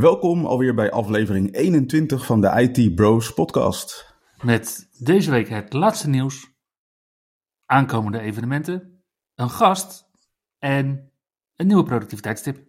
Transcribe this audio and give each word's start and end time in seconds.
Welkom 0.00 0.46
alweer 0.46 0.74
bij 0.74 0.90
aflevering 0.90 1.54
21 1.54 2.26
van 2.26 2.40
de 2.40 2.48
IT 2.62 2.94
Bros 2.94 3.34
podcast. 3.34 4.14
Met 4.42 4.88
deze 4.98 5.30
week 5.30 5.48
het 5.48 5.72
laatste 5.72 6.08
nieuws, 6.08 6.52
aankomende 7.66 8.20
evenementen, 8.20 9.04
een 9.34 9.50
gast 9.50 10.10
en 10.58 11.12
een 11.56 11.66
nieuwe 11.66 11.82
productiviteitstip. 11.82 12.66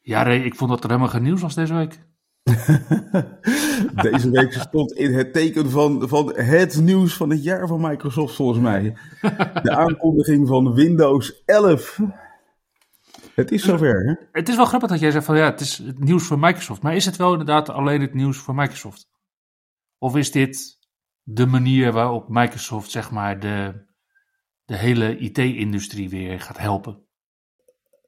Ja, 0.00 0.22
Ray, 0.22 0.40
ik 0.40 0.54
vond 0.54 0.70
dat 0.70 0.82
er 0.82 0.88
helemaal 0.88 1.12
geen 1.12 1.22
nieuws 1.22 1.40
was 1.40 1.54
deze 1.54 1.74
week. 1.74 1.98
Deze 4.02 4.30
week 4.30 4.52
stond 4.52 4.92
in 4.92 5.14
het 5.14 5.32
teken 5.32 5.70
van, 5.70 6.08
van 6.08 6.32
het 6.34 6.80
nieuws 6.80 7.16
van 7.16 7.30
het 7.30 7.42
jaar 7.42 7.66
van 7.66 7.80
Microsoft, 7.80 8.34
volgens 8.34 8.58
mij. 8.58 8.96
De 9.62 9.76
aankondiging 9.76 10.48
van 10.48 10.74
Windows 10.74 11.42
11. 11.44 11.98
Het 13.34 13.50
is 13.50 13.62
zover, 13.62 14.04
hè? 14.04 14.26
Het 14.32 14.48
is 14.48 14.56
wel 14.56 14.64
grappig 14.64 14.88
dat 14.88 15.00
jij 15.00 15.10
zegt 15.10 15.24
van 15.24 15.36
ja, 15.36 15.44
het 15.44 15.60
is 15.60 15.78
het 15.78 15.98
nieuws 15.98 16.26
voor 16.26 16.38
Microsoft. 16.38 16.82
Maar 16.82 16.94
is 16.94 17.04
het 17.04 17.16
wel 17.16 17.30
inderdaad 17.30 17.68
alleen 17.68 18.00
het 18.00 18.14
nieuws 18.14 18.38
voor 18.38 18.54
Microsoft? 18.54 19.08
Of 19.98 20.16
is 20.16 20.30
dit 20.30 20.78
de 21.22 21.46
manier 21.46 21.92
waarop 21.92 22.28
Microsoft, 22.28 22.90
zeg 22.90 23.10
maar, 23.10 23.40
de, 23.40 23.86
de 24.64 24.76
hele 24.76 25.16
IT-industrie 25.16 26.08
weer 26.08 26.40
gaat 26.40 26.58
helpen? 26.58 27.04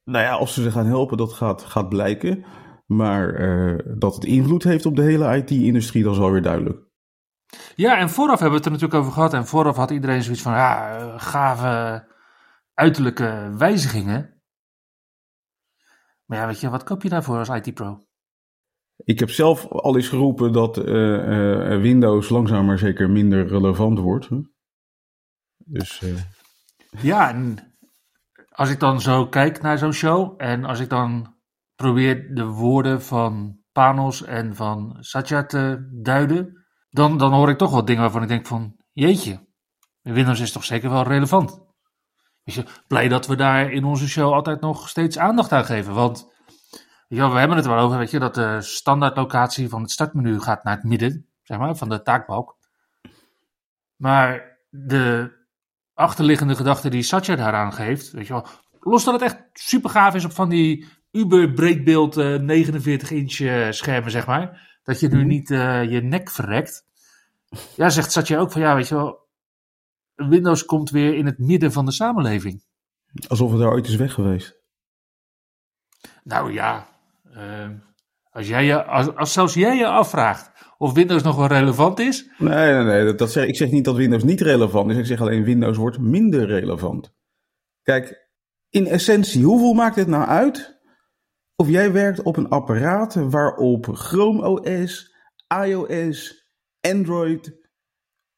Nou 0.05 0.25
ja, 0.25 0.39
of 0.39 0.51
ze 0.51 0.63
ze 0.63 0.71
gaan 0.71 0.87
helpen, 0.87 1.17
dat 1.17 1.33
gaat, 1.33 1.63
gaat 1.63 1.89
blijken. 1.89 2.45
Maar 2.97 3.41
uh, 3.41 3.79
dat 3.99 4.15
het 4.15 4.25
invloed 4.25 4.63
heeft 4.63 4.87
op 4.87 4.97
de 4.97 5.03
hele 5.03 5.37
IT-industrie, 5.37 6.03
dat 6.03 6.13
is 6.15 6.21
alweer 6.21 6.43
duidelijk. 6.43 6.91
Ja, 7.75 7.99
en 7.99 8.11
vooraf 8.11 8.41
hebben 8.41 8.51
we 8.51 8.57
het 8.57 8.65
er 8.65 8.73
natuurlijk 8.73 9.01
over 9.01 9.13
gehad. 9.13 9.35
En 9.35 9.47
vooraf 9.47 9.77
had 9.77 9.91
iedereen 9.91 10.23
zoiets 10.23 10.43
van, 10.43 10.53
ja, 10.53 11.19
gave 11.19 12.05
uiterlijke 12.75 13.55
wijzigingen. 13.59 14.43
Maar 16.25 16.39
ja, 16.39 16.47
weet 16.47 16.61
je, 16.61 16.71
wat 16.71 16.83
koop 16.83 17.03
je 17.03 17.09
daarvoor 17.09 17.39
als 17.39 17.49
IT-pro? 17.49 18.01
Ik 18.97 19.19
heb 19.19 19.31
zelf 19.31 19.67
al 19.69 19.97
eens 19.97 20.09
geroepen 20.09 20.53
dat 20.53 20.79
uh, 20.79 20.85
uh, 20.85 21.81
Windows 21.81 22.29
langzaam 22.29 22.67
maar 22.67 22.79
zeker 22.79 23.11
minder 23.11 23.47
relevant 23.47 23.99
wordt. 23.99 24.29
Hè? 24.29 24.41
Dus, 25.57 26.03
Ja, 27.01 27.29
en 27.29 27.59
als 28.49 28.71
ik 28.71 28.81
dan 28.81 29.01
zo 29.01 29.27
kijk 29.27 29.63
naar 29.63 29.79
zo'n 29.79 29.93
show 29.93 30.35
en 30.37 30.65
als 30.65 30.81
ik 30.81 30.89
dan 30.89 31.32
probeer 31.83 32.35
de 32.35 32.45
woorden 32.45 33.03
van 33.03 33.59
Panos 33.73 34.25
en 34.25 34.55
van 34.55 34.97
Satya 35.01 35.47
te 35.47 35.89
duiden, 36.03 36.67
dan, 36.91 37.19
dan 37.19 37.33
hoor 37.33 37.49
ik 37.49 37.59
toch 37.59 37.71
wel 37.71 37.85
dingen 37.85 38.03
waarvan 38.03 38.23
ik 38.23 38.29
denk 38.29 38.47
van, 38.47 38.77
jeetje, 38.93 39.47
Windows 40.01 40.41
is 40.41 40.53
toch 40.53 40.65
zeker 40.65 40.91
wel 40.91 41.03
relevant. 41.03 41.61
Weet 42.43 42.55
je, 42.55 42.65
blij 42.87 43.09
dat 43.09 43.27
we 43.27 43.37
daar 43.37 43.71
in 43.71 43.85
onze 43.85 44.09
show 44.09 44.33
altijd 44.33 44.61
nog 44.61 44.89
steeds 44.89 45.19
aandacht 45.19 45.53
aan 45.53 45.65
geven, 45.65 45.95
want 45.95 46.31
ja, 47.09 47.31
we 47.31 47.39
hebben 47.39 47.57
het 47.57 47.67
wel 47.67 47.79
over, 47.79 47.99
weet 47.99 48.11
je, 48.11 48.19
dat 48.19 48.35
de 48.35 48.61
standaardlocatie 48.61 49.69
van 49.69 49.83
het 49.83 49.91
startmenu 49.91 50.41
gaat 50.41 50.65
naar 50.65 50.75
het 50.75 50.85
midden, 50.85 51.27
zeg 51.43 51.59
maar, 51.59 51.77
van 51.77 51.89
de 51.89 52.03
taakbalk. 52.03 52.57
Maar 53.97 54.59
de 54.71 55.33
achterliggende 55.95 56.55
gedachte 56.55 56.89
die 56.89 57.03
Satya 57.03 57.37
daaraan 57.37 57.73
geeft, 57.73 58.11
weet 58.11 58.27
je 58.27 58.33
wel, 58.33 58.47
los 58.81 59.05
dat 59.05 59.21
het 59.21 59.23
echt 59.23 59.41
super 59.53 59.91
gaaf 59.91 60.15
is 60.15 60.25
op 60.25 60.33
van 60.33 60.49
die 60.49 61.01
uber 61.13 61.53
breedbeeld 61.53 62.17
uh, 62.17 62.39
49 62.39 63.11
inch 63.11 63.39
uh, 63.39 63.71
schermen, 63.71 64.11
zeg 64.11 64.27
maar. 64.27 64.79
Dat 64.83 65.01
je 65.01 65.09
nu 65.09 65.25
niet 65.25 65.51
uh, 65.51 65.91
je 65.91 66.01
nek 66.01 66.31
verrekt. 66.31 66.87
Ja, 67.77 67.91
zegt 67.91 68.13
Satya 68.13 68.39
ook 68.39 68.53
van 68.53 68.61
ja, 68.61 68.75
weet 68.75 68.89
je 68.89 68.95
wel. 68.95 69.21
Windows 70.15 70.65
komt 70.65 70.91
weer 70.91 71.15
in 71.15 71.27
het 71.27 71.39
midden 71.39 71.73
van 71.73 71.85
de 71.85 71.93
samenleving. 71.93 72.63
Alsof 73.29 73.51
het 73.51 73.61
daar 73.61 73.73
ooit 73.73 73.87
is 73.87 73.97
weg 73.97 74.13
geweest. 74.13 74.61
Nou 76.25 76.53
ja, 76.53 76.89
als, 78.31 78.49
jij 78.49 78.65
je, 78.65 78.85
als, 78.85 79.15
als 79.15 79.33
zelfs 79.33 79.55
jij 79.55 79.77
je 79.77 79.87
afvraagt 79.87 80.53
of 80.83 80.93
Windows 80.93 81.23
nog 81.23 81.37
wel 81.37 81.47
relevant 81.47 81.99
is. 81.99 82.31
Nee, 82.39 82.73
nee, 82.73 82.85
nee. 82.85 83.05
Dat, 83.05 83.19
dat 83.19 83.33
zeg, 83.33 83.47
ik 83.47 83.57
zeg 83.57 83.71
niet 83.71 83.85
dat 83.85 83.97
Windows 83.97 84.23
niet 84.23 84.41
relevant 84.41 84.91
is. 84.91 84.97
Ik 84.97 85.07
zeg 85.07 85.21
alleen 85.21 85.45
Windows 85.45 85.77
wordt 85.77 85.99
minder 85.99 86.47
relevant. 86.47 87.15
Kijk, 87.83 88.29
in 88.71 88.87
essentie, 88.87 89.45
hoeveel 89.45 89.73
maakt 89.73 89.97
het 89.97 90.07
nou 90.07 90.27
uit 90.27 90.81
of 91.63 91.69
jij 91.69 91.93
werkt 91.93 92.23
op 92.23 92.37
een 92.37 92.49
apparaat 92.49 93.15
waarop 93.15 93.89
Chrome 93.93 94.49
OS, 94.49 95.15
iOS, 95.65 96.47
Android, 96.81 97.59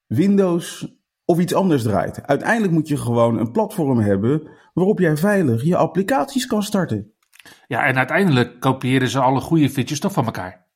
Windows 0.07 0.95
of 1.25 1.39
iets 1.39 1.55
anders 1.55 1.83
draait. 1.83 2.23
Uiteindelijk 2.23 2.73
moet 2.73 2.89
je 2.89 2.97
gewoon 2.97 3.39
een 3.39 3.51
platform 3.53 3.99
hebben 3.99 4.51
waarop 4.75 4.99
jij 4.99 5.17
veilig 5.17 5.63
je 5.63 5.77
applicaties 5.77 6.47
kan 6.47 6.63
starten. 6.63 7.15
Ja, 7.67 7.85
en 7.85 7.97
uiteindelijk 7.97 8.61
kopiëren 8.61 9.09
ze 9.09 9.21
alle 9.21 9.41
goede 9.41 9.71
features 9.71 10.01
toch 10.01 10.13
van 10.13 10.25
elkaar. 10.25 10.67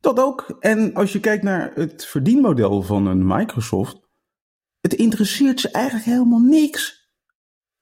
Dat 0.00 0.20
ook. 0.20 0.56
En 0.60 0.94
als 0.94 1.12
je 1.12 1.20
kijkt 1.20 1.42
naar 1.42 1.72
het 1.74 2.06
verdienmodel 2.06 2.82
van 2.82 3.06
een 3.06 3.26
Microsoft, 3.26 4.00
het 4.80 4.94
interesseert 4.94 5.60
ze 5.60 5.70
eigenlijk 5.70 6.06
helemaal 6.06 6.40
niks. 6.40 7.10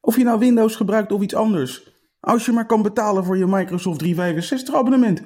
Of 0.00 0.16
je 0.16 0.25
nou 0.25 0.38
Windows 0.38 0.77
gebruikt 0.77 1.12
of 1.12 1.22
iets 1.22 1.34
anders. 1.34 1.94
Als 2.24 2.44
je 2.44 2.52
maar 2.52 2.66
kan 2.66 2.82
betalen 2.82 3.24
voor 3.24 3.36
je 3.36 3.46
Microsoft 3.46 3.98
365 3.98 4.74
abonnement. 4.74 5.22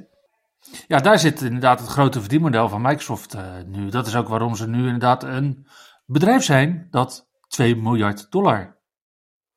Ja, 0.87 0.99
daar 0.99 1.19
zit 1.19 1.41
inderdaad 1.41 1.81
het 1.81 1.89
grote 1.89 2.21
verdienmodel 2.21 2.69
van 2.69 2.83
Microsoft 2.83 3.35
uh, 3.35 3.43
nu. 3.67 3.89
Dat 3.89 4.07
is 4.07 4.17
ook 4.17 4.29
waarom 4.29 4.55
ze 4.55 4.69
nu 4.69 4.79
inderdaad 4.85 5.23
een 5.23 5.67
bedrijf 6.07 6.45
zijn 6.45 6.87
dat 6.91 7.29
2 7.49 7.77
miljard 7.77 8.31
dollar 8.31 8.79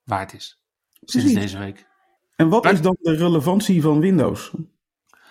waard 0.04 0.34
is. 0.34 0.64
Sinds 0.92 1.32
Precies. 1.32 1.42
deze 1.42 1.58
week. 1.58 1.88
En 2.36 2.50
wat 2.50 2.64
maar, 2.64 2.74
is 2.74 2.82
dan 2.82 2.98
de 3.00 3.16
relevantie 3.16 3.82
van 3.82 4.00
Windows? 4.00 4.52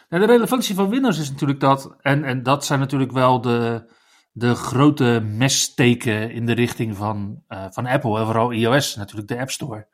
Nou, 0.09 0.27
de 0.27 0.33
relevantie 0.33 0.75
van 0.75 0.89
Windows 0.89 1.19
is 1.19 1.31
natuurlijk 1.31 1.61
dat, 1.61 1.97
en, 2.01 2.25
en 2.25 2.43
dat 2.43 2.65
zijn 2.65 2.79
natuurlijk 2.81 3.13
wel 3.13 3.41
de, 3.41 3.93
de 4.33 4.55
grote 4.55 5.21
messteken 5.25 6.31
in 6.31 6.47
de 6.47 6.53
richting 6.53 6.97
van, 6.97 7.43
uh, 7.49 7.67
van 7.71 7.87
Apple 7.87 8.19
en 8.19 8.25
vooral 8.25 8.53
iOS, 8.53 8.97
natuurlijk 8.97 9.29
de 9.29 9.39
App 9.39 9.51
Store 9.51 9.89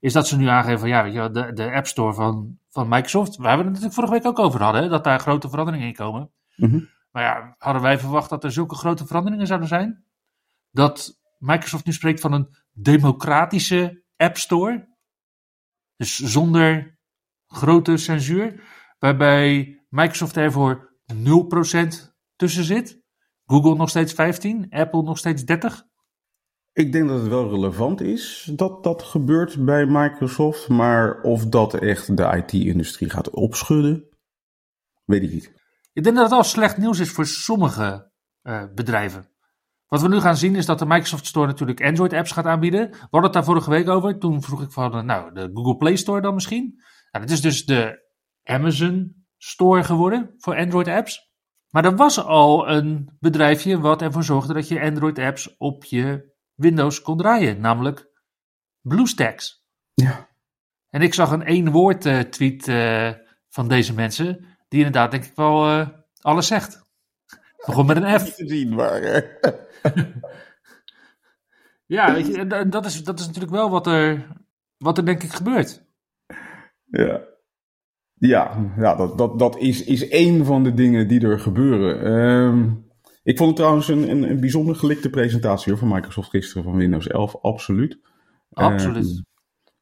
is 0.00 0.12
dat 0.12 0.28
ze 0.28 0.36
nu 0.36 0.46
aangeven 0.46 0.78
van 0.78 0.88
ja, 0.88 1.02
weet 1.02 1.12
je, 1.12 1.30
de, 1.30 1.52
de 1.52 1.72
App 1.72 1.86
Store 1.86 2.14
van, 2.14 2.58
van 2.68 2.88
Microsoft, 2.88 3.36
waar 3.36 3.52
we 3.52 3.56
het 3.56 3.66
natuurlijk 3.66 3.94
vorige 3.94 4.12
week 4.12 4.26
ook 4.26 4.38
over 4.38 4.62
hadden, 4.62 4.82
hè, 4.82 4.88
dat 4.88 5.04
daar 5.04 5.20
grote 5.20 5.48
veranderingen 5.48 5.86
in 5.86 5.94
komen. 5.94 6.30
Mm 6.56 6.70
-hmm. 6.70 6.88
Maar 7.10 7.22
ja, 7.22 7.54
hadden 7.58 7.82
wij 7.82 7.98
verwacht 7.98 8.30
dat 8.30 8.44
er 8.44 8.52
zulke 8.52 8.74
grote 8.74 9.06
veranderingen 9.06 9.46
zouden 9.46 9.68
zijn? 9.68 10.04
Dat 10.70 11.20
Microsoft 11.38 11.84
nu 11.84 11.92
spreekt 11.92 12.20
van 12.20 12.32
een 12.32 12.56
democratische 12.72 14.02
App 14.16 14.36
Store, 14.36 14.96
dus 15.96 16.16
zonder 16.18 16.98
grote 17.46 17.96
censuur, 17.96 18.62
waarbij 18.98 19.78
Microsoft 19.88 20.36
er 20.36 20.52
voor 20.52 20.94
0% 21.14 21.16
tussen 22.36 22.64
zit. 22.64 23.00
Google 23.44 23.74
nog 23.74 23.88
steeds 23.88 24.12
15, 24.12 24.66
Apple 24.70 25.02
nog 25.02 25.18
steeds 25.18 25.44
30. 25.44 25.86
Ik 26.76 26.92
denk 26.92 27.08
dat 27.08 27.20
het 27.20 27.28
wel 27.28 27.48
relevant 27.48 28.00
is 28.00 28.50
dat 28.54 28.84
dat 28.84 29.02
gebeurt 29.02 29.64
bij 29.64 29.86
Microsoft, 29.86 30.68
maar 30.68 31.20
of 31.20 31.46
dat 31.46 31.74
echt 31.74 32.16
de 32.16 32.44
IT-industrie 32.44 33.10
gaat 33.10 33.30
opschudden, 33.30 34.08
weet 35.04 35.22
ik 35.22 35.32
niet. 35.32 35.52
Ik 35.92 36.04
denk 36.04 36.16
dat 36.16 36.24
het 36.24 36.34
al 36.34 36.44
slecht 36.44 36.76
nieuws 36.76 36.98
is 36.98 37.10
voor 37.10 37.26
sommige 37.26 38.10
uh, 38.42 38.62
bedrijven. 38.74 39.28
Wat 39.86 40.02
we 40.02 40.08
nu 40.08 40.20
gaan 40.20 40.36
zien 40.36 40.56
is 40.56 40.66
dat 40.66 40.78
de 40.78 40.86
Microsoft 40.86 41.26
Store 41.26 41.46
natuurlijk 41.46 41.82
Android-apps 41.82 42.32
gaat 42.32 42.44
aanbieden. 42.44 42.90
We 42.90 42.96
hadden 43.00 43.22
het 43.22 43.32
daar 43.32 43.44
vorige 43.44 43.70
week 43.70 43.88
over. 43.88 44.18
Toen 44.18 44.42
vroeg 44.42 44.62
ik 44.62 44.72
van, 44.72 45.06
nou, 45.06 45.34
de 45.34 45.50
Google 45.54 45.76
Play 45.76 45.96
Store 45.96 46.20
dan 46.20 46.34
misschien. 46.34 46.74
Nou, 47.10 47.24
dat 47.24 47.34
is 47.34 47.40
dus 47.40 47.64
de 47.64 48.08
Amazon 48.42 49.26
Store 49.36 49.84
geworden 49.84 50.34
voor 50.38 50.56
Android-apps. 50.56 51.30
Maar 51.70 51.84
er 51.84 51.96
was 51.96 52.24
al 52.24 52.68
een 52.68 53.16
bedrijfje 53.20 53.80
wat 53.80 54.02
ervoor 54.02 54.24
zorgde 54.24 54.52
dat 54.52 54.68
je 54.68 54.82
Android-apps 54.82 55.56
op 55.56 55.84
je 55.84 56.34
Windows 56.56 57.02
kon 57.02 57.16
draaien, 57.16 57.60
namelijk 57.60 58.08
BlueStacks. 58.80 59.64
Ja. 59.94 60.28
En 60.88 61.02
ik 61.02 61.14
zag 61.14 61.30
een 61.30 61.44
één 61.44 61.70
woord 61.70 62.06
uh, 62.06 62.20
tweet 62.20 62.66
uh, 62.66 63.10
van 63.48 63.68
deze 63.68 63.94
mensen, 63.94 64.44
die 64.68 64.78
inderdaad 64.78 65.10
denk 65.10 65.24
ik 65.24 65.34
wel 65.34 65.70
uh, 65.70 65.88
alles 66.20 66.46
zegt. 66.46 66.84
Begon 67.66 67.86
met 67.86 67.96
een 67.96 68.20
F. 68.20 68.22
Te 68.34 68.48
zien, 68.48 68.74
maar... 68.74 69.00
ja, 71.96 72.12
weet 72.12 72.26
je, 72.26 72.66
dat 72.68 72.84
is, 72.84 73.04
dat 73.04 73.18
is 73.18 73.26
natuurlijk 73.26 73.54
wel 73.54 73.70
wat 73.70 73.86
er 73.86 74.26
wat 74.78 74.98
er 74.98 75.04
denk 75.04 75.22
ik 75.22 75.32
gebeurt. 75.32 75.84
Ja, 76.84 77.20
ja, 78.14 78.72
ja 78.76 78.94
dat, 78.94 79.18
dat, 79.18 79.38
dat 79.38 79.58
is, 79.58 79.84
is 79.84 80.08
één 80.08 80.44
van 80.44 80.64
de 80.64 80.74
dingen 80.74 81.08
die 81.08 81.20
er 81.20 81.40
gebeuren. 81.40 82.04
Ehm, 82.04 82.72
ik 83.26 83.36
vond 83.36 83.48
het 83.48 83.56
trouwens 83.56 83.88
een, 83.88 84.10
een, 84.10 84.30
een 84.30 84.40
bijzonder 84.40 84.76
gelikte 84.76 85.10
presentatie 85.10 85.72
hoor, 85.72 85.80
van 85.80 85.88
Microsoft 85.88 86.30
gisteren 86.30 86.62
van 86.62 86.76
Windows 86.76 87.06
11, 87.06 87.36
absoluut. 87.42 87.98
Absoluut. 88.50 89.04
Ehm, 89.04 89.22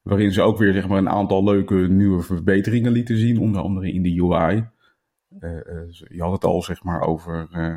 waarin 0.02 0.32
ze 0.32 0.42
ook 0.42 0.58
weer 0.58 0.72
zeg 0.72 0.88
maar, 0.88 0.98
een 0.98 1.08
aantal 1.08 1.44
leuke 1.44 1.74
nieuwe 1.74 2.22
verbeteringen 2.22 2.92
lieten 2.92 3.16
zien, 3.16 3.38
onder 3.38 3.62
andere 3.62 3.92
in 3.92 4.02
de 4.02 4.22
UI. 4.22 4.68
Eh, 5.38 5.56
eh, 5.56 5.90
je 6.08 6.22
had 6.22 6.32
het 6.32 6.44
al 6.44 6.62
zeg 6.62 6.82
maar 6.82 7.00
over 7.00 7.48
eh, 7.52 7.76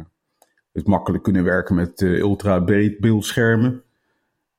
het 0.72 0.88
makkelijk 0.88 1.24
kunnen 1.24 1.44
werken 1.44 1.76
met 1.76 2.02
ultra 2.02 2.60
breed 2.60 3.00
beeldschermen. 3.00 3.84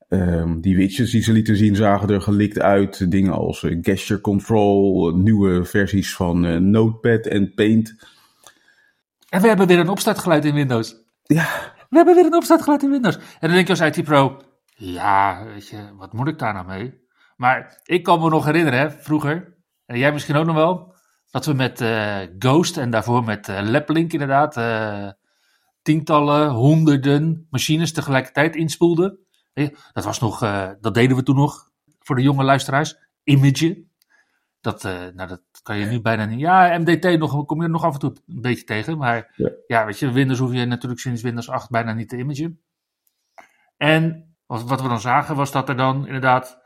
Ehm, 0.09 0.61
die 0.61 0.77
widgets 0.77 1.11
die 1.11 1.23
ze 1.23 1.33
lieten 1.33 1.57
zien 1.57 1.77
zagen 1.77 2.09
er 2.09 2.21
gelikt 2.21 2.61
uit. 2.61 3.11
Dingen 3.11 3.33
als 3.33 3.67
gesture 3.83 4.21
control, 4.21 5.11
nieuwe 5.17 5.65
versies 5.65 6.15
van 6.15 6.71
Notepad 6.71 7.27
en 7.27 7.55
Paint. 7.55 7.97
En 9.29 9.41
we 9.41 9.49
hebben 9.49 9.67
weer 9.67 9.79
een 9.79 9.89
opstartgeluid 9.89 10.45
in 10.45 10.55
Windows. 10.55 10.95
Ja. 11.23 11.47
We 11.89 11.97
hebben 11.97 12.15
weer 12.15 12.25
een 12.25 12.35
opstartgeluid 12.35 12.83
in 12.83 12.91
Windows. 12.91 13.17
En 13.17 13.23
dan 13.41 13.51
denk 13.51 13.67
je 13.67 13.83
als 13.83 13.97
IT 13.97 14.05
Pro, 14.05 14.43
ja, 14.75 15.45
weet 15.45 15.69
je, 15.69 15.97
wat 15.97 16.13
moet 16.13 16.29
ik 16.29 16.39
daar 16.39 16.55
nou 16.55 16.67
mee? 16.67 17.07
Maar 17.37 17.81
ik 17.85 18.03
kan 18.03 18.21
me 18.21 18.29
nog 18.29 18.45
herinneren, 18.45 18.79
hè, 18.79 18.91
vroeger, 18.91 19.57
en 19.87 19.99
jij 19.99 20.13
misschien 20.13 20.37
ook 20.37 20.47
nog 20.47 20.55
wel, 20.55 20.95
dat 21.31 21.47
we 21.47 21.53
met 21.53 21.81
uh, 21.81 22.19
Ghost 22.39 22.77
en 22.77 22.91
daarvoor 22.91 23.25
met 23.25 23.49
uh, 23.49 23.59
Leplink 23.63 24.13
inderdaad 24.13 24.57
uh, 24.57 25.11
tientallen, 25.83 26.51
honderden 26.51 27.47
machines 27.51 27.93
tegelijkertijd 27.93 28.57
inspoelden. 28.57 29.19
Dat 29.93 30.05
was 30.05 30.19
nog, 30.19 30.39
dat 30.81 30.95
deden 30.95 31.17
we 31.17 31.23
toen 31.23 31.37
nog 31.37 31.71
voor 31.99 32.17
de 32.17 32.23
jonge 32.23 32.45
luisteraars. 32.45 32.97
Image. 33.25 33.87
Dat, 34.61 34.83
nou, 34.83 35.27
dat 35.27 35.43
kan 35.69 35.79
je 35.79 35.87
nu 35.87 36.01
bijna 36.01 36.25
niet. 36.25 36.41
Ja, 36.41 36.79
MDT 36.79 37.19
nog, 37.19 37.47
kom 37.47 37.63
je 37.63 37.69
nog 37.69 37.85
af 37.85 37.93
en 37.93 38.01
toe 38.01 38.17
een 38.27 38.41
beetje 38.41 38.65
tegen. 38.65 38.99
Maar 38.99 39.33
ja, 39.37 39.51
ja 39.67 39.87
weet 39.87 39.99
je, 39.99 40.13
Windows 40.13 40.39
hoef 40.39 40.53
je 40.53 40.65
natuurlijk 40.65 41.01
sinds 41.01 41.23
Windows 41.23 41.49
8 41.49 41.71
bijna 41.71 41.93
niet 41.93 42.09
te 42.09 42.17
imagen. 42.17 42.61
En 43.77 44.35
wat, 44.47 44.63
wat 44.63 44.83
we 44.83 44.89
dan 44.89 45.01
zagen 45.01 45.37
was 45.37 45.53
dat 45.53 45.69
er 45.69 45.77
dan 45.77 46.07
inderdaad 46.07 46.61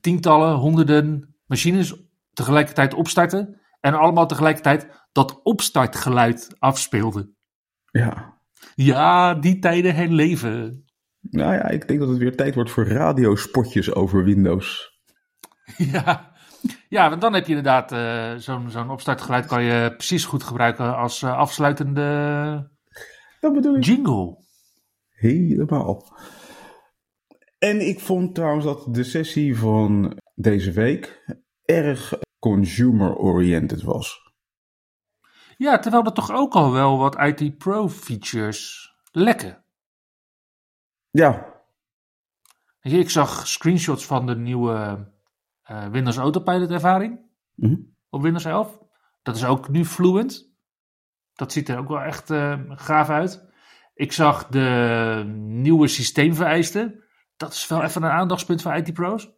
tientallen, 0.00 0.54
honderden 0.54 1.34
machines 1.46 1.94
tegelijkertijd 2.32 2.94
opstarten. 2.94 3.60
En 3.80 3.94
allemaal 3.94 4.26
tegelijkertijd 4.26 5.06
dat 5.12 5.40
opstartgeluid 5.42 6.56
afspeelden. 6.58 7.36
Ja. 7.90 8.38
Ja, 8.74 9.34
die 9.34 9.58
tijden 9.58 9.94
herleven. 9.94 10.84
Nou 11.20 11.52
ja, 11.52 11.68
ik 11.68 11.88
denk 11.88 12.00
dat 12.00 12.08
het 12.08 12.18
weer 12.18 12.36
tijd 12.36 12.54
wordt 12.54 12.70
voor 12.70 12.86
radiospotjes 12.86 13.94
over 13.94 14.24
Windows. 14.24 14.88
Ja, 15.92 16.29
ja 16.88 17.08
want 17.08 17.20
dan 17.20 17.34
heb 17.34 17.46
je 17.46 17.56
inderdaad 17.56 17.92
uh, 17.92 18.34
zo'n 18.34 18.70
zo'n 18.70 18.90
opstartgeluid 18.90 19.46
kan 19.46 19.62
je 19.62 19.94
precies 19.96 20.24
goed 20.24 20.42
gebruiken 20.42 20.96
als 20.96 21.22
uh, 21.22 21.36
afsluitende 21.36 22.70
dat 23.40 23.52
bedoel 23.52 23.76
ik. 23.76 23.84
jingle. 23.84 24.38
Helemaal. 25.08 26.18
En 27.58 27.88
ik 27.88 28.00
vond 28.00 28.34
trouwens 28.34 28.64
dat 28.64 28.94
de 28.94 29.04
sessie 29.04 29.56
van 29.56 30.18
deze 30.34 30.72
week 30.72 31.24
erg 31.64 32.18
consumer-oriented 32.38 33.82
was. 33.82 34.32
Ja, 35.56 35.78
terwijl 35.78 36.04
er 36.04 36.12
toch 36.12 36.30
ook 36.30 36.54
al 36.54 36.72
wel 36.72 36.98
wat 36.98 37.18
IT 37.20 37.58
Pro 37.58 37.88
features 37.88 38.92
lekken. 39.12 39.64
Ja. 41.10 41.58
Ik 42.80 43.10
zag 43.10 43.46
screenshots 43.46 44.06
van 44.06 44.26
de 44.26 44.36
nieuwe 44.36 45.08
uh, 45.70 45.86
Windows 45.86 46.16
Autopilot 46.16 46.70
ervaring 46.70 47.20
mm 47.54 47.88
op 48.10 48.22
Windows 48.22 48.44
11. 48.44 48.78
Dat 49.22 49.36
is 49.36 49.44
ook 49.44 49.68
nu 49.68 49.84
fluent. 49.84 50.52
Dat 51.34 51.52
ziet 51.52 51.68
er 51.68 51.78
ook 51.78 51.88
wel 51.88 52.00
echt 52.00 52.30
uh, 52.30 52.60
gaaf 52.68 53.08
uit. 53.08 53.48
Ik 53.94 54.12
zag 54.12 54.46
de 54.46 55.22
nieuwe 55.36 55.88
systeemvereisten. 55.88 57.04
Dat 57.36 57.52
is 57.52 57.68
wel 57.68 57.82
even 57.82 58.02
een 58.02 58.10
aandachtspunt 58.10 58.62
van 58.62 58.74
IT-pro's. 58.74 59.30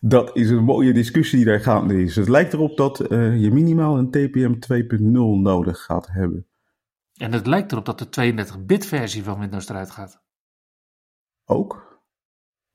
Dat 0.00 0.36
is 0.36 0.50
een 0.50 0.64
mooie 0.64 0.92
discussie 0.92 1.38
die 1.38 1.46
daar 1.46 1.60
gaande 1.60 2.02
is. 2.02 2.16
Het 2.16 2.28
lijkt 2.28 2.52
erop 2.52 2.76
dat 2.76 3.12
uh, 3.12 3.40
je 3.40 3.50
minimaal 3.50 3.98
een 3.98 4.10
TPM 4.10 4.54
2.0 4.96 5.08
nodig 5.42 5.84
gaat 5.84 6.06
hebben. 6.06 6.46
En 7.14 7.32
het 7.32 7.46
lijkt 7.46 7.72
erop 7.72 7.84
dat 7.84 7.98
de 7.98 8.32
32-bit 8.32 8.86
versie 8.86 9.22
van 9.22 9.38
Windows 9.38 9.68
eruit 9.68 9.90
gaat. 9.90 10.22
Ook. 11.44 11.87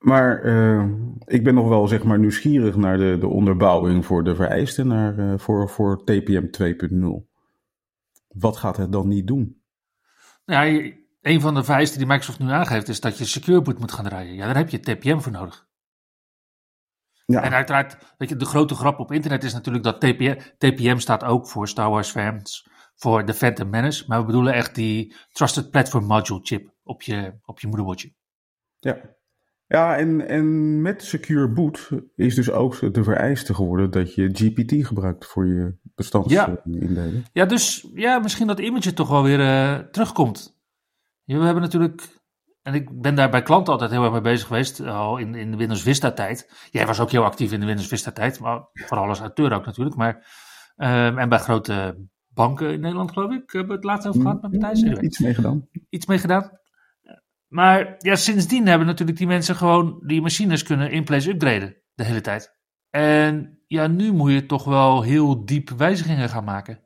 Maar 0.04 0.46
uh, 0.46 0.86
ik 1.26 1.44
ben 1.44 1.54
nog 1.54 1.68
wel 1.68 1.88
zeg 1.88 2.04
maar 2.04 2.20
nieuwsgierig 2.20 2.76
naar 2.76 2.98
de, 2.98 3.18
de 3.20 3.28
onderbouwing 3.28 4.06
voor 4.06 4.24
de 4.24 4.36
vereisten 4.36 4.88
naar, 4.88 5.20
uh, 5.20 5.38
voor, 5.38 5.70
voor 5.70 6.04
TPM 6.04 6.46
2.0. 6.64 7.32
Wat 8.28 8.58
gaat 8.58 8.78
het 8.78 8.92
dan 8.92 9.08
niet 9.08 9.28
doen? 9.28 9.62
Ja, 10.46 10.64
een 11.22 11.42
van 11.42 11.54
de 11.54 11.64
vereisten 11.64 11.98
die 11.98 12.08
Microsoft 12.08 12.40
nu 12.40 12.50
aangeeft 12.50 12.88
is 12.88 13.00
dat 13.00 13.18
je 13.18 13.26
Secure 13.26 13.62
Boot 13.62 13.80
moet 13.80 13.92
gaan 13.92 14.06
draaien. 14.06 14.36
Ja, 14.36 14.46
daar 14.46 14.56
heb 14.56 14.70
je 14.70 14.80
TPM 14.80 15.20
voor 15.20 15.32
nodig. 15.32 15.68
Ja. 17.26 17.42
En 17.42 17.54
uiteraard, 17.54 17.98
weet 18.18 18.30
je, 18.30 18.36
de 18.36 18.46
grote 18.46 18.76
grap 18.76 19.00
op 19.00 19.12
internet 19.12 19.44
is 19.44 19.54
natuurlijk 19.54 19.84
dat 19.84 20.00
TPM, 20.02 20.40
TPM 20.58 20.98
staat 20.98 21.24
ook 21.24 21.48
voor 21.48 21.68
Star 21.68 21.90
Wars 21.90 22.10
fans, 22.10 22.70
voor 22.96 23.26
de 23.26 23.34
Phantom 23.34 23.70
Menace. 23.70 24.04
Maar 24.08 24.20
we 24.20 24.26
bedoelen 24.26 24.54
echt 24.54 24.76
die 24.76 25.16
Trusted 25.32 25.70
Platform 25.70 26.06
Module 26.06 26.40
chip 26.44 26.74
op 26.84 27.02
je, 27.02 27.40
op 27.46 27.60
je 27.60 27.68
moederbordje. 27.68 28.14
Ja, 28.80 28.98
ja 29.68 29.98
en, 29.98 30.28
en 30.28 30.82
met 30.82 31.04
Secure 31.04 31.50
Boot 31.50 31.90
is 32.16 32.36
dus 32.36 32.52
ook 32.52 32.94
de 32.94 33.04
vereiste 33.04 33.54
geworden 33.54 33.92
dat 33.92 34.14
je 34.14 34.30
GPT 34.34 34.88
gebruikt 34.88 35.26
voor 35.26 35.48
je 35.48 35.76
bestandsindeling. 35.96 37.14
Ja. 37.14 37.22
ja, 37.34 37.46
dus 37.46 37.90
ja, 37.94 38.20
misschien 38.20 38.48
dat 38.48 38.60
image 38.60 38.94
toch 38.94 39.10
wel 39.10 39.24
weer 39.24 39.40
uh, 39.40 39.78
terugkomt. 39.78 40.62
We 41.26 41.34
hebben 41.34 41.64
natuurlijk, 41.64 42.22
en 42.62 42.74
ik 42.74 43.02
ben 43.02 43.16
daar 43.16 43.30
bij 43.30 43.42
klanten 43.42 43.74
altijd 43.74 43.92
heel 43.92 44.04
erg 44.04 44.12
mee 44.12 44.22
bezig 44.22 44.48
geweest, 44.48 44.80
al 44.80 45.18
in, 45.18 45.36
in 45.36 45.52
de 45.52 45.58
Windows 45.58 45.82
Vista 45.82 46.12
tijd. 46.12 46.68
Jij 46.72 46.86
was 46.86 47.00
ook 47.00 47.12
heel 47.12 47.24
actief 47.24 47.52
in 47.52 47.60
de 47.60 47.66
Windows 47.66 47.88
Vista 47.88 48.12
tijd, 48.12 48.40
maar 48.40 48.70
vooral 48.74 49.08
als 49.08 49.20
auteur 49.20 49.54
ook 49.54 49.66
natuurlijk. 49.66 49.96
Maar, 49.96 50.16
um, 50.78 51.18
en 51.18 51.30
bij 51.30 51.40
grote 51.40 52.08
banken 52.28 52.74
in 52.74 52.80
Nederland 52.80 53.12
geloof 53.12 53.32
ik, 53.32 53.52
hebben 53.52 53.70
we 53.70 53.76
het 53.76 53.84
laatst 53.84 54.08
over 54.08 54.22
gehad 54.22 54.42
met 54.42 54.52
Matthijs. 54.52 54.84
Anyway. 54.84 55.04
Iets 55.04 55.20
mee 55.20 55.34
gedaan. 55.34 55.68
Iets 55.90 56.06
mee 56.06 56.18
gedaan. 56.18 56.52
Maar 57.54 57.96
ja, 57.98 58.16
sindsdien 58.16 58.68
hebben 58.68 58.88
natuurlijk 58.88 59.18
die 59.18 59.28
mensen 59.28 59.56
gewoon 59.56 60.04
die 60.06 60.22
machines 60.22 60.64
kunnen 60.64 60.92
in-place 60.92 61.30
upgraden 61.30 61.76
de 61.94 62.04
hele 62.04 62.22
tijd. 62.22 62.56
En 62.90 63.60
ja, 63.68 63.88
nu 63.88 64.12
moet 64.12 64.32
je 64.32 64.46
toch 64.46 64.64
wel 64.64 65.02
heel 65.02 65.46
diep 65.46 65.70
wijzigingen 65.70 66.30
gaan 66.30 66.44
maken. 66.44 66.80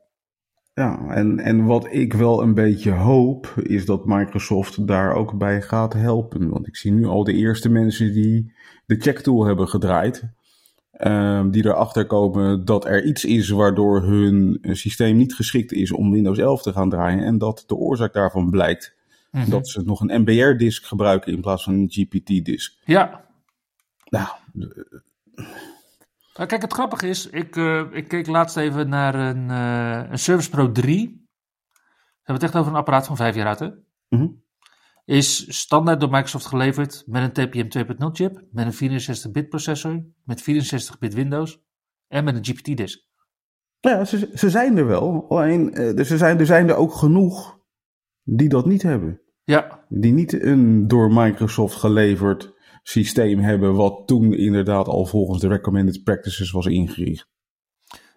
Ja, 0.74 1.08
en, 1.10 1.40
en 1.40 1.66
wat 1.66 1.88
ik 1.94 2.14
wel 2.14 2.42
een 2.42 2.54
beetje 2.54 2.92
hoop, 2.92 3.54
is 3.62 3.86
dat 3.86 4.06
Microsoft 4.06 4.88
daar 4.88 5.14
ook 5.14 5.38
bij 5.38 5.62
gaat 5.62 5.94
helpen. 5.94 6.50
Want 6.50 6.68
ik 6.68 6.76
zie 6.76 6.92
nu 6.92 7.06
al 7.06 7.24
de 7.24 7.34
eerste 7.34 7.70
mensen 7.70 8.14
die 8.14 8.54
de 8.86 8.96
checktool 8.96 9.46
hebben 9.46 9.68
gedraaid. 9.68 10.24
Uh, 10.98 11.46
die 11.52 11.66
erachter 11.66 12.06
komen 12.06 12.66
dat 12.66 12.86
er 12.86 13.06
iets 13.06 13.26
is 13.26 13.50
waardoor 13.50 14.02
hun 14.02 14.60
systeem 14.62 15.18
niet 15.18 15.36
geschikt 15.36 15.72
is 15.72 15.92
om 15.92 16.12
Windows 16.12 16.38
11 16.38 16.62
te 16.62 16.72
gaan 16.72 16.90
draaien. 16.90 17.24
En 17.24 17.38
dat 17.38 17.64
de 17.68 17.76
oorzaak 17.76 18.14
daarvan 18.14 18.50
blijkt 18.50 18.97
mm-hmm. 19.38 19.52
dat 19.52 19.68
ze 19.68 19.82
nog 19.82 20.02
een 20.02 20.22
MBR-disk 20.22 20.86
gebruiken 20.86 21.34
in 21.34 21.42
plaats 21.42 21.64
van 21.64 21.74
een 21.74 21.90
GPT-disk. 21.90 22.78
Ja. 22.86 23.26
Nou, 24.10 24.28
nou, 26.38 26.50
kijk, 26.50 26.62
het 26.62 26.74
grappige 26.74 27.08
is, 27.08 27.30
ik, 27.30 27.56
uh, 27.56 27.84
ik 27.92 28.08
keek 28.08 28.28
laatst 28.28 28.58
even 28.58 28.90
naar 28.90 29.16
een, 29.16 29.50
uh, 29.50 30.12
een 30.12 30.20
Service 30.20 30.50
Pro 30.50 30.72
3. 30.72 31.08
We 31.08 32.34
hebben 32.34 32.34
het 32.34 32.44
echt 32.44 32.56
over 32.56 32.72
een 32.72 32.78
apparaat 32.78 33.06
van 33.06 33.16
vijf 33.16 33.36
jaar 33.36 33.48
oud, 33.48 33.60
hè? 33.60 33.70
Mm-hmm. 34.10 34.46
Is 35.06 35.60
standaard 35.60 36.00
door 36.00 36.10
Microsoft 36.10 36.46
geleverd 36.46 37.04
met 37.06 37.38
een 37.38 37.50
TPM 37.50 37.94
2.0 38.04 38.06
chip, 38.12 38.44
met 38.52 38.82
een 38.82 39.02
64-bit 39.02 39.50
processor, 39.50 40.06
met 40.24 40.42
64-bit 40.42 41.14
Windows 41.14 41.60
en 42.08 42.24
met 42.24 42.36
een 42.36 42.46
GPT-disk. 42.46 43.06
Ja, 43.80 44.06
ze, 44.06 44.32
ze 44.34 44.50
zijn 44.50 44.78
er 44.78 44.86
wel. 44.88 45.26
Alleen, 45.30 45.82
uh, 45.82 45.96
dus 45.96 46.10
er, 46.10 46.18
zijn, 46.18 46.40
er 46.40 46.46
zijn 46.46 46.70
er 46.70 46.76
ook 46.76 46.94
genoeg 46.94 47.60
die 48.24 48.50
dat 48.50 48.66
niet 48.66 48.82
hebben. 48.82 49.22
Ja. 49.48 49.86
Die 49.90 50.14
niet 50.14 50.42
een 50.42 50.88
door 50.88 51.14
Microsoft 51.14 51.76
geleverd 51.76 52.54
systeem 52.84 53.40
hebben, 53.40 53.76
wat 53.76 54.08
toen 54.08 54.34
inderdaad 54.34 54.88
al 54.88 55.06
volgens 55.06 55.42
de 55.42 55.48
recommended 55.48 56.04
practices 56.04 56.52
was 56.52 56.66
ingericht. 56.66 57.28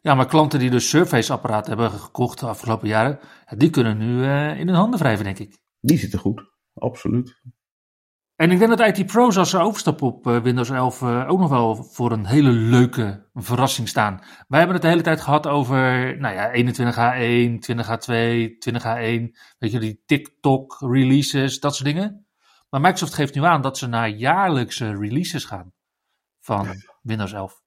Ja, 0.03 0.15
maar 0.15 0.27
klanten 0.27 0.59
die 0.59 0.71
dus 0.71 0.89
Surface-apparaat 0.89 1.67
hebben 1.67 1.91
gekocht 1.91 2.41
de 2.41 2.47
afgelopen 2.47 2.89
jaren, 2.89 3.19
die 3.57 3.71
kunnen 3.71 3.99
nu 3.99 4.25
uh, 4.25 4.59
in 4.59 4.67
hun 4.67 4.77
handen 4.77 4.99
wrijven, 4.99 5.25
denk 5.25 5.39
ik. 5.39 5.59
Die 5.81 5.99
zitten 5.99 6.19
goed, 6.19 6.43
absoluut. 6.75 7.41
En 8.41 8.51
ik 8.51 8.59
denk 8.59 8.79
dat 8.79 8.99
IT 8.99 9.07
Pro's 9.07 9.37
als 9.37 9.51
ze 9.51 9.59
overstappen 9.59 10.07
op 10.07 10.27
uh, 10.27 10.43
Windows 10.43 10.71
11 10.71 11.01
uh, 11.01 11.29
ook 11.29 11.39
nog 11.39 11.49
wel 11.49 11.75
voor 11.77 12.13
een 12.13 12.27
hele 12.27 12.51
leuke 12.51 13.27
verrassing 13.35 13.89
staan. 13.89 14.21
Wij 14.49 14.59
hebben 14.59 14.77
het 14.77 14.83
de 14.83 14.91
hele 14.91 15.03
tijd 15.03 15.21
gehad 15.21 15.47
over 15.47 16.17
nou 16.19 16.35
ja, 16.35 16.51
21H1, 16.55 17.53
20H2, 17.71 18.13
20H1, 18.69 19.39
weet 19.59 19.73
je, 19.73 19.79
die 19.79 20.03
TikTok 20.07 20.77
releases, 20.81 21.61
dat 21.61 21.75
soort 21.75 21.89
dingen. 21.89 22.27
Maar 22.71 22.81
Microsoft 22.81 23.15
geeft 23.15 23.35
nu 23.35 23.45
aan 23.45 23.63
dat 23.63 23.79
ze 23.79 23.87
naar 23.87 24.09
jaarlijkse 24.09 24.97
releases 24.97 25.45
gaan. 25.45 25.73
Van 26.41 26.67
Windows 27.03 27.33
11. 27.33 27.63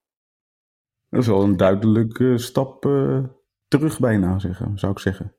Dat 1.10 1.22
is 1.22 1.28
wel 1.28 1.44
een 1.44 1.58
duidelijke 1.58 2.38
stap 2.38 2.86
uh, 2.86 3.24
terug 3.68 4.00
bijna, 4.00 4.40
zeggen, 4.40 4.78
zou 4.80 4.92
ik 4.92 5.00
zeggen. 5.00 5.36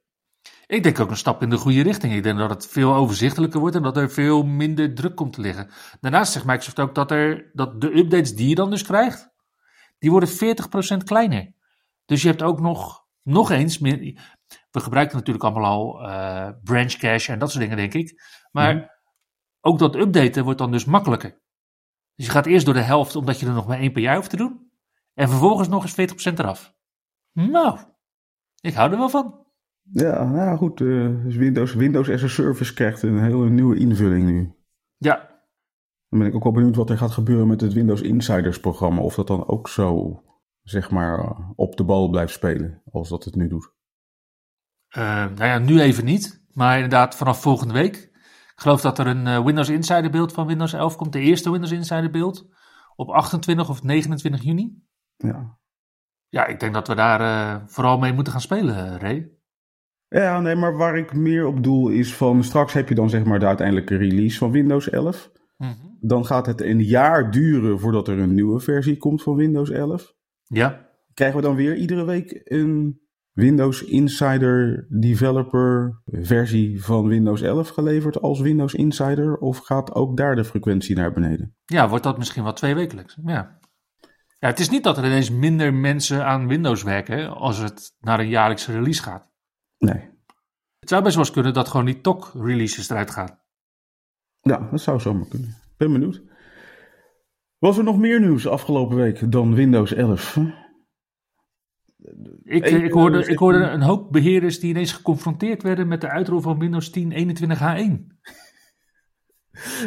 Ik 0.66 0.82
denk 0.82 1.00
ook 1.00 1.10
een 1.10 1.16
stap 1.16 1.42
in 1.42 1.50
de 1.50 1.56
goede 1.56 1.82
richting. 1.82 2.12
Ik 2.12 2.22
denk 2.22 2.38
dat 2.38 2.50
het 2.50 2.66
veel 2.66 2.94
overzichtelijker 2.94 3.60
wordt 3.60 3.76
en 3.76 3.82
dat 3.82 3.96
er 3.96 4.10
veel 4.10 4.42
minder 4.42 4.94
druk 4.94 5.14
komt 5.14 5.32
te 5.32 5.40
liggen. 5.40 5.70
Daarnaast 6.00 6.32
zegt 6.32 6.44
Microsoft 6.44 6.80
ook 6.80 6.94
dat, 6.94 7.10
er, 7.10 7.50
dat 7.52 7.80
de 7.80 7.96
updates 7.96 8.34
die 8.34 8.48
je 8.48 8.54
dan 8.54 8.70
dus 8.70 8.82
krijgt, 8.82 9.30
die 9.98 10.10
worden 10.10 10.28
40% 10.28 11.04
kleiner. 11.04 11.54
Dus 12.04 12.22
je 12.22 12.28
hebt 12.28 12.42
ook 12.42 12.60
nog, 12.60 13.06
nog 13.22 13.50
eens 13.50 13.78
meer. 13.78 13.98
We 14.70 14.80
gebruiken 14.80 15.16
natuurlijk 15.16 15.44
allemaal 15.44 15.70
al 15.70 16.08
uh, 16.08 16.48
branch 16.62 16.92
cache 16.92 17.32
en 17.32 17.38
dat 17.38 17.50
soort 17.50 17.62
dingen, 17.62 17.76
denk 17.76 17.94
ik. 17.94 18.22
Maar 18.50 18.74
mhm. 18.74 18.86
ook 19.60 19.78
dat 19.78 19.96
updaten 19.96 20.44
wordt 20.44 20.58
dan 20.58 20.70
dus 20.70 20.84
makkelijker. 20.84 21.42
Dus 22.14 22.26
je 22.26 22.32
gaat 22.32 22.46
eerst 22.46 22.64
door 22.64 22.74
de 22.74 22.80
helft 22.80 23.16
omdat 23.16 23.40
je 23.40 23.46
er 23.46 23.52
nog 23.52 23.66
maar 23.66 23.78
één 23.78 23.92
per 23.92 24.02
jaar 24.02 24.16
hoeft 24.16 24.30
te 24.30 24.36
doen. 24.36 24.72
En 25.14 25.28
vervolgens 25.28 25.68
nog 25.68 25.82
eens 25.82 26.32
40% 26.32 26.38
eraf. 26.38 26.74
Nou, 27.32 27.78
ik 28.60 28.74
hou 28.74 28.92
er 28.92 28.98
wel 28.98 29.08
van. 29.08 29.43
Ja, 29.92 30.24
nou 30.24 30.56
goed. 30.56 30.80
Uh, 30.80 31.24
dus 31.24 31.36
Windows, 31.36 31.74
Windows 31.74 32.10
as 32.10 32.22
a 32.22 32.28
Service 32.28 32.74
krijgt 32.74 33.02
een 33.02 33.22
hele 33.22 33.50
nieuwe 33.50 33.76
invulling 33.76 34.26
nu. 34.26 34.54
Ja. 34.96 35.16
Dan 36.08 36.18
ben 36.18 36.28
ik 36.28 36.34
ook 36.34 36.42
wel 36.42 36.52
benieuwd 36.52 36.76
wat 36.76 36.90
er 36.90 36.98
gaat 36.98 37.10
gebeuren 37.10 37.46
met 37.46 37.60
het 37.60 37.72
Windows 37.72 38.00
Insiders 38.00 38.60
programma. 38.60 39.00
Of 39.00 39.14
dat 39.14 39.26
dan 39.26 39.48
ook 39.48 39.68
zo, 39.68 40.22
zeg 40.62 40.90
maar, 40.90 41.36
op 41.54 41.76
de 41.76 41.84
bal 41.84 42.08
blijft 42.08 42.32
spelen 42.32 42.82
als 42.90 43.08
dat 43.08 43.24
het 43.24 43.34
nu 43.34 43.48
doet. 43.48 43.72
Uh, 44.96 45.04
nou 45.04 45.44
ja, 45.44 45.58
nu 45.58 45.80
even 45.80 46.04
niet. 46.04 46.44
Maar 46.52 46.74
inderdaad, 46.74 47.16
vanaf 47.16 47.40
volgende 47.40 47.74
week. 47.74 47.96
Ik 47.96 48.60
geloof 48.60 48.80
dat 48.80 48.98
er 48.98 49.06
een 49.06 49.44
Windows 49.44 49.68
Insider 49.68 50.10
beeld 50.10 50.32
van 50.32 50.46
Windows 50.46 50.72
11 50.72 50.96
komt. 50.96 51.12
De 51.12 51.20
eerste 51.20 51.50
Windows 51.50 51.72
Insider 51.72 52.10
beeld. 52.10 52.48
Op 52.96 53.10
28 53.10 53.68
of 53.68 53.82
29 53.82 54.42
juni. 54.42 54.82
Ja. 55.16 55.58
Ja, 56.28 56.46
ik 56.46 56.60
denk 56.60 56.74
dat 56.74 56.88
we 56.88 56.94
daar 56.94 57.62
vooral 57.70 57.98
mee 57.98 58.12
moeten 58.12 58.32
gaan 58.32 58.40
spelen, 58.40 58.98
Ray. 58.98 59.33
Ja, 60.14 60.40
nee, 60.40 60.54
maar 60.54 60.76
waar 60.76 60.98
ik 60.98 61.14
meer 61.14 61.46
op 61.46 61.62
doel 61.62 61.88
is 61.88 62.14
van 62.14 62.44
straks 62.44 62.72
heb 62.72 62.88
je 62.88 62.94
dan 62.94 63.10
zeg 63.10 63.24
maar 63.24 63.38
de 63.38 63.46
uiteindelijke 63.46 63.96
release 63.96 64.38
van 64.38 64.50
Windows 64.50 64.90
11. 64.90 65.30
Mhm. 65.56 65.72
Dan 66.00 66.26
gaat 66.26 66.46
het 66.46 66.60
een 66.60 66.82
jaar 66.82 67.30
duren 67.30 67.80
voordat 67.80 68.08
er 68.08 68.18
een 68.18 68.34
nieuwe 68.34 68.60
versie 68.60 68.96
komt 68.96 69.22
van 69.22 69.36
Windows 69.36 69.70
11. 69.70 70.14
Ja. 70.42 70.88
Krijgen 71.14 71.36
we 71.36 71.46
dan 71.46 71.54
weer 71.54 71.76
iedere 71.76 72.04
week 72.04 72.40
een 72.44 73.00
Windows 73.32 73.84
Insider 73.84 74.86
Developer 75.00 76.02
versie 76.04 76.84
van 76.84 77.08
Windows 77.08 77.42
11 77.42 77.68
geleverd 77.68 78.20
als 78.20 78.40
Windows 78.40 78.74
Insider? 78.74 79.36
Of 79.36 79.58
gaat 79.58 79.94
ook 79.94 80.16
daar 80.16 80.36
de 80.36 80.44
frequentie 80.44 80.96
naar 80.96 81.12
beneden? 81.12 81.56
Ja, 81.64 81.88
wordt 81.88 82.04
dat 82.04 82.18
misschien 82.18 82.42
wel 82.42 82.52
twee 82.52 82.74
wekelijks. 82.74 83.18
Ja. 83.24 83.58
ja, 84.38 84.48
het 84.48 84.60
is 84.60 84.70
niet 84.70 84.84
dat 84.84 84.98
er 84.98 85.04
ineens 85.04 85.30
minder 85.30 85.74
mensen 85.74 86.26
aan 86.26 86.48
Windows 86.48 86.82
werken 86.82 87.36
als 87.36 87.58
het 87.58 87.94
naar 88.00 88.20
een 88.20 88.28
jaarlijkse 88.28 88.72
release 88.72 89.02
gaat. 89.02 89.32
Nee. 89.84 90.12
Het 90.78 90.88
zou 90.88 91.02
best 91.02 91.14
wel 91.14 91.24
eens 91.24 91.34
kunnen 91.34 91.54
dat 91.54 91.68
gewoon 91.68 91.86
die 91.86 92.00
TOC-releases 92.00 92.90
eruit 92.90 93.10
gaan. 93.10 93.38
Ja, 94.40 94.68
dat 94.70 94.80
zou 94.80 95.00
zomaar 95.00 95.28
kunnen. 95.28 95.56
Ben 95.76 95.92
benieuwd. 95.92 96.22
Was 97.58 97.78
er 97.78 97.84
nog 97.84 97.98
meer 97.98 98.20
nieuws 98.20 98.46
afgelopen 98.46 98.96
week 98.96 99.32
dan 99.32 99.54
Windows 99.54 99.92
11? 99.92 100.36
Ik, 102.42 102.66
ik, 102.66 102.92
hoorde, 102.92 103.26
ik 103.26 103.38
hoorde 103.38 103.58
een 103.58 103.82
hoop 103.82 104.12
beheerders 104.12 104.60
die 104.60 104.70
ineens 104.70 104.92
geconfronteerd 104.92 105.62
werden 105.62 105.88
met 105.88 106.00
de 106.00 106.08
uitrol 106.08 106.40
van 106.40 106.58
Windows 106.58 106.90
10 106.90 107.36
21H1. 107.36 108.12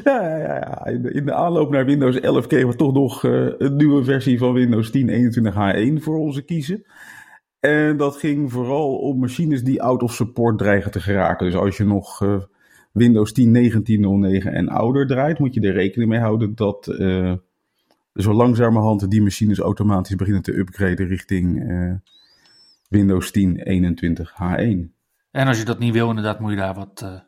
Ja, 0.04 0.38
ja, 0.38 0.38
ja. 0.38 0.86
In 0.86 1.25
de 1.25 1.34
aanloop 1.34 1.72
naar 1.72 1.86
Windows 1.86 2.20
11 2.20 2.48
kregen 2.48 2.68
we 2.68 2.75
toch 2.75 2.94
nog 2.94 3.24
uh, 3.24 3.50
een 3.58 3.75
nieuwe 3.75 4.04
versie 4.04 4.38
van 4.38 4.54
Windows 4.54 4.92
10 4.92 5.34
21H1 5.98 6.04
voor 6.04 6.18
onze 6.18 6.42
kiezen. 6.42 6.86
En 7.60 7.98
dat 7.98 8.18
ging 8.18 8.52
vooral 8.52 8.98
om 8.98 9.20
machines 9.20 9.64
die 9.64 9.82
out 9.82 10.04
of 10.04 10.14
support 10.14 10.58
dreigen 10.58 10.92
te 10.92 11.00
geraken. 11.00 11.46
Dus 11.46 11.56
als 11.56 11.78
je 11.78 11.84
nog 11.84 12.22
uh, 12.22 12.42
Windows 12.92 13.32
10 13.32 13.72
19.09 14.42 14.48
en 14.48 14.70
ouder 14.70 15.08
draait, 15.08 15.40
moet 15.40 15.54
je 15.54 15.62
er 15.62 15.74
rekening 15.74 16.10
mee 16.10 16.20
houden 16.20 16.56
dat 16.56 16.88
uh, 16.88 17.34
zo 18.14 18.34
langzamerhand 18.34 19.12
die 19.12 19.22
machines 19.22 19.60
automatisch 19.60 20.16
beginnen 20.16 20.42
te 20.42 20.58
upgraden 20.58 21.08
richting 21.08 21.70
uh, 21.70 21.94
Windows 22.90 23.32
10 23.32 23.60
21H1. 23.60 24.96
En 25.32 25.48
als 25.48 25.58
je 25.58 25.66
dat 25.66 25.80
niet 25.80 25.94
wil, 25.94 26.10
inderdaad, 26.10 26.40
moet 26.40 26.52
je 26.52 26.58
daar 26.58 26.76
wat, 26.76 27.24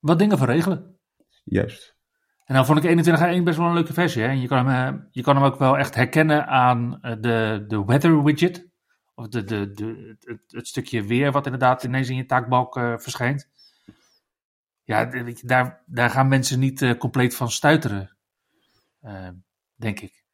wat 0.00 0.18
dingen 0.18 0.38
voor 0.38 0.46
regelen. 0.46 0.96
Juist. 1.44 1.96
En 2.44 2.54
dan 2.54 2.66
vond 2.66 2.84
ik 2.84 2.90
21H1 2.90 3.42
best 3.42 3.58
wel 3.58 3.66
een 3.66 3.74
leuke 3.74 3.92
versie. 3.92 4.22
Hè? 4.22 4.30
Je, 4.30 4.46
kan 4.46 4.66
hem, 4.66 5.08
je 5.10 5.22
kan 5.22 5.36
hem 5.36 5.44
ook 5.44 5.58
wel 5.58 5.78
echt 5.78 5.94
herkennen 5.94 6.46
aan 6.46 6.98
de, 7.00 7.64
de 7.68 7.84
weather 7.84 8.22
widget. 8.22 8.71
Of 9.14 9.28
de, 9.28 9.44
de, 9.44 9.72
de, 9.72 10.16
het, 10.20 10.42
het, 10.46 10.66
stukje 10.66 11.02
weer 11.04 11.32
wat 11.32 11.44
inderdaad 11.44 11.84
ineens 11.84 12.08
in 12.08 12.16
je 12.16 12.26
taakbalk 12.26 12.76
uh, 12.76 12.98
verschijnt. 12.98 13.50
Ja, 14.82 15.04
daar, 15.42 15.82
daar 15.86 16.10
gaan 16.10 16.28
mensen 16.28 16.58
niet 16.58 16.80
uh, 16.80 16.98
compleet 16.98 17.34
van 17.36 17.50
stuiteren. 17.50 18.16
Uh, 19.02 19.28
denk 19.74 20.00
ik. 20.00 20.24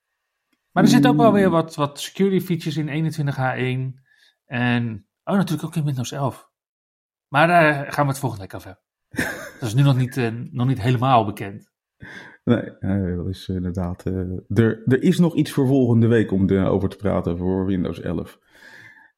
Maar 0.73 0.82
er 0.82 0.88
zitten 0.88 1.11
ook 1.11 1.16
wel 1.16 1.32
weer 1.32 1.50
wat, 1.50 1.75
wat 1.75 2.00
security 2.00 2.44
features 2.44 2.76
in 2.76 3.12
21H1. 3.12 4.02
En, 4.44 5.06
oh 5.25 5.37
natuurlijk 5.37 5.68
ook 5.68 5.76
in 5.76 5.85
Windows 5.85 6.12
11. 6.12 6.50
Maar 7.28 7.47
daar 7.47 7.92
gaan 7.92 8.04
we 8.04 8.11
het 8.11 8.20
volgende 8.20 8.44
week 8.44 8.54
over 8.54 8.80
Dat 9.61 9.68
is 9.68 9.75
nu 9.75 9.82
nog 9.82 9.97
niet, 9.97 10.16
nog 10.52 10.66
niet 10.66 10.80
helemaal 10.80 11.25
bekend. 11.25 11.70
Nee, 12.44 13.16
dat 13.16 13.28
is 13.28 13.49
inderdaad. 13.49 14.04
er, 14.04 14.82
er 14.87 15.02
is 15.02 15.18
nog 15.18 15.35
iets 15.35 15.52
voor 15.52 15.66
volgende 15.66 16.06
week 16.06 16.32
om 16.32 16.47
de, 16.47 16.58
over 16.58 16.88
te 16.88 16.97
praten 16.97 17.38
voor 17.38 17.66
Windows 17.66 18.00
11. 18.00 18.38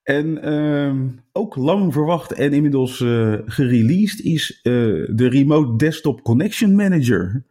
En 0.03 0.43
ehm, 0.43 1.09
ook 1.33 1.57
lang 1.57 1.93
verwacht 1.93 2.33
en 2.33 2.53
inmiddels 2.53 3.01
uh, 3.01 3.39
gereleased 3.45 4.21
is 4.21 4.61
uh, 4.63 4.63
de 5.17 5.29
Remote 5.29 5.77
Desktop 5.77 6.23
Connection 6.23 6.75
Manager. 6.75 7.45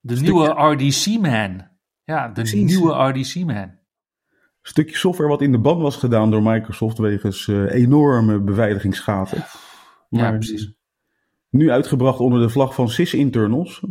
De 0.00 0.20
nieuwe 0.20 0.48
RDC-man. 0.48 1.68
Ja, 2.04 2.28
de 2.28 2.42
nieuwe 2.42 2.92
RDC-man. 2.92 3.78
Stukje 4.62 4.96
software 4.96 5.30
wat 5.30 5.42
in 5.42 5.52
de 5.52 5.58
ban 5.58 5.80
was 5.80 5.96
gedaan 5.96 6.30
door 6.30 6.42
Microsoft 6.42 6.98
wegens 6.98 7.46
uh, 7.46 7.74
enorme 7.74 8.40
beveiligingsgaten. 8.40 9.44
Ja, 10.08 10.32
precies. 10.32 10.72
Nu 11.50 11.70
uitgebracht 11.70 12.18
onder 12.18 12.40
de 12.40 12.48
vlag 12.48 12.74
van 12.74 12.88
sys-internals. 12.88 13.84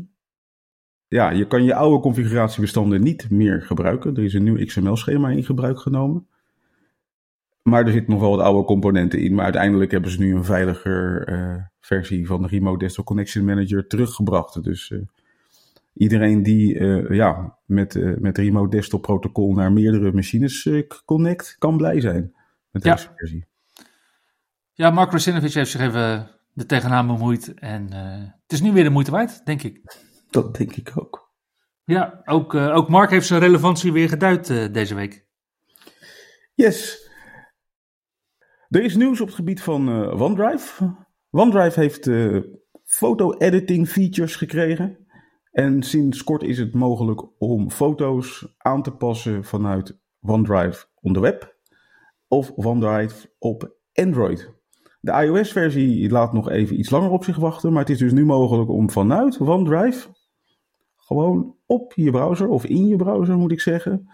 Ja, 1.08 1.30
je 1.30 1.48
kan 1.48 1.64
je 1.64 1.76
oude 1.76 2.00
configuratiebestanden 2.02 3.02
niet 3.02 3.30
meer 3.30 3.62
gebruiken. 3.62 4.16
Er 4.16 4.24
is 4.24 4.34
een 4.34 4.44
nieuw 4.44 4.66
XML-schema 4.66 5.30
in 5.30 5.44
gebruik 5.44 5.80
genomen. 5.80 6.28
Maar 7.62 7.86
er 7.86 7.92
zitten 7.92 8.12
nog 8.12 8.22
wel 8.22 8.30
wat 8.30 8.46
oude 8.46 8.64
componenten 8.64 9.20
in. 9.20 9.34
Maar 9.34 9.44
uiteindelijk 9.44 9.92
hebben 9.92 10.12
ze 10.12 10.20
nu 10.20 10.36
een 10.36 10.46
veiliger 10.46 11.30
uh, 11.30 11.64
versie 11.80 12.28
van 12.28 12.42
de 12.42 12.48
Remote 12.48 12.78
Desktop 12.78 13.06
Connection 13.06 13.46
Manager 13.46 13.88
teruggebracht. 13.88 14.64
Dus 14.64 14.90
uh, 14.90 15.02
iedereen 15.94 16.44
die 16.44 16.74
uh, 16.74 17.10
ja, 17.10 17.58
met, 17.66 18.20
met 18.20 18.38
Remote 18.38 18.70
Desktop 18.70 19.02
protocol 19.02 19.54
naar 19.54 19.72
meerdere 19.72 20.12
machines 20.12 20.70
connect, 21.06 21.56
kan 21.58 21.78
blij 21.78 22.02
zijn 22.02 22.34
met 22.72 22.84
deze 22.84 23.08
ja. 23.08 23.14
versie. 23.16 23.46
Ja, 24.74 24.90
Mark 24.90 25.12
Rasinovich 25.12 25.54
heeft 25.54 25.72
zich 25.72 25.82
even 25.82 26.30
er 26.56 26.66
tegenaan 26.68 27.08
bemoeid. 27.08 27.54
En 27.54 27.92
het 28.42 28.52
is 28.52 28.62
nu 28.62 28.72
weer 28.72 28.84
de 28.84 28.90
moeite 28.90 29.12
waard, 29.12 29.46
denk 29.46 29.64
ik. 29.64 29.98
Dat 30.30 30.56
denk 30.56 30.76
ik 30.76 30.92
ook. 30.96 31.32
Ja, 31.84 32.22
ook, 32.26 32.54
ook 32.54 32.90
Mark 32.90 33.10
heeft 33.10 33.28
zijn 33.28 33.42
relevantie 33.42 33.92
weer 33.92 34.10
geduid 34.10 34.74
deze 34.74 34.96
week. 34.96 35.26
Yes. 36.54 37.09
Er 38.70 38.84
is 38.84 38.96
nieuws 38.96 39.22
op 39.22 39.28
het 39.28 39.36
gebied 39.36 39.62
van 39.62 39.90
uh, 39.90 40.22
OneDrive. 40.22 40.96
OneDrive 41.32 41.80
heeft 41.80 42.08
uh, 42.08 42.42
foto-editing 42.84 43.88
features 43.88 44.36
gekregen. 44.36 44.98
En 45.52 45.84
sinds 45.84 46.24
kort 46.24 46.44
is 46.44 46.58
het 46.58 46.74
mogelijk 46.74 47.42
om 47.42 47.72
foto's 47.72 48.56
aan 48.58 48.84
te 48.84 48.92
passen 48.92 49.44
vanuit 49.44 50.00
OneDrive 50.22 50.86
on 51.02 51.14
the 51.14 51.20
web 51.20 51.58
of 52.28 52.52
OneDrive 52.56 53.30
op 53.40 53.78
Android. 53.94 54.54
De 55.00 55.12
iOS-versie 55.12 56.10
laat 56.10 56.34
nog 56.34 56.50
even 56.50 56.80
iets 56.80 56.90
langer 56.90 57.10
op 57.10 57.24
zich 57.24 57.38
wachten, 57.38 57.72
maar 57.72 57.82
het 57.82 57.92
is 57.92 57.98
dus 57.98 58.14
nu 58.14 58.26
mogelijk 58.26 58.70
om 58.70 58.90
vanuit 58.90 59.40
OneDrive 59.40 60.08
gewoon 60.96 61.56
op 61.66 61.94
je 61.94 62.12
browser 62.12 62.48
of 62.48 62.66
in 62.66 62.88
je 62.88 62.96
browser 62.96 63.38
moet 63.38 63.52
ik 63.52 63.62
zeggen, 63.62 64.10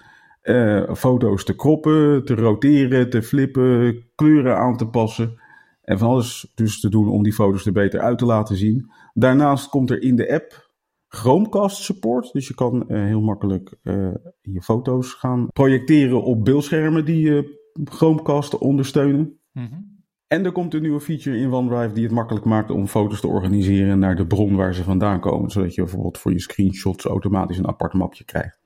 uh, 0.45 0.93
foto's 0.93 1.43
te 1.43 1.55
kroppen, 1.55 2.25
te 2.25 2.35
roteren, 2.35 3.09
te 3.09 3.23
flippen, 3.23 4.03
kleuren 4.15 4.57
aan 4.57 4.77
te 4.77 4.87
passen. 4.87 5.39
En 5.81 5.97
van 5.97 6.09
alles 6.09 6.51
dus 6.55 6.79
te 6.79 6.89
doen 6.89 7.09
om 7.09 7.23
die 7.23 7.33
foto's 7.33 7.65
er 7.65 7.71
beter 7.71 7.99
uit 7.99 8.17
te 8.17 8.25
laten 8.25 8.55
zien. 8.55 8.91
Daarnaast 9.13 9.69
komt 9.69 9.89
er 9.89 10.01
in 10.01 10.15
de 10.15 10.33
app 10.33 10.73
Chromecast 11.07 11.83
support. 11.83 12.31
Dus 12.33 12.47
je 12.47 12.53
kan 12.53 12.85
uh, 12.87 13.03
heel 13.03 13.21
makkelijk 13.21 13.73
uh, 13.83 14.13
je 14.41 14.61
foto's 14.61 15.13
gaan 15.13 15.47
projecteren 15.53 16.23
op 16.23 16.45
beeldschermen 16.45 17.05
die 17.05 17.21
je 17.21 17.63
Chromecast 17.83 18.57
ondersteunen. 18.57 19.39
Mm 19.51 19.65
-hmm. 19.65 19.93
En 20.27 20.45
er 20.45 20.51
komt 20.51 20.73
een 20.73 20.81
nieuwe 20.81 20.99
feature 20.99 21.37
in 21.37 21.53
OneDrive 21.53 21.93
die 21.93 22.03
het 22.03 22.13
makkelijk 22.13 22.45
maakt 22.45 22.69
om 22.69 22.87
foto's 22.87 23.19
te 23.19 23.27
organiseren 23.27 23.99
naar 23.99 24.15
de 24.15 24.27
bron 24.27 24.55
waar 24.55 24.73
ze 24.73 24.83
vandaan 24.83 25.19
komen. 25.19 25.51
Zodat 25.51 25.75
je 25.75 25.81
bijvoorbeeld 25.81 26.17
voor 26.17 26.31
je 26.31 26.39
screenshots 26.39 27.05
automatisch 27.05 27.57
een 27.57 27.67
apart 27.67 27.93
mapje 27.93 28.23
krijgt. 28.23 28.64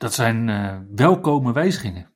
Dat 0.00 0.14
zijn 0.14 0.48
uh, 0.48 0.78
welkome 0.94 1.52
wijzigingen. 1.52 2.12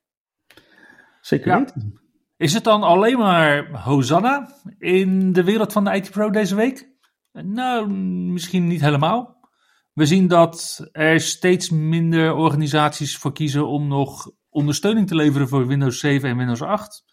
Zeker 1.21 1.47
Ja. 1.47 1.57
weten. 1.57 2.01
Is 2.37 2.53
het 2.53 2.63
dan 2.63 2.83
alleen 2.83 3.17
maar 3.17 3.81
Hosanna 3.81 4.49
in 4.77 5.33
de 5.33 5.43
wereld 5.43 5.73
van 5.73 5.83
de 5.83 5.95
IT 5.95 6.11
Pro 6.11 6.29
deze 6.29 6.55
week? 6.55 6.89
Nou, 7.31 7.89
misschien 8.31 8.67
niet 8.67 8.81
helemaal. 8.81 9.49
We 9.93 10.05
zien 10.05 10.27
dat 10.27 10.87
er 10.91 11.19
steeds 11.19 11.69
minder 11.69 12.33
organisaties 12.33 13.17
voor 13.17 13.33
kiezen 13.33 13.67
om 13.67 13.87
nog 13.87 14.31
ondersteuning 14.49 15.07
te 15.07 15.15
leveren 15.15 15.47
voor 15.47 15.67
Windows 15.67 15.99
7 15.99 16.29
en 16.29 16.37
Windows 16.37 16.61
8. 16.61 17.03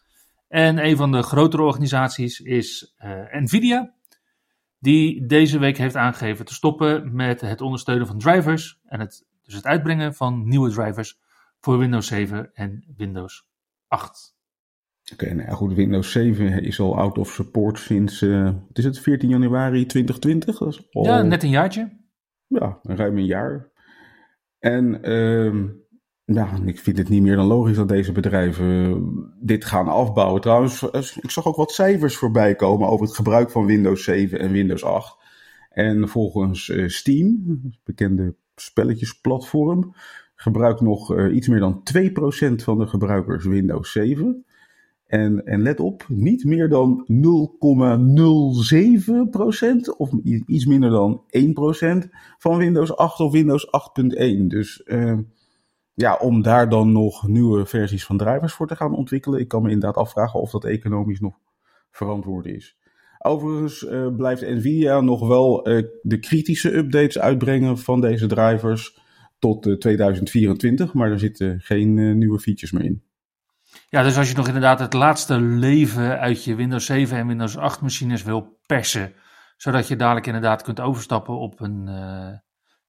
En 0.49 0.85
een 0.85 0.97
van 0.97 1.13
de 1.13 1.23
grotere 1.23 1.63
organisaties 1.63 2.41
is 2.41 2.95
eh, 2.97 3.11
Nvidia, 3.31 3.95
die 4.79 5.27
deze 5.27 5.59
week 5.59 5.77
heeft 5.77 5.97
aangegeven 5.97 6.45
te 6.45 6.55
stoppen 6.55 7.15
met 7.15 7.41
het 7.41 7.61
ondersteunen 7.61 8.07
van 8.07 8.19
drivers 8.19 8.81
en 8.85 9.01
het, 9.01 9.27
dus 9.53 9.63
het 9.63 9.71
uitbrengen 9.71 10.15
van 10.15 10.49
nieuwe 10.49 10.71
drivers 10.71 11.21
voor 11.61 11.79
Windows 11.79 12.07
7 12.07 12.51
en 12.55 12.85
Windows 12.97 13.47
8. 13.89 14.35
Oké, 15.13 15.35
nou 15.35 15.49
ja, 15.49 15.55
goed. 15.55 15.73
Windows 15.73 16.13
7 16.13 16.63
is 16.63 16.81
al 16.81 16.99
out 16.99 17.19
of 17.19 17.31
support 17.31 17.79
sinds, 17.79 18.23
eh, 18.23 18.45
wat 18.45 18.79
is 18.79 18.85
het, 18.85 18.99
14 18.99 19.29
januari 19.29 19.87
2020? 19.87 20.59
Dat 20.59 20.69
is 20.69 20.89
al, 20.91 21.05
Ja, 21.05 21.23
net 21.23 21.43
een 21.43 21.51
jaartje. 21.51 22.01
Ja, 22.47 22.79
ruim 22.83 23.17
een 23.17 23.27
jaar. 23.27 23.71
En 24.59 25.01
ja, 26.25 26.59
ik 26.65 26.79
vind 26.79 26.99
het 26.99 27.09
niet 27.09 27.23
meer 27.23 27.37
dan 27.37 27.47
logisch 27.47 27.77
dat 27.77 27.89
deze 27.89 28.13
bedrijven 28.13 28.85
eh, 28.85 28.97
dit 29.41 29.65
gaan 29.65 29.89
afbouwen. 29.89 30.41
Trouwens, 30.41 30.91
eh, 30.91 31.03
ik 31.21 31.31
zag 31.31 31.47
ook 31.47 31.57
wat 31.57 31.73
cijfers 31.73 32.17
voorbij 32.17 32.55
komen 32.55 32.89
over 32.89 33.07
het 33.07 33.15
gebruik 33.15 33.51
van 33.51 33.67
Windows 33.67 34.05
7 34.05 34.39
en 34.39 34.53
Windows 34.53 34.85
8. 34.85 35.17
En 35.69 36.09
volgens 36.09 36.69
eh, 36.69 36.89
Steam, 36.89 37.43
het 37.63 37.79
bekende 37.85 38.35
spelletjesplatform, 38.55 39.95
gebruikt 40.35 40.81
nog 40.81 41.15
eh, 41.15 41.35
iets 41.35 41.49
meer 41.49 41.61
dan 41.61 41.83
2% 41.99 42.03
van 42.55 42.79
de 42.79 42.87
gebruikers 42.87 43.45
Windows 43.45 43.93
7. 43.93 44.45
En, 45.07 45.45
en 45.45 45.63
let 45.63 45.81
op, 45.81 46.05
niet 46.09 46.45
meer 46.45 46.69
dan 46.69 47.07
0,07% 47.09 47.15
of 49.97 50.11
iets 50.47 50.67
minder 50.67 50.91
dan 50.91 51.23
1% 52.07 52.09
van 52.39 52.57
Windows 52.57 52.97
8 52.97 53.21
of 53.21 53.33
Windows 53.33 53.67
8.1. 53.67 53.71
Dus 54.47 54.83
eh, 54.83 55.19
ja, 55.95 56.15
om 56.15 56.43
daar 56.43 56.69
dan 56.69 56.93
nog 56.93 57.29
nieuwe 57.29 57.67
versies 57.67 58.07
van 58.07 58.17
drivers 58.17 58.53
voor 58.53 58.67
te 58.67 58.77
gaan 58.77 58.95
ontwikkelen, 58.95 59.41
ik 59.41 59.49
kan 59.49 59.63
me 59.63 59.71
inderdaad 59.71 59.97
afvragen 59.97 60.41
of 60.41 60.51
dat 60.51 60.65
economisch 60.65 61.21
nog 61.21 61.39
verantwoord 61.91 62.47
is. 62.47 62.77
Overigens 63.25 63.87
eh, 63.87 64.07
blijft 64.17 64.43
Nvidia 64.43 65.01
nog 65.01 65.27
wel 65.27 65.65
eh, 65.65 65.83
de 66.03 66.19
kritische 66.19 66.77
updates 66.77 67.19
uitbrengen 67.19 67.79
van 67.79 68.01
deze 68.01 68.27
drivers 68.27 69.01
tot 69.39 69.67
eh, 69.67 69.75
2024, 69.75 70.95
maar 70.95 71.11
er 71.11 71.19
zitten 71.19 71.61
geen 71.61 71.99
eh, 71.99 72.15
nieuwe 72.15 72.39
features 72.39 72.73
meer 72.73 72.85
in. 72.85 73.03
Ja, 73.89 74.03
dus 74.03 74.17
als 74.17 74.31
je 74.31 74.37
nog 74.37 74.47
inderdaad 74.47 74.79
het 74.79 74.93
laatste 74.93 75.41
leven 75.41 76.19
uit 76.19 76.45
je 76.45 76.55
Windows 76.55 76.87
7 76.87 77.19
en 77.19 77.27
Windows 77.27 77.57
8 77.57 77.81
machines 77.81 78.23
wil 78.23 78.59
persen, 78.67 79.13
zodat 79.57 79.89
je 79.89 79.97
dadelijk 79.97 80.27
inderdaad 80.27 80.63
kunt 80.63 80.81
overstappen 80.81 81.39
op 81.39 81.61
een 81.61 81.89
eh 81.89 82.39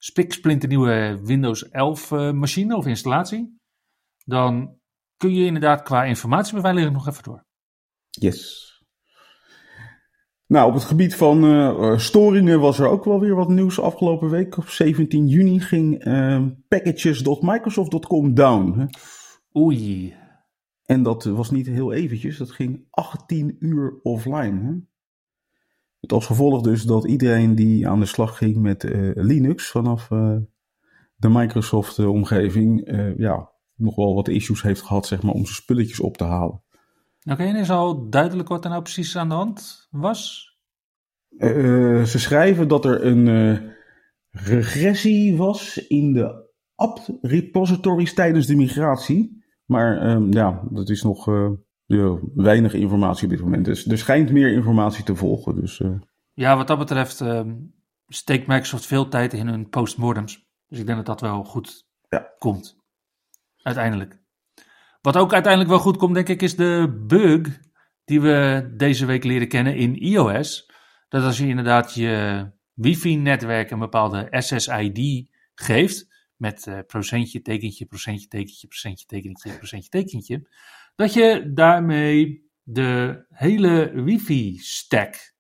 spiksplinternieuwe 0.04 1.20
Windows 1.24 1.70
11 1.70 2.12
eh, 2.12 2.32
machine 2.32 2.76
of 2.76 2.88
installatie, 2.88 3.60
dan 4.26 4.80
kun 5.18 5.34
je 5.34 5.46
inderdaad 5.46 5.82
qua 5.82 6.04
informatiebeveiliging 6.04 6.94
nog 6.94 7.08
even 7.08 7.24
door. 7.24 7.46
Yes. 8.10 8.72
Nou, 10.54 10.68
op 10.68 10.74
het 10.74 10.84
gebied 10.84 11.16
van 11.16 11.44
eh, 11.44 11.68
eh, 11.68 11.98
storingen 11.98 12.60
was 12.60 12.80
er 12.80 12.88
ook 12.88 13.06
wel 13.06 13.20
weer 13.20 13.36
wat 13.36 13.50
nieuws 13.50 13.80
afgelopen 13.80 14.30
week. 14.30 14.58
Op 14.58 14.68
17 14.68 15.28
juni 15.28 15.60
ging 15.60 16.00
eh, 16.00 16.46
packages.microsoft.com 16.68 18.34
down. 18.34 18.90
Oei. 19.58 20.14
En 20.86 21.04
dat 21.04 21.24
was 21.24 21.52
niet 21.52 21.68
heel 21.68 21.94
eventjes, 21.94 22.38
dat 22.38 22.52
ging 22.52 22.88
18 22.90 23.56
uur 23.60 24.00
offline. 24.04 24.62
Hè? 24.62 24.72
Met 26.00 26.14
als 26.14 26.26
gevolg 26.26 26.62
dus 26.62 26.84
dat 26.84 27.08
iedereen 27.08 27.56
die 27.56 27.88
aan 27.88 28.00
de 28.00 28.06
slag 28.06 28.38
ging 28.38 28.58
met 28.58 28.84
Linux 29.14 29.72
vanaf 29.72 30.08
de 31.16 31.30
Microsoft-omgeving, 31.30 32.92
ja, 33.18 33.52
nog 33.76 33.96
wel 33.96 34.16
wat 34.16 34.28
issues 34.28 34.62
heeft 34.62 34.82
gehad 34.82 35.08
zeg 35.08 35.24
maar, 35.24 35.34
om 35.34 35.44
zijn 35.44 35.56
spulletjes 35.56 36.00
op 36.00 36.18
te 36.18 36.24
halen. 36.24 36.64
Oké, 37.26 37.44
en 37.44 37.56
is 37.56 37.70
al 37.70 38.10
duidelijk 38.10 38.50
wat 38.50 38.64
er 38.64 38.70
nou 38.70 38.82
precies 38.82 39.18
aan 39.18 39.30
de 39.30 39.36
hand 39.36 39.88
was? 39.92 40.52
Eh, 41.38 42.04
ze 42.04 42.20
schrijven 42.20 42.68
dat 42.68 42.86
er 42.86 43.06
een 43.06 43.28
eh, 43.28 43.70
regressie 44.30 45.38
was 45.38 45.78
in 45.88 46.14
de 46.14 46.52
apt-repositories 46.76 48.14
tijdens 48.14 48.46
de 48.48 48.56
migratie. 48.56 49.44
Maar 49.66 49.98
ehm, 50.02 50.32
ja, 50.32 50.64
dat 50.70 50.90
is 50.90 51.04
nog 51.04 51.28
eh, 51.28 51.52
ja, 51.86 52.18
weinig 52.36 52.74
informatie 52.74 53.24
op 53.24 53.30
dit 53.30 53.42
moment. 53.42 53.66
Dus 53.66 53.88
er 53.88 53.98
schijnt 53.98 54.32
meer 54.32 54.54
informatie 54.54 55.04
te 55.04 55.16
volgen. 55.16 55.56
Dus 55.56 55.80
eh, 55.82 55.96
Ja, 56.34 56.56
wat 56.58 56.68
dat 56.68 56.78
betreft 56.78 57.22
ehm, 57.22 57.56
steekt 58.08 58.48
Microsoft 58.48 58.86
veel 58.86 59.08
tijd 59.08 59.34
in 59.34 59.48
hun 59.48 59.70
postmortems. 59.70 60.48
Dus 60.68 60.80
ik 60.80 60.86
denk 60.86 60.98
dat 60.98 61.06
dat 61.06 61.22
wel 61.22 61.44
goed 61.44 61.88
Ja. 62.10 62.34
komt. 62.38 62.78
Uiteindelijk. 63.62 64.22
Wat 65.04 65.18
ook 65.18 65.34
uiteindelijk 65.34 65.72
wel 65.72 65.82
goed 65.82 65.98
komt, 65.98 66.14
denk 66.14 66.30
ik, 66.30 66.42
is 66.42 66.56
de 66.56 67.04
bug 67.08 67.60
die 68.06 68.22
we 68.22 68.70
deze 68.78 69.06
week 69.06 69.24
leren 69.24 69.48
kennen 69.48 69.76
in 69.76 69.96
iOS. 69.96 70.72
Dat 71.10 71.24
als 71.24 71.38
je 71.38 71.48
inderdaad 71.48 71.94
je 71.94 72.48
wifi-netwerk 72.74 73.72
een 73.72 73.80
bepaalde 73.80 74.28
SSID 74.30 75.28
geeft, 75.56 76.08
met 76.36 76.68
eh, 76.68 76.80
procentje, 76.88 77.42
tekentje, 77.42 77.86
procentje, 77.86 78.28
tekentje, 78.28 78.68
procentje, 78.68 79.06
tekentje, 79.06 79.58
procentje, 79.58 79.90
tekentje, 79.90 80.50
dat 80.96 81.14
je 81.14 81.52
daarmee 81.54 82.50
de 82.64 83.26
hele 83.30 83.92
wifi-stack 84.04 85.34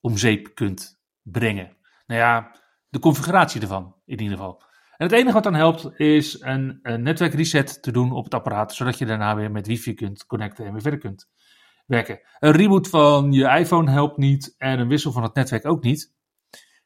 om 0.00 0.16
zeep 0.16 0.54
kunt 0.54 1.00
brengen. 1.22 1.76
Nou 2.06 2.20
ja, 2.20 2.56
de 2.88 2.98
configuratie 2.98 3.60
ervan 3.60 3.96
in 4.04 4.20
ieder 4.20 4.36
geval. 4.36 4.62
En 5.00 5.06
het 5.06 5.14
enige 5.14 5.32
wat 5.32 5.42
dan 5.42 5.54
helpt 5.54 6.00
is 6.00 6.40
een, 6.40 6.78
een 6.82 7.02
netwerkreset 7.02 7.82
te 7.82 7.92
doen 7.92 8.12
op 8.12 8.24
het 8.24 8.34
apparaat, 8.34 8.74
zodat 8.74 8.98
je 8.98 9.06
daarna 9.06 9.36
weer 9.36 9.50
met 9.50 9.66
wifi 9.66 9.94
kunt 9.94 10.26
connecten 10.26 10.64
en 10.64 10.72
weer 10.72 10.82
verder 10.82 11.00
kunt 11.00 11.28
werken. 11.86 12.20
Een 12.38 12.52
reboot 12.52 12.88
van 12.88 13.32
je 13.32 13.48
iPhone 13.48 13.90
helpt 13.90 14.16
niet 14.16 14.54
en 14.58 14.78
een 14.78 14.88
wissel 14.88 15.12
van 15.12 15.22
het 15.22 15.34
netwerk 15.34 15.66
ook 15.66 15.82
niet. 15.82 16.12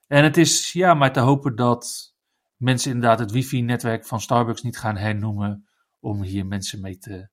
En 0.06 0.24
het 0.24 0.36
is 0.36 0.72
ja, 0.72 0.94
maar 0.94 1.12
te 1.12 1.20
hopen 1.20 1.56
dat 1.56 2.14
mensen 2.56 2.92
inderdaad 2.92 3.18
het 3.18 3.30
wifi-netwerk 3.30 4.06
van 4.06 4.20
Starbucks 4.20 4.62
niet 4.62 4.78
gaan 4.78 4.96
hernoemen 4.96 5.68
om 6.00 6.22
hier 6.22 6.46
mensen 6.46 6.80
mee 6.80 6.98
te 6.98 7.28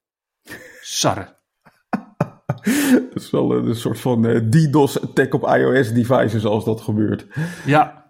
sarren. 0.82 1.38
het 3.10 3.16
is 3.16 3.30
wel 3.30 3.52
een, 3.52 3.68
een 3.68 3.76
soort 3.76 4.00
van 4.00 4.26
eh, 4.26 4.50
DDoS-attack 4.50 5.34
op 5.34 5.48
iOS-devices 5.48 6.46
als 6.46 6.66
dat 6.66 6.82
gebeurt. 6.82 7.28
Ja, 7.66 8.01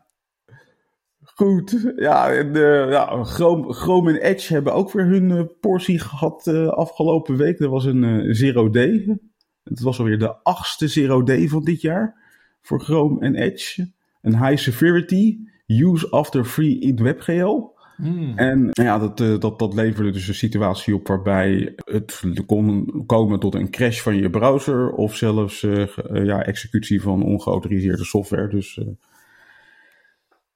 Goed, 1.42 1.94
ja, 1.96 2.32
en, 2.32 2.56
eh, 2.56 2.92
ja 2.92 3.24
Chrome, 3.24 3.74
Chrome 3.74 4.12
en 4.12 4.22
Edge 4.22 4.54
hebben 4.54 4.74
ook 4.74 4.92
weer 4.92 5.06
hun 5.06 5.32
eh, 5.32 5.44
portie 5.60 6.00
gehad 6.00 6.48
eh, 6.48 6.68
afgelopen 6.68 7.38
week. 7.38 7.60
Er 7.60 7.70
was 7.70 7.86
een 7.86 8.36
Zero 8.36 8.70
Day. 8.70 9.20
Het 9.64 9.80
was 9.80 10.00
alweer 10.00 10.20
de 10.20 10.44
achtste 10.44 10.88
Zero 10.88 11.24
Day 11.24 11.48
van 11.48 11.64
dit 11.64 11.82
jaar 11.82 12.16
voor 12.62 12.82
Chrome 12.82 13.20
en 13.20 13.36
Edge. 13.36 13.92
Een 14.22 14.46
high 14.46 14.62
severity, 14.62 15.38
use 15.68 16.10
after 16.10 16.46
free 16.46 16.80
in 16.80 17.04
WebGL. 17.04 17.60
Hmm. 17.96 18.38
En 18.38 18.60
nou 18.60 18.88
ja, 18.88 19.00
dat, 19.00 19.42
dat, 19.42 19.60
dat 19.60 19.74
leverde 19.74 20.12
dus 20.12 20.28
een 20.28 20.34
situatie 20.34 20.96
op 20.96 21.08
waarbij 21.08 21.74
het 21.76 22.24
kon 22.46 23.04
komen 23.06 23.40
tot 23.40 23.56
een 23.56 23.70
crash 23.70 24.02
van 24.02 24.16
je 24.16 24.30
browser 24.30 24.92
of 24.92 25.16
zelfs 25.16 25.62
ja, 26.14 26.44
executie 26.44 27.02
van 27.02 27.24
ongeautoriseerde 27.24 28.04
software. 28.04 28.48
Dus 28.48 28.80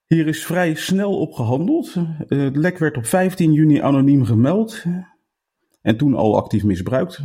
hier 0.07 0.27
is 0.27 0.45
vrij 0.45 0.73
snel 0.75 1.19
op 1.19 1.33
gehandeld. 1.33 1.95
Eh, 1.95 2.39
het 2.39 2.55
lek 2.55 2.77
werd 2.77 2.97
op 2.97 3.05
15 3.05 3.53
juni 3.53 3.79
anoniem 3.79 4.25
gemeld 4.25 4.83
en 5.81 5.97
toen 5.97 6.15
al 6.15 6.37
actief 6.37 6.63
misbruikt. 6.63 7.21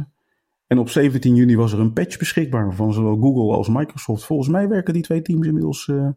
En 0.66 0.78
op 0.78 0.88
17 0.88 1.34
juni 1.34 1.56
was 1.56 1.72
er 1.72 1.80
een 1.80 1.92
patch 1.92 2.18
beschikbaar 2.18 2.74
van 2.74 2.92
zowel 2.92 3.16
Google 3.16 3.56
als 3.56 3.68
Microsoft. 3.68 4.24
Volgens 4.24 4.48
mij 4.48 4.68
werken 4.68 4.94
die 4.94 5.02
twee 5.02 5.22
teams 5.22 5.46
inmiddels 5.46 5.88
eh, 5.88 6.08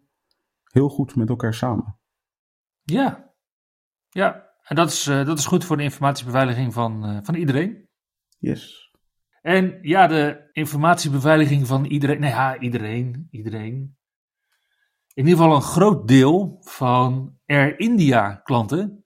heel 0.64 0.90
goed 0.90 1.16
met 1.16 1.30
elkaar 1.30 1.54
samen. 1.54 2.00
Ja, 2.84 3.34
ja. 4.10 4.52
En 4.64 4.76
dat 4.76 4.90
is, 4.90 5.08
eh, 5.08 5.26
dat 5.26 5.38
is 5.38 5.46
goed 5.46 5.66
voor 5.66 5.78
de 5.78 5.84
informatiebeveiliging 5.84 6.74
van, 6.74 7.20
van 7.24 7.36
iedereen. 7.36 7.90
Yes. 8.38 8.92
En 9.42 9.80
ja, 9.82 10.08
de 10.08 10.50
informatiebeveiliging 10.52 11.68
van 11.68 11.86
iedereen. 11.86 12.20
Nou 12.20 12.34
ja, 12.34 12.60
iedereen. 12.60 13.28
Iedereen. 13.32 13.98
In 15.14 15.26
ieder 15.28 15.40
geval 15.40 15.56
een 15.56 15.62
groot 15.62 16.08
deel 16.08 16.58
van 16.62 17.38
Air 17.46 17.80
India 17.80 18.36
klanten. 18.36 19.06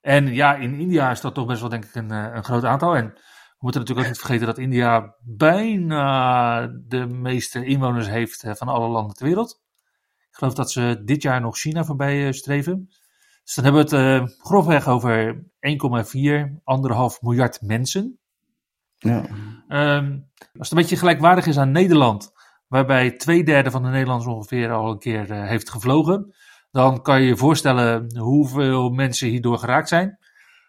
En 0.00 0.34
ja, 0.34 0.54
in 0.54 0.74
India 0.74 1.10
is 1.10 1.20
dat 1.20 1.34
toch 1.34 1.46
best 1.46 1.60
wel 1.60 1.68
denk 1.68 1.84
ik 1.84 1.94
een, 1.94 2.10
eh, 2.10 2.34
een 2.34 2.44
groot 2.44 2.64
aantal. 2.64 2.96
En 2.96 3.04
we 3.04 3.56
moeten 3.58 3.80
natuurlijk 3.80 4.06
ook 4.06 4.12
niet 4.12 4.24
vergeten 4.24 4.46
dat 4.46 4.58
India 4.58 5.14
bijna 5.20 6.66
de 6.66 7.06
meeste 7.06 7.64
inwoners 7.64 8.08
heeft 8.08 8.42
eh, 8.42 8.54
van 8.54 8.68
alle 8.68 8.88
landen 8.88 9.16
ter 9.16 9.26
wereld. 9.26 9.60
Ik 10.30 10.36
geloof 10.36 10.54
dat 10.54 10.70
ze 10.70 11.02
dit 11.04 11.22
jaar 11.22 11.40
nog 11.40 11.58
China 11.58 11.84
voorbij 11.84 12.26
eh, 12.26 12.32
streven. 12.32 12.86
Dus 13.44 13.54
dan 13.54 13.64
hebben 13.64 13.88
we 13.88 13.96
het 13.96 14.22
uh, 14.22 14.36
grofweg 14.38 14.88
over 14.88 15.44
1,4, 15.60 16.62
1,5 16.64 17.20
miljard 17.20 17.60
mensen. 17.62 18.18
Ja. 18.96 19.24
Um, 19.68 20.30
als 20.36 20.68
het 20.68 20.70
een 20.70 20.78
beetje 20.78 20.96
gelijkwaardig 20.96 21.46
is 21.46 21.58
aan 21.58 21.70
Nederland, 21.70 22.32
waarbij 22.68 23.10
twee 23.10 23.44
derde 23.44 23.70
van 23.70 23.82
de 23.82 23.88
Nederlanders 23.88 24.34
ongeveer 24.34 24.72
al 24.72 24.90
een 24.90 24.98
keer 24.98 25.30
uh, 25.30 25.46
heeft 25.48 25.70
gevlogen, 25.70 26.34
dan 26.70 27.02
kan 27.02 27.20
je 27.20 27.26
je 27.26 27.36
voorstellen 27.36 28.18
hoeveel 28.18 28.90
mensen 28.90 29.28
hierdoor 29.28 29.58
geraakt 29.58 29.88
zijn. 29.88 30.18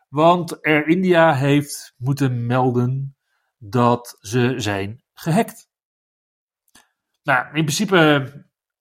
Want 0.09 0.61
Air 0.61 0.87
India 0.87 1.33
heeft 1.33 1.93
moeten 1.97 2.45
melden 2.45 3.15
dat 3.57 4.17
ze 4.19 4.53
zijn 4.57 5.03
gehackt. 5.13 5.69
Nou, 7.23 7.45
in 7.45 7.63
principe 7.63 8.31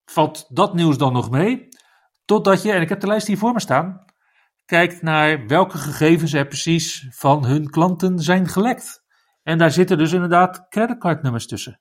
valt 0.04 0.56
dat 0.56 0.74
nieuws 0.74 0.98
dan 0.98 1.12
nog 1.12 1.30
mee. 1.30 1.68
Totdat 2.24 2.62
je, 2.62 2.72
en 2.72 2.80
ik 2.80 2.88
heb 2.88 3.00
de 3.00 3.06
lijst 3.06 3.26
hier 3.26 3.38
voor 3.38 3.52
me 3.52 3.60
staan, 3.60 4.04
kijkt 4.64 5.02
naar 5.02 5.46
welke 5.46 5.78
gegevens 5.78 6.32
er 6.32 6.46
precies 6.46 7.06
van 7.10 7.44
hun 7.44 7.70
klanten 7.70 8.18
zijn 8.18 8.48
gelekt. 8.48 9.04
En 9.42 9.58
daar 9.58 9.70
zitten 9.70 9.98
dus 9.98 10.12
inderdaad 10.12 10.68
creditcardnummers 10.68 11.46
tussen. 11.46 11.80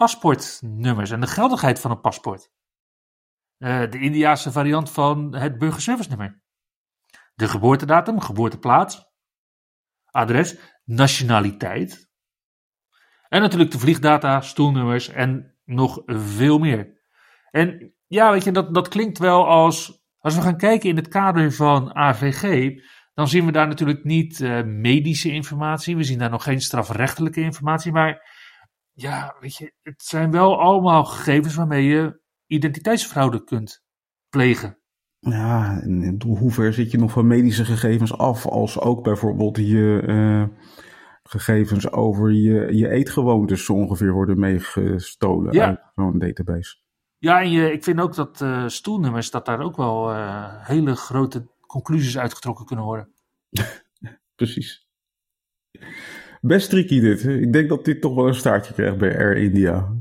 Paspoortnummers 0.00 1.10
en 1.10 1.20
de 1.20 1.26
geldigheid 1.26 1.80
van 1.80 1.90
een 1.90 2.00
paspoort. 2.00 2.50
Uh, 3.58 3.90
de 3.90 3.98
Indiaanse 3.98 4.52
variant 4.52 4.90
van 4.90 5.34
het 5.36 5.58
burgerservice 5.58 6.08
nummer. 6.08 6.42
De 7.34 7.48
geboortedatum, 7.48 8.20
geboorteplaats, 8.20 9.04
adres, 10.04 10.56
nationaliteit. 10.84 12.10
En 13.28 13.40
natuurlijk 13.40 13.70
de 13.70 13.78
vliegdata, 13.78 14.40
stoelnummers 14.40 15.08
en 15.08 15.58
nog 15.64 16.02
veel 16.06 16.58
meer. 16.58 17.00
En 17.50 17.94
ja, 18.06 18.30
weet 18.30 18.44
je, 18.44 18.52
dat, 18.52 18.74
dat 18.74 18.88
klinkt 18.88 19.18
wel 19.18 19.46
als. 19.46 20.04
Als 20.18 20.34
we 20.34 20.40
gaan 20.40 20.56
kijken 20.56 20.88
in 20.88 20.96
het 20.96 21.08
kader 21.08 21.52
van 21.52 21.94
AVG, 21.94 22.70
dan 23.14 23.28
zien 23.28 23.46
we 23.46 23.52
daar 23.52 23.68
natuurlijk 23.68 24.04
niet 24.04 24.40
uh, 24.40 24.62
medische 24.62 25.30
informatie. 25.32 25.96
We 25.96 26.04
zien 26.04 26.18
daar 26.18 26.30
nog 26.30 26.42
geen 26.42 26.60
strafrechtelijke 26.60 27.40
informatie. 27.40 27.92
Maar 27.92 28.38
ja, 29.00 29.36
weet 29.40 29.56
je, 29.56 29.72
het 29.82 30.02
zijn 30.02 30.30
wel 30.30 30.60
allemaal 30.60 31.04
gegevens 31.04 31.54
waarmee 31.54 31.84
je 31.84 32.20
identiteitsfraude 32.46 33.44
kunt 33.44 33.82
plegen. 34.28 34.78
Ja, 35.18 35.80
en 35.80 36.22
hoe 36.22 36.50
ver 36.50 36.72
zit 36.72 36.90
je 36.90 36.98
nog 36.98 37.12
van 37.12 37.26
medische 37.26 37.64
gegevens 37.64 38.18
af, 38.18 38.46
als 38.46 38.80
ook 38.80 39.02
bijvoorbeeld 39.02 39.56
je 39.56 40.02
uh, 40.06 40.44
gegevens 41.22 41.92
over 41.92 42.32
je, 42.32 42.76
je 42.76 42.88
eetgewoontes 42.88 43.64
zo 43.64 43.72
ongeveer 43.72 44.12
worden 44.12 44.38
meegestolen 44.38 45.52
ja. 45.52 45.66
uit 45.66 45.80
zo'n 45.94 46.18
database? 46.18 46.76
Ja, 47.18 47.40
en 47.40 47.50
je, 47.50 47.72
ik 47.72 47.84
vind 47.84 48.00
ook 48.00 48.14
dat 48.14 48.40
uh, 48.40 48.68
stoelnummers, 48.68 49.30
dat 49.30 49.46
daar 49.46 49.60
ook 49.60 49.76
wel 49.76 50.10
uh, 50.10 50.66
hele 50.66 50.96
grote 50.96 51.46
conclusies 51.66 52.18
uitgetrokken 52.18 52.66
kunnen 52.66 52.84
worden. 52.84 53.14
Precies. 54.34 54.88
Best 56.42 56.70
tricky 56.70 57.00
dit. 57.00 57.24
Ik 57.24 57.52
denk 57.52 57.68
dat 57.68 57.84
dit 57.84 58.00
toch 58.00 58.14
wel 58.14 58.26
een 58.26 58.34
staartje 58.34 58.74
krijgt 58.74 58.98
bij 58.98 59.18
Air 59.18 59.36
India. 59.36 59.94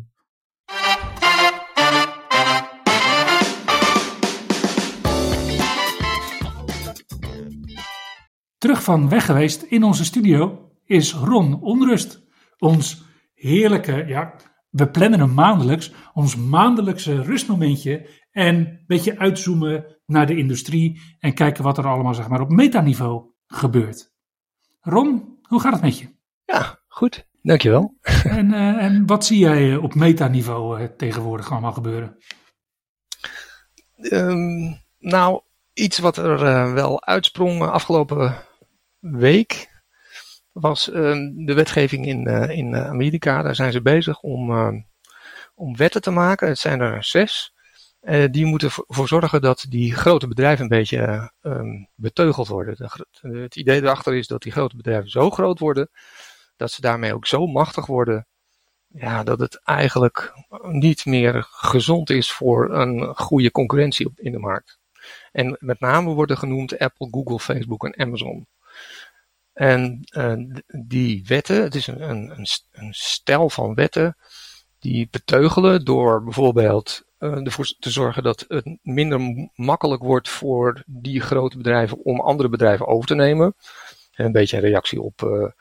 Terug 8.58 8.84
van 8.84 9.10
weg 9.10 9.25
geweest 9.25 9.62
in 9.62 9.84
onze 9.84 10.06
studio 10.06 10.71
is 10.86 11.13
Ron 11.13 11.62
Onrust. 11.62 12.28
Ons 12.58 13.06
heerlijke, 13.34 14.06
ja, 14.08 14.36
we 14.69 14.89
plannen 14.89 15.19
hem 15.19 15.34
maandelijks, 15.34 15.93
ons 16.13 16.36
maandelijkse 16.36 17.21
rustmomentje 17.21 18.10
en 18.32 18.56
een 18.56 18.84
beetje 18.88 19.17
uitzoomen 19.17 19.99
naar 20.06 20.28
de 20.28 20.38
industrie 20.38 21.02
en 21.19 21.34
kijken 21.34 21.63
wat 21.63 21.78
er 21.78 21.88
allemaal 21.88 22.13
zeg 22.13 22.28
maar, 22.28 22.41
op 22.41 22.49
metaniveau 22.49 23.32
gebeurt. 23.47 24.13
Ron, 24.80 25.38
hoe 25.41 25.60
gaat 25.60 25.73
het 25.73 25.82
met 25.82 25.97
je? 25.97 26.17
Ja, 26.51 26.79
goed. 26.88 27.27
Dankjewel. 27.41 27.97
En, 28.23 28.53
uh, 28.53 28.83
en 28.83 29.05
wat 29.05 29.25
zie 29.25 29.39
jij 29.39 29.75
op 29.75 29.95
metaniveau 29.95 30.81
uh, 30.81 30.88
tegenwoordig 30.97 31.51
allemaal 31.51 31.71
gebeuren? 31.71 32.17
Um, 33.99 34.81
nou, 34.99 35.41
iets 35.73 35.97
wat 35.97 36.17
er 36.17 36.43
uh, 36.43 36.73
wel 36.73 37.05
uitsprong 37.05 37.62
afgelopen 37.62 38.35
week 38.99 39.67
was 40.51 40.89
uh, 40.89 40.95
de 41.45 41.53
wetgeving 41.53 42.05
in, 42.05 42.27
uh, 42.27 42.49
in 42.49 42.75
Amerika. 42.75 43.41
Daar 43.41 43.55
zijn 43.55 43.71
ze 43.71 43.81
bezig 43.81 44.21
om, 44.21 44.51
uh, 44.51 44.73
om 45.55 45.75
wetten 45.75 46.01
te 46.01 46.12
maken. 46.12 46.47
Het 46.47 46.59
zijn 46.59 46.79
er 46.79 47.03
zes. 47.03 47.53
die 48.31 48.45
moeten 48.45 48.69
ervoor 48.88 49.07
zorgen 49.07 49.41
dat 49.41 49.65
die 49.69 49.95
grote 49.95 50.27
bedrijven 50.27 50.63
een 50.63 50.77
beetje 50.77 51.31
um, 51.41 51.89
beteugeld 51.95 52.47
worden. 52.47 52.75
De, 52.75 53.39
het 53.39 53.55
idee 53.55 53.81
erachter 53.81 54.15
is 54.15 54.27
dat 54.27 54.41
die 54.41 54.51
grote 54.51 54.75
bedrijven 54.75 55.09
zo 55.09 55.29
groot 55.29 55.59
worden, 55.59 55.89
dat 56.59 56.71
ze 56.71 56.81
daarmee 56.81 57.13
ook 57.13 57.27
zo 57.27 57.47
machtig 57.47 57.85
worden, 57.85 58.27
ja, 58.87 59.23
dat 59.23 59.39
het 59.39 59.61
eigenlijk 59.63 60.33
niet 60.61 61.05
meer 61.05 61.47
gezond 61.49 62.09
is 62.09 62.31
voor 62.31 62.73
een 62.73 63.15
goede 63.15 63.51
concurrentie 63.51 64.05
op, 64.05 64.19
in 64.19 64.31
de 64.31 64.39
markt. 64.39 64.79
En 65.31 65.57
met 65.59 65.79
name 65.79 66.13
worden 66.13 66.37
genoemd 66.37 66.79
Apple, 66.79 67.07
Google, 67.11 67.39
Facebook 67.39 67.85
en 67.85 67.99
Amazon. 68.05 68.47
En 69.53 69.99
uh, 70.11 70.33
die 70.85 71.25
wetten, 71.27 71.63
het 71.63 71.75
is 71.75 71.87
een, 71.87 72.09
een, 72.09 72.47
een, 72.71 72.93
stel 72.93 73.49
van 73.49 73.73
wetten 73.73 74.17
die 74.79 75.07
beteugelen 75.11 75.85
door 75.85 76.23
bijvoorbeeld 76.23 77.03
uh, 77.19 77.45
ervoor 77.45 77.73
te 77.79 77.89
zorgen 77.89 78.23
dat 78.23 78.45
het 78.47 78.77
minder 78.81 79.49
makkelijk 79.53 80.03
wordt 80.03 80.29
voor 80.29 80.83
die 80.85 81.21
grote 81.21 81.57
bedrijven 81.57 82.03
om 82.03 82.19
andere 82.19 82.49
bedrijven 82.49 82.87
over 82.87 83.07
te 83.07 83.15
nemen. 83.15 83.55
Een 84.13 84.31
beetje 84.31 84.57
een 84.57 84.63
reactie 84.63 85.01
op 85.01 85.21
uh, 85.21 85.51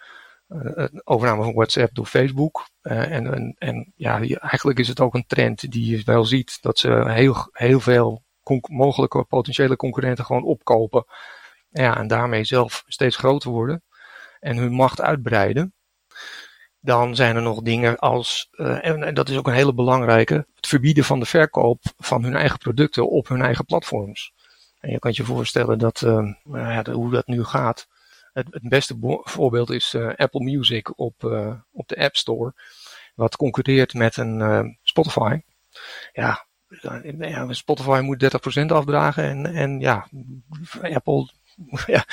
een 0.48 1.00
overname 1.04 1.42
van 1.42 1.54
WhatsApp 1.54 1.94
door 1.94 2.06
Facebook. 2.06 2.68
en, 2.82 3.32
en, 3.34 3.54
en 3.58 3.92
ja, 3.96 4.20
eigenlijk 4.40 4.78
is 4.78 4.88
het 4.88 5.00
ook 5.00 5.14
een 5.14 5.26
trend 5.26 5.70
die 5.70 5.90
je 5.90 6.02
wel 6.04 6.24
ziet 6.24 6.58
dat 6.62 6.78
ze 6.78 7.10
heel, 7.10 7.48
heel 7.52 7.80
veel 7.80 8.24
mogelijke 8.68 9.24
potentiële 9.24 9.76
concurrenten 9.76 10.24
gewoon 10.24 10.44
opkopen. 10.44 11.04
Ja, 11.68 11.96
en 11.96 12.06
daarmee 12.06 12.44
zelf 12.44 12.84
steeds 12.86 13.16
groter 13.16 13.50
worden 13.50 13.82
en 14.40 14.56
hun 14.56 14.72
macht 14.72 15.00
uitbreiden. 15.00 15.72
Dan 16.80 17.16
zijn 17.16 17.36
er 17.36 17.42
nog 17.42 17.62
dingen 17.62 17.98
als, 17.98 18.48
uh, 18.52 18.86
en, 18.86 19.14
dat 19.14 19.28
is 19.28 19.36
ook 19.36 19.46
een 19.46 19.52
hele 19.52 19.74
belangrijke, 19.74 20.46
het 20.54 20.66
verbieden 20.66 21.04
van 21.04 21.20
de 21.20 21.26
verkoop 21.26 21.82
van 21.96 22.24
hun 22.24 22.36
eigen 22.36 22.58
producten 22.58 23.08
op 23.08 23.28
hun 23.28 23.42
eigen 23.42 23.64
platforms. 23.64 24.32
En 24.80 24.90
je 24.90 24.98
kan 24.98 25.12
je 25.14 25.24
voorstellen 25.24 25.78
dat, 25.78 26.00
ja, 26.52 26.84
hoe 26.92 27.10
dat 27.10 27.26
nu 27.26 27.44
gaat. 27.44 27.86
Het, 28.38 28.46
het 28.50 28.68
beste 28.68 28.96
voorbeeld 29.22 29.70
is 29.70 29.94
uh, 29.94 30.14
Apple 30.14 30.44
Music 30.44 30.98
op, 30.98 31.24
op 31.72 31.88
de 31.88 31.96
App 31.96 32.16
Store, 32.16 32.54
wat 33.14 33.36
concurreert 33.36 33.94
met 33.94 34.16
een 34.16 34.78
Spotify. 34.82 35.40
Ja, 36.12 36.46
ja, 37.18 37.52
Spotify 37.52 38.00
moet 38.02 38.24
30% 38.62 38.66
afdragen 38.66 39.24
en, 39.24 39.46
en 39.46 39.80
ja, 39.80 40.08
Apple 40.82 41.28
ja, 41.86 42.04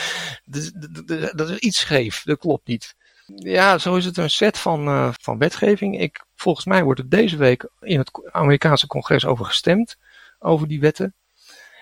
dat 1.35 1.49
is 1.49 1.57
iets 1.57 1.79
scheef. 1.79 2.23
Dat 2.23 2.39
klopt 2.39 2.67
niet. 2.67 2.95
Ja, 3.25 3.77
zo 3.77 3.95
is 3.95 4.05
het 4.05 4.17
een 4.17 4.29
set 4.29 4.57
van, 4.57 5.13
van 5.21 5.38
wetgeving. 5.38 5.99
Ik, 5.99 6.25
volgens 6.35 6.65
mij 6.65 6.83
wordt 6.83 6.99
er 6.99 7.09
deze 7.09 7.38
week 7.38 7.69
in 7.79 7.97
het 7.97 8.29
Amerikaanse 8.31 8.88
congres 8.88 9.25
over 9.25 9.45
gestemd. 9.45 9.97
Over 10.39 10.67
die 10.67 10.79
wetten. 10.79 11.13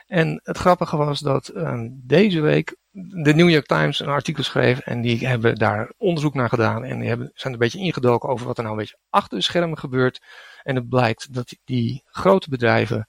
En 0.07 0.39
het 0.43 0.57
grappige 0.57 0.97
was 0.97 1.19
dat 1.19 1.51
uh, 1.55 1.87
deze 1.91 2.41
week 2.41 2.75
de 2.93 3.33
New 3.33 3.49
York 3.49 3.65
Times 3.65 3.99
een 3.99 4.07
artikel 4.07 4.43
schreef. 4.43 4.79
En 4.79 5.01
die 5.01 5.27
hebben 5.27 5.55
daar 5.55 5.93
onderzoek 5.97 6.33
naar 6.33 6.49
gedaan. 6.49 6.83
En 6.83 6.99
die 6.99 7.07
hebben, 7.07 7.31
zijn 7.33 7.53
een 7.53 7.59
beetje 7.59 7.79
ingedoken 7.79 8.29
over 8.29 8.47
wat 8.47 8.57
er 8.57 8.63
nou 8.63 8.75
een 8.75 8.81
beetje 8.81 8.99
achter 9.09 9.37
de 9.37 9.43
schermen 9.43 9.77
gebeurt. 9.77 10.21
En 10.63 10.75
het 10.75 10.89
blijkt 10.89 11.33
dat 11.33 11.55
die 11.63 12.03
grote 12.05 12.49
bedrijven 12.49 13.07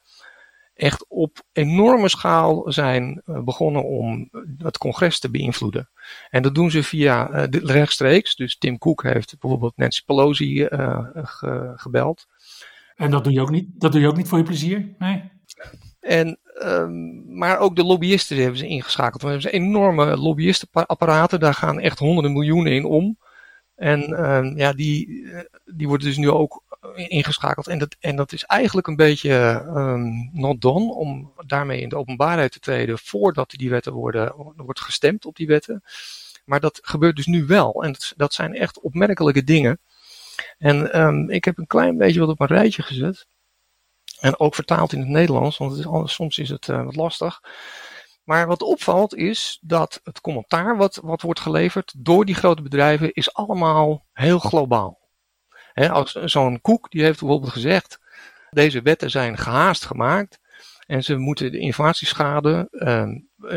echt 0.74 1.04
op 1.08 1.42
enorme 1.52 2.08
schaal 2.08 2.72
zijn 2.72 3.22
eh, 3.24 3.42
begonnen 3.42 3.84
om 3.84 4.28
het 4.58 4.78
congres 4.78 5.18
te 5.18 5.30
beïnvloeden. 5.30 5.90
En 6.30 6.42
dat 6.42 6.54
doen 6.54 6.70
ze 6.70 6.82
via 6.82 7.30
uh, 7.30 7.60
rechtstreeks. 7.62 8.34
Dus 8.34 8.58
Tim 8.58 8.78
Cook 8.78 9.02
heeft 9.02 9.36
bijvoorbeeld 9.38 9.76
Nancy 9.76 10.02
Pelosi 10.04 10.64
uh, 10.64 11.06
ge 11.12 11.72
gebeld. 11.76 12.26
En 12.96 13.10
dat 13.10 13.24
doe 13.24 13.32
je 13.32 13.40
ook 13.40 13.50
niet, 13.50 13.80
dat 13.80 13.92
doe 13.92 14.00
je 14.00 14.08
ook 14.08 14.16
niet 14.16 14.28
voor 14.28 14.38
je 14.38 14.44
plezier? 14.44 14.94
Nee. 14.98 15.32
En, 16.00 16.38
um, 16.62 17.36
maar 17.38 17.58
ook 17.58 17.76
de 17.76 17.84
lobbyisten 17.84 18.36
hebben 18.36 18.58
ze 18.58 18.66
ingeschakeld. 18.66 19.22
We 19.22 19.28
hebben 19.28 19.52
enorme 19.52 20.16
lobbyistenapparaten, 20.16 21.40
daar 21.40 21.54
gaan 21.54 21.80
echt 21.80 21.98
honderden 21.98 22.32
miljoenen 22.32 22.72
in 22.72 22.84
om. 22.84 23.18
En 23.74 24.24
um, 24.34 24.56
ja, 24.56 24.72
die, 24.72 25.26
die 25.64 25.88
worden 25.88 26.06
dus 26.06 26.16
nu 26.16 26.30
ook 26.30 26.62
ingeschakeld. 26.94 27.66
En 27.66 27.78
dat, 27.78 27.96
en 28.00 28.16
dat 28.16 28.32
is 28.32 28.44
eigenlijk 28.44 28.86
een 28.86 28.96
beetje 28.96 29.64
um, 29.76 30.30
not 30.32 30.60
done 30.60 30.94
om 30.94 31.32
daarmee 31.46 31.80
in 31.80 31.88
de 31.88 31.96
openbaarheid 31.96 32.52
te 32.52 32.58
treden 32.58 32.98
voordat 32.98 33.50
die 33.50 33.70
wetten 33.70 33.92
worden, 33.92 34.34
wordt 34.56 34.80
gestemd 34.80 35.24
op 35.24 35.36
die 35.36 35.46
wetten. 35.46 35.82
Maar 36.44 36.60
dat 36.60 36.80
gebeurt 36.82 37.16
dus 37.16 37.26
nu 37.26 37.46
wel. 37.46 37.84
En 37.84 37.94
dat, 38.16 38.34
zijn 38.34 38.54
echt 38.54 38.80
opmerkelijke 38.80 39.44
dingen. 39.44 39.78
En 40.58 41.28
ik 41.28 41.44
heb 41.44 41.58
een 41.58 41.66
klein 41.66 41.96
beetje 41.96 42.20
wat 42.20 42.28
op 42.28 42.40
een 42.40 42.46
rijtje 42.46 42.82
gezet. 42.82 43.26
En 44.20 44.38
ook 44.38 44.54
vertaald 44.54 44.92
in 44.92 45.00
het 45.00 45.08
Nederlands, 45.08 45.56
want 45.56 45.76
het 45.76 45.86
is, 46.04 46.14
soms 46.14 46.38
is 46.38 46.48
het 46.48 46.68
uh, 46.68 46.84
wat 46.84 46.96
lastig. 46.96 47.40
Maar 48.24 48.46
wat 48.46 48.62
opvalt 48.62 49.14
is 49.14 49.58
dat 49.60 50.00
het 50.04 50.20
commentaar 50.20 50.76
wat, 50.76 51.00
wat 51.02 51.22
wordt 51.22 51.40
geleverd 51.40 51.94
door 51.96 52.24
die 52.24 52.34
grote 52.34 52.62
bedrijven 52.62 53.12
is 53.12 53.34
allemaal 53.34 54.06
heel 54.12 54.38
globaal. 54.38 54.98
Als 55.74 56.12
zo'n 56.12 56.60
Koek 56.60 56.90
die 56.90 57.02
heeft 57.02 57.20
bijvoorbeeld 57.20 57.52
gezegd, 57.52 57.98
deze 58.50 58.82
wetten 58.82 59.10
zijn 59.10 59.38
gehaast 59.38 59.84
gemaakt 59.84 60.38
en 60.86 61.04
ze 61.04 61.16
moeten 61.16 61.52
de 61.52 61.58
informatieschade, 61.58 62.68
eh, 62.70 63.08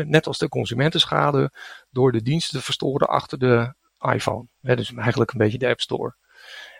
net 0.04 0.26
als 0.26 0.38
de 0.38 0.48
consumentenschade, 0.48 1.52
door 1.90 2.12
de 2.12 2.22
diensten 2.22 2.58
te 2.58 2.64
verstoren 2.64 3.08
achter 3.08 3.38
de 3.38 3.74
iPhone. 3.98 4.46
Dus 4.60 4.94
eigenlijk 4.94 5.32
een 5.32 5.38
beetje 5.38 5.58
de 5.58 5.68
App 5.68 5.80
Store. 5.80 6.14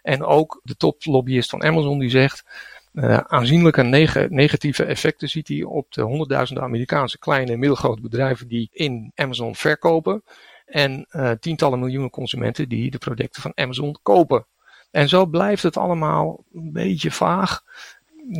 En 0.02 0.24
ook 0.24 0.60
de 0.62 0.76
toplobbyist 0.76 1.50
van 1.50 1.64
Amazon 1.64 1.98
die 1.98 2.10
zegt, 2.10 2.44
uh, 2.92 3.16
aanzienlijke 3.16 3.82
neg 3.82 4.28
negatieve 4.28 4.84
effecten 4.84 5.28
ziet 5.28 5.48
hij 5.48 5.62
op 5.62 5.92
de 5.92 6.02
honderdduizenden 6.02 6.64
Amerikaanse 6.64 7.18
kleine 7.18 7.52
en 7.52 7.58
middelgrote 7.58 8.00
bedrijven 8.00 8.48
die 8.48 8.68
in 8.72 9.12
Amazon 9.14 9.54
verkopen. 9.54 10.22
En 10.66 11.06
uh, 11.10 11.30
tientallen 11.30 11.78
miljoenen 11.78 12.10
consumenten 12.10 12.68
die 12.68 12.90
de 12.90 12.98
producten 12.98 13.42
van 13.42 13.52
Amazon 13.54 13.96
kopen. 14.02 14.46
En 14.90 15.08
zo 15.08 15.26
blijft 15.26 15.62
het 15.62 15.76
allemaal 15.76 16.44
een 16.52 16.72
beetje 16.72 17.10
vaag. 17.10 17.62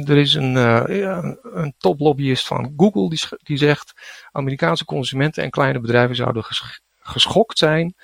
Er 0.04 0.16
is 0.16 0.34
een, 0.34 0.54
uh, 0.54 1.32
een 1.42 1.74
toplobbyist 1.78 2.46
van 2.46 2.72
Google 2.76 3.08
die, 3.08 3.20
die 3.42 3.56
zegt: 3.56 3.92
Amerikaanse 4.32 4.84
consumenten 4.84 5.42
en 5.42 5.50
kleine 5.50 5.80
bedrijven 5.80 6.16
zouden 6.16 6.44
ges 6.44 6.80
geschokt 7.00 7.58
zijn, 7.58 7.94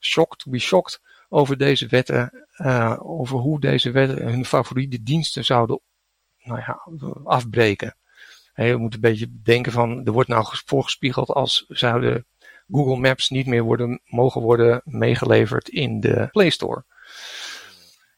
shocked 0.00 0.38
to 0.38 0.50
be 0.50 0.58
shocked, 0.58 1.00
over 1.32 1.56
deze 1.58 1.86
wetten, 1.86 2.46
uh, 2.56 2.96
over 2.98 3.38
hoe 3.38 3.60
deze 3.60 3.90
wetten 3.90 4.22
hun 4.22 4.44
favoriete 4.44 5.02
diensten 5.02 5.44
zouden 5.44 5.80
nou 6.42 6.58
ja, 6.58 6.80
afbreken. 7.24 7.96
Je 8.54 8.76
moet 8.76 8.94
een 8.94 9.00
beetje 9.00 9.40
denken 9.42 9.72
van, 9.72 10.04
er 10.04 10.12
wordt 10.12 10.28
nou 10.28 10.46
voorgespiegeld 10.64 11.28
als 11.28 11.64
zouden 11.68 12.26
Google 12.70 12.96
Maps 12.96 13.30
niet 13.30 13.46
meer 13.46 13.62
worden, 13.62 14.00
mogen 14.04 14.40
worden 14.40 14.82
meegeleverd 14.84 15.68
in 15.68 16.00
de 16.00 16.28
Play 16.30 16.50
Store. 16.50 16.84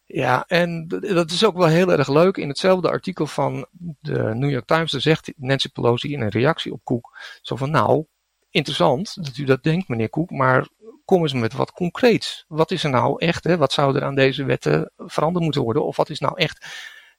Ja, 0.05 0.45
en 0.47 0.89
dat 0.89 1.31
is 1.31 1.45
ook 1.45 1.57
wel 1.57 1.67
heel 1.67 1.93
erg 1.93 2.09
leuk. 2.09 2.37
In 2.37 2.49
hetzelfde 2.49 2.91
artikel 2.91 3.27
van 3.27 3.67
de 4.01 4.35
New 4.35 4.51
York 4.51 4.67
Times, 4.67 4.93
daar 4.93 5.01
zegt 5.01 5.33
Nancy 5.37 5.69
Pelosi 5.69 6.13
in 6.13 6.21
een 6.21 6.29
reactie 6.29 6.73
op 6.73 6.85
Cook, 6.85 7.19
zo 7.43 7.57
van 7.57 7.71
nou, 7.71 8.05
interessant 8.51 9.25
dat 9.25 9.37
u 9.37 9.45
dat 9.45 9.63
denkt 9.63 9.89
meneer 9.89 10.11
Cook, 10.11 10.31
maar 10.31 10.69
kom 11.05 11.23
eens 11.23 11.33
met 11.33 11.53
wat 11.53 11.73
concreets. 11.73 12.45
Wat 12.49 12.71
is 12.71 12.85
er 12.85 12.91
nou 12.91 13.19
echt, 13.19 13.45
hè? 13.45 13.57
wat 13.57 13.73
zou 13.73 13.97
er 13.97 14.05
aan 14.05 14.15
deze 14.15 14.45
wetten 14.45 14.93
veranderd 14.97 15.45
moeten 15.45 15.63
worden? 15.63 15.85
Of 15.85 15.97
wat 15.97 16.11
is 16.11 16.21
nou 16.21 16.39
echt, 16.39 16.67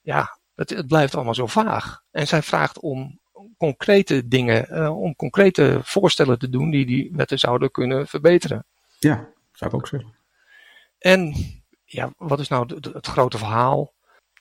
ja, 0.01 0.39
het, 0.55 0.69
het 0.69 0.87
blijft 0.87 1.15
allemaal 1.15 1.35
zo 1.35 1.47
vaag. 1.47 2.01
En 2.11 2.27
zij 2.27 2.41
vraagt 2.41 2.79
om 2.79 3.19
concrete 3.57 4.27
dingen, 4.27 4.67
uh, 4.71 5.01
om 5.01 5.15
concrete 5.15 5.79
voorstellen 5.83 6.39
te 6.39 6.49
doen 6.49 6.69
die 6.69 6.85
die 6.85 7.11
wetten 7.13 7.39
zouden 7.39 7.71
kunnen 7.71 8.07
verbeteren. 8.07 8.65
Ja, 8.99 9.29
zou 9.51 9.71
ik 9.71 9.77
ook 9.77 9.87
zeggen. 9.87 10.13
En 10.97 11.35
ja, 11.85 12.13
wat 12.17 12.39
is 12.39 12.47
nou 12.47 12.75
het, 12.75 12.85
het 12.85 13.07
grote 13.07 13.37
verhaal? 13.37 13.93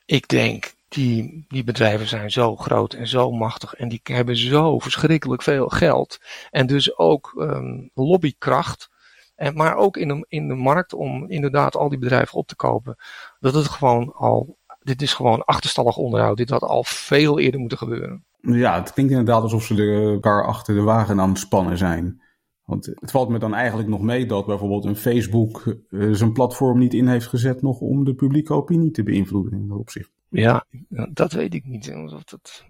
Ik 0.04 0.28
denk, 0.28 0.74
die, 0.94 1.44
die 1.48 1.64
bedrijven 1.64 2.06
zijn 2.06 2.30
zo 2.30 2.56
groot 2.56 2.92
en 2.92 3.08
zo 3.08 3.30
machtig 3.30 3.74
en 3.74 3.88
die 3.88 4.00
hebben 4.02 4.36
zo 4.36 4.78
verschrikkelijk 4.78 5.42
veel 5.42 5.68
geld. 5.68 6.18
En 6.50 6.66
dus 6.66 6.98
ook 6.98 7.34
um, 7.38 7.90
lobbykracht. 7.94 8.92
En, 9.34 9.54
maar 9.54 9.76
ook 9.76 9.96
in 9.96 10.08
de, 10.08 10.24
in 10.28 10.48
de 10.48 10.54
markt 10.54 10.92
om 10.92 11.30
inderdaad 11.30 11.76
al 11.76 11.88
die 11.88 11.98
bedrijven 11.98 12.38
op 12.38 12.46
te 12.46 12.56
kopen. 12.56 12.96
Dat 13.40 13.54
het 13.54 13.68
gewoon 13.68 14.12
al 14.12 14.58
dit 14.84 15.02
is 15.02 15.12
gewoon 15.12 15.44
achterstallig 15.44 15.96
onderhoud. 15.96 16.36
Dit 16.36 16.50
had 16.50 16.62
al 16.62 16.84
veel 16.84 17.38
eerder 17.38 17.60
moeten 17.60 17.78
gebeuren. 17.78 18.24
Ja, 18.40 18.80
het 18.80 18.92
klinkt 18.92 19.12
inderdaad 19.12 19.42
alsof 19.42 19.64
ze 19.64 19.74
de 19.74 20.18
kar 20.20 20.46
achter 20.46 20.74
de 20.74 20.80
wagen 20.80 21.20
aan 21.20 21.28
het 21.28 21.38
spannen 21.38 21.78
zijn. 21.78 22.22
Want 22.64 22.86
het 22.86 23.10
valt 23.10 23.28
me 23.28 23.38
dan 23.38 23.54
eigenlijk 23.54 23.88
nog 23.88 24.00
mee 24.00 24.26
dat 24.26 24.46
bijvoorbeeld 24.46 24.84
een 24.84 24.96
Facebook 24.96 25.76
uh, 25.90 26.14
zijn 26.14 26.32
platform 26.32 26.78
niet 26.78 26.94
in 26.94 27.08
heeft 27.08 27.26
gezet 27.26 27.62
nog 27.62 27.80
om 27.80 28.04
de 28.04 28.14
publieke 28.14 28.52
opinie 28.52 28.90
te 28.90 29.02
beïnvloeden 29.02 29.52
in 29.52 29.68
dat 29.68 29.78
opzicht. 29.78 30.10
Ja, 30.28 30.64
dat 31.10 31.32
weet 31.32 31.54
ik 31.54 31.64
niet. 31.64 31.94
Of 31.94 32.24
dat, 32.24 32.64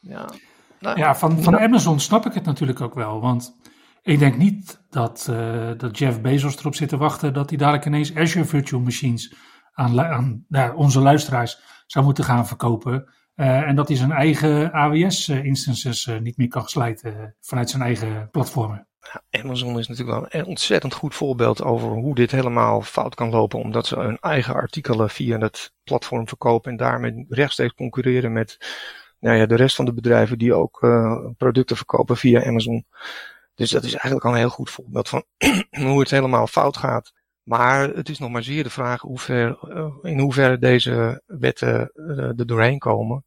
ja, 0.00 0.30
nou, 0.80 0.98
ja, 0.98 1.14
van, 1.14 1.42
van 1.42 1.58
Amazon 1.58 2.00
snap 2.00 2.26
ik 2.26 2.34
het 2.34 2.44
natuurlijk 2.44 2.80
ook 2.80 2.94
wel. 2.94 3.20
Want 3.20 3.56
ik 4.02 4.18
denk 4.18 4.36
niet 4.36 4.82
dat, 4.90 5.26
uh, 5.30 5.70
dat 5.76 5.98
Jeff 5.98 6.20
Bezos 6.20 6.58
erop 6.58 6.74
zit 6.74 6.88
te 6.88 6.96
wachten 6.96 7.34
dat 7.34 7.48
hij 7.48 7.58
dadelijk 7.58 7.86
ineens 7.86 8.14
Azure 8.14 8.44
Virtual 8.44 8.80
Machines 8.80 9.34
aan, 9.72 10.00
aan 10.00 10.46
onze 10.74 11.00
luisteraars 11.00 11.60
zou 11.86 12.04
moeten 12.04 12.24
gaan 12.24 12.46
verkopen. 12.46 13.12
Uh, 13.36 13.68
en 13.68 13.76
dat 13.76 13.88
hij 13.88 13.96
zijn 13.96 14.12
eigen 14.12 14.72
AWS-instances 14.72 16.06
uh, 16.06 16.18
niet 16.18 16.36
meer 16.36 16.48
kan 16.48 16.68
slijten 16.68 17.36
vanuit 17.40 17.70
zijn 17.70 17.82
eigen 17.82 18.28
platformen. 18.30 18.86
Amazon 19.30 19.78
is 19.78 19.88
natuurlijk 19.88 20.18
wel 20.18 20.40
een 20.40 20.46
ontzettend 20.46 20.94
goed 20.94 21.14
voorbeeld 21.14 21.62
over 21.62 21.88
hoe 21.88 22.14
dit 22.14 22.30
helemaal 22.30 22.82
fout 22.82 23.14
kan 23.14 23.30
lopen. 23.30 23.58
Omdat 23.58 23.86
ze 23.86 23.98
hun 23.98 24.18
eigen 24.20 24.54
artikelen 24.54 25.10
via 25.10 25.38
het 25.38 25.72
platform 25.84 26.28
verkopen 26.28 26.70
en 26.70 26.76
daarmee 26.76 27.24
rechtstreeks 27.28 27.74
concurreren 27.74 28.32
met 28.32 28.56
nou 29.18 29.36
ja, 29.36 29.46
de 29.46 29.56
rest 29.56 29.76
van 29.76 29.84
de 29.84 29.92
bedrijven 29.92 30.38
die 30.38 30.54
ook 30.54 30.78
producten 31.36 31.76
verkopen 31.76 32.16
via 32.16 32.44
Amazon. 32.44 32.86
Dus 33.54 33.70
dat 33.70 33.84
is 33.84 33.92
eigenlijk 33.92 34.24
al 34.24 34.32
een 34.32 34.38
heel 34.38 34.48
goed 34.48 34.70
voorbeeld 34.70 35.08
van 35.08 35.24
hoe 35.86 36.00
het 36.00 36.10
helemaal 36.10 36.46
fout 36.46 36.76
gaat. 36.76 37.12
Maar 37.42 37.88
het 37.88 38.08
is 38.08 38.18
nog 38.18 38.30
maar 38.30 38.42
zeer 38.42 38.62
de 38.62 38.70
vraag 38.70 39.00
hoe 39.00 39.18
ver, 39.18 39.58
uh, 39.68 39.94
in 40.02 40.18
hoeverre 40.18 40.58
deze 40.58 41.22
wetten 41.26 41.90
uh, 41.94 42.18
er 42.18 42.46
doorheen 42.46 42.78
komen. 42.78 43.24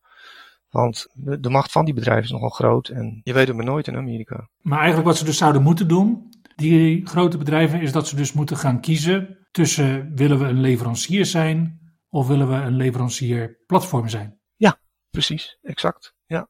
Want 0.70 1.08
de, 1.14 1.40
de, 1.40 1.50
macht 1.50 1.72
van 1.72 1.86
die 1.86 1.94
bedrijven 1.94 2.24
is 2.24 2.32
nogal 2.32 2.50
groot 2.50 2.88
en 2.88 3.22
je 3.24 3.34
weet 3.34 3.48
het 3.48 3.56
maar 3.56 3.66
nooit 3.66 3.88
in 3.88 3.96
Amerika. 3.96 4.50
Maar 4.62 4.78
eigenlijk 4.78 5.08
wat 5.08 5.18
ze 5.18 5.26
dus 5.26 5.38
zouden 5.38 5.62
moeten 5.62 5.88
doen, 5.88 6.30
die 6.56 7.06
grote 7.06 7.38
bedrijven, 7.38 7.82
is 7.82 7.92
dat 7.92 8.08
ze 8.08 8.16
dus 8.16 8.34
moeten 8.34 8.58
gaan 8.58 8.82
kiezen 8.82 9.48
tussen 9.52 10.16
willen 10.16 10.40
we 10.40 10.46
een 10.46 10.62
leverancier 10.62 11.26
zijn 11.26 11.80
of 12.10 12.28
willen 12.28 12.50
we 12.50 12.56
een 12.56 12.76
leverancier 12.76 13.58
platform 13.66 14.10
zijn. 14.10 14.40
Ja, 14.56 14.80
precies, 15.10 15.58
exact. 15.62 16.14
Ja. 16.26 16.48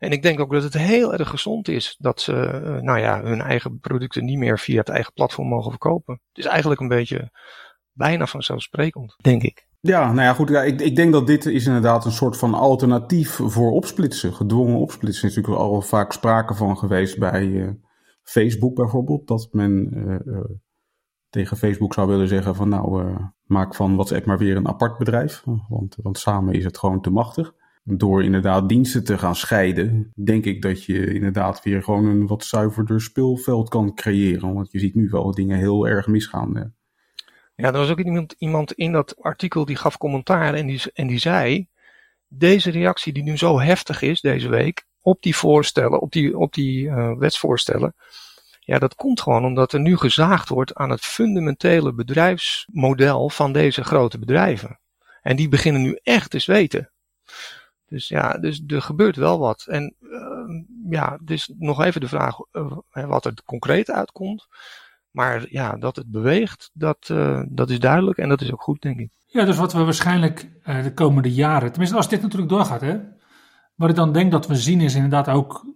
En 0.00 0.10
ik 0.10 0.22
denk 0.22 0.40
ook 0.40 0.52
dat 0.52 0.62
het 0.62 0.74
heel 0.74 1.12
erg 1.12 1.28
gezond 1.28 1.68
is 1.68 1.96
dat 1.98 2.20
ze, 2.20 2.32
uh, 2.64 2.80
nou 2.80 2.98
ja, 2.98 3.22
hun 3.22 3.40
eigen 3.40 3.78
producten 3.78 4.24
niet 4.24 4.38
meer 4.38 4.58
via 4.58 4.78
het 4.78 4.88
eigen 4.88 5.12
platform 5.12 5.48
mogen 5.48 5.70
verkopen. 5.70 6.20
Het 6.28 6.44
is 6.44 6.50
eigenlijk 6.50 6.80
een 6.80 6.88
beetje 6.88 7.30
bijna 7.92 8.26
vanzelfsprekend, 8.26 9.14
denk 9.22 9.42
ik. 9.42 9.68
Ja, 9.80 10.12
nou 10.12 10.20
ja, 10.20 10.34
goed. 10.34 10.50
Ik, 10.50 10.80
ik 10.80 10.96
denk 10.96 11.12
dat 11.12 11.26
dit 11.26 11.46
is 11.46 11.66
inderdaad 11.66 12.04
een 12.04 12.12
soort 12.12 12.36
van 12.36 12.54
alternatief 12.54 13.40
voor 13.42 13.72
opsplitsen. 13.72 14.32
Gedwongen 14.32 14.78
opsplitsen 14.78 15.28
is 15.28 15.34
natuurlijk 15.34 15.62
al 15.62 15.82
vaak 15.82 16.12
sprake 16.12 16.54
van 16.54 16.78
geweest 16.78 17.18
bij 17.18 17.46
uh, 17.46 17.70
Facebook 18.22 18.74
bijvoorbeeld. 18.74 19.26
Dat 19.26 19.48
men 19.52 19.90
uh, 20.26 20.44
tegen 21.28 21.56
Facebook 21.56 21.94
zou 21.94 22.08
willen 22.08 22.28
zeggen 22.28 22.54
van 22.54 22.68
nou, 22.68 23.16
maak 23.44 23.74
van 23.74 23.94
WhatsApp 23.94 24.26
maar 24.26 24.38
weer 24.38 24.56
een 24.56 24.68
apart 24.68 24.98
bedrijf. 24.98 25.42
Want, 25.68 25.96
want 26.02 26.18
samen 26.18 26.54
is 26.54 26.64
het 26.64 26.78
gewoon 26.78 27.00
te 27.00 27.10
machtig 27.10 27.54
door 27.98 28.24
inderdaad 28.24 28.68
diensten 28.68 29.04
te 29.04 29.18
gaan 29.18 29.36
scheiden, 29.36 30.12
denk 30.24 30.44
ik 30.44 30.62
dat 30.62 30.84
je 30.84 31.14
inderdaad 31.14 31.62
weer 31.62 31.82
gewoon 31.82 32.06
een 32.06 32.26
wat 32.26 32.44
zuiverder 32.44 33.00
speelveld 33.00 33.68
kan 33.68 33.94
creëren. 33.94 34.54
Want 34.54 34.72
je 34.72 34.78
ziet 34.78 34.94
nu 34.94 35.08
wel 35.08 35.34
dingen 35.34 35.58
heel 35.58 35.88
erg 35.88 36.06
misgaan. 36.06 36.74
Ja, 37.54 37.66
er 37.66 37.72
was 37.72 37.90
ook 37.90 38.00
iemand, 38.00 38.34
iemand 38.38 38.72
in 38.72 38.92
dat 38.92 39.22
artikel 39.22 39.64
die 39.64 39.76
gaf 39.76 39.98
commentaar 39.98 40.54
en 40.54 40.66
die, 40.66 40.82
en 40.94 41.06
die 41.06 41.18
zei, 41.18 41.68
deze 42.28 42.70
reactie 42.70 43.12
die 43.12 43.22
nu 43.22 43.36
zo 43.36 43.60
heftig 43.60 44.02
is 44.02 44.20
deze 44.20 44.48
week 44.48 44.86
op 45.02 45.22
die 45.22 45.36
voorstellen, 45.36 46.00
op 46.00 46.12
die, 46.12 46.38
op 46.38 46.54
die 46.54 46.84
uh, 46.84 47.16
wetsvoorstellen, 47.18 47.94
ja, 48.60 48.78
dat 48.78 48.94
komt 48.94 49.20
gewoon 49.20 49.44
omdat 49.44 49.72
er 49.72 49.80
nu 49.80 49.96
gezaagd 49.96 50.48
wordt 50.48 50.74
aan 50.74 50.90
het 50.90 51.00
fundamentele 51.00 51.94
bedrijfsmodel 51.94 53.30
van 53.30 53.52
deze 53.52 53.84
grote 53.84 54.18
bedrijven. 54.18 54.80
En 55.22 55.36
die 55.36 55.48
beginnen 55.48 55.82
nu 55.82 55.98
echt 56.02 56.30
te 56.30 56.38
zweten. 56.38 56.90
Dus 57.90 58.08
ja, 58.08 58.38
dus 58.38 58.62
er 58.66 58.82
gebeurt 58.82 59.16
wel 59.16 59.38
wat. 59.38 59.66
En 59.68 59.94
uh, 60.00 60.64
ja, 60.90 61.18
dus 61.22 61.52
nog 61.58 61.84
even 61.84 62.00
de 62.00 62.08
vraag 62.08 62.38
uh, 62.52 62.76
wat 62.92 63.24
er 63.24 63.34
concreet 63.44 63.90
uitkomt. 63.90 64.46
Maar 65.10 65.46
ja, 65.48 65.76
dat 65.76 65.96
het 65.96 66.10
beweegt, 66.10 66.70
dat, 66.72 67.08
uh, 67.12 67.42
dat 67.48 67.70
is 67.70 67.80
duidelijk 67.80 68.18
en 68.18 68.28
dat 68.28 68.40
is 68.40 68.52
ook 68.52 68.62
goed, 68.62 68.82
denk 68.82 68.98
ik. 68.98 69.10
Ja, 69.26 69.44
dus 69.44 69.56
wat 69.56 69.72
we 69.72 69.84
waarschijnlijk 69.84 70.50
de 70.64 70.92
komende 70.94 71.32
jaren, 71.32 71.70
tenminste 71.70 71.96
als 71.96 72.08
dit 72.08 72.22
natuurlijk 72.22 72.50
doorgaat, 72.50 72.80
hè, 72.80 72.98
wat 73.74 73.90
ik 73.90 73.96
dan 73.96 74.12
denk 74.12 74.32
dat 74.32 74.46
we 74.46 74.56
zien 74.56 74.80
is 74.80 74.94
inderdaad 74.94 75.28
ook 75.28 75.66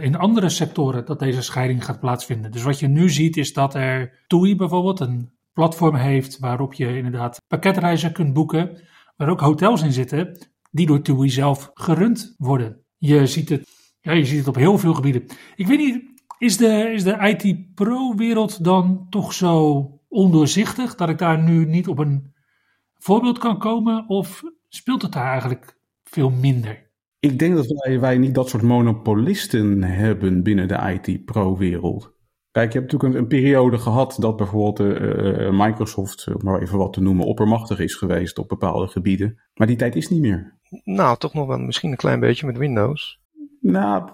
in 0.00 0.16
andere 0.16 0.48
sectoren 0.48 1.04
dat 1.04 1.18
deze 1.18 1.42
scheiding 1.42 1.84
gaat 1.84 2.00
plaatsvinden. 2.00 2.50
Dus 2.50 2.62
wat 2.62 2.78
je 2.78 2.88
nu 2.88 3.10
ziet 3.10 3.36
is 3.36 3.52
dat 3.52 3.74
er 3.74 4.24
TUI 4.26 4.56
bijvoorbeeld 4.56 5.00
een 5.00 5.32
platform 5.52 5.94
heeft 5.94 6.38
waarop 6.38 6.74
je 6.74 6.96
inderdaad 6.96 7.42
pakketreizen 7.46 8.12
kunt 8.12 8.32
boeken, 8.32 8.80
waar 9.16 9.28
ook 9.28 9.40
hotels 9.40 9.82
in 9.82 9.92
zitten 9.92 10.38
die 10.70 10.86
door 10.86 11.02
TUI 11.02 11.30
zelf 11.30 11.70
gerund 11.74 12.34
worden. 12.38 12.84
Je 12.96 13.26
ziet 13.26 13.48
het, 13.48 13.68
ja, 14.00 14.12
je 14.12 14.24
ziet 14.24 14.38
het 14.38 14.48
op 14.48 14.54
heel 14.54 14.78
veel 14.78 14.94
gebieden. 14.94 15.24
Ik 15.56 15.66
weet 15.66 15.78
niet, 15.78 16.02
is 16.38 16.56
de, 16.56 16.90
is 16.92 17.02
de 17.02 17.16
IT 17.18 17.74
Pro-wereld 17.74 18.64
dan 18.64 19.06
toch 19.10 19.32
zo 19.32 19.86
ondoorzichtig 20.08 20.94
dat 20.94 21.08
ik 21.08 21.18
daar 21.18 21.42
nu 21.42 21.64
niet 21.64 21.88
op 21.88 21.98
een 21.98 22.32
voorbeeld 22.94 23.38
kan 23.38 23.58
komen? 23.58 24.08
Of 24.08 24.42
speelt 24.68 25.02
het 25.02 25.12
daar 25.12 25.30
eigenlijk 25.30 25.78
veel 26.02 26.30
minder? 26.30 26.86
Ik 27.20 27.38
denk 27.38 27.54
dat 27.54 27.66
wij, 27.66 28.00
wij 28.00 28.18
niet 28.18 28.34
dat 28.34 28.48
soort 28.48 28.62
monopolisten 28.62 29.82
hebben 29.82 30.42
binnen 30.42 30.68
de 30.68 31.00
IT-pro-wereld. 31.02 32.16
Kijk, 32.50 32.72
je 32.72 32.78
hebt 32.78 32.92
natuurlijk 32.92 33.14
een, 33.14 33.20
een, 33.22 33.40
periode 33.40 33.78
gehad 33.78 34.16
dat 34.18 34.36
bijvoorbeeld 34.36 34.80
uh, 34.80 35.66
Microsoft, 35.66 36.26
om 36.34 36.44
maar 36.44 36.62
even 36.62 36.78
wat 36.78 36.92
te 36.92 37.00
noemen, 37.00 37.26
oppermachtig 37.26 37.78
is 37.78 37.94
geweest 37.94 38.38
op 38.38 38.48
bepaalde 38.48 38.88
gebieden. 38.88 39.40
Maar 39.54 39.66
die 39.66 39.76
tijd 39.76 39.96
is 39.96 40.08
niet 40.08 40.20
meer. 40.20 40.57
Nou, 40.84 41.18
toch 41.18 41.34
nog 41.34 41.46
wel 41.46 41.58
misschien 41.58 41.90
een 41.90 41.96
klein 41.96 42.20
beetje 42.20 42.46
met 42.46 42.56
Windows. 42.56 43.20
Nou, 43.60 44.10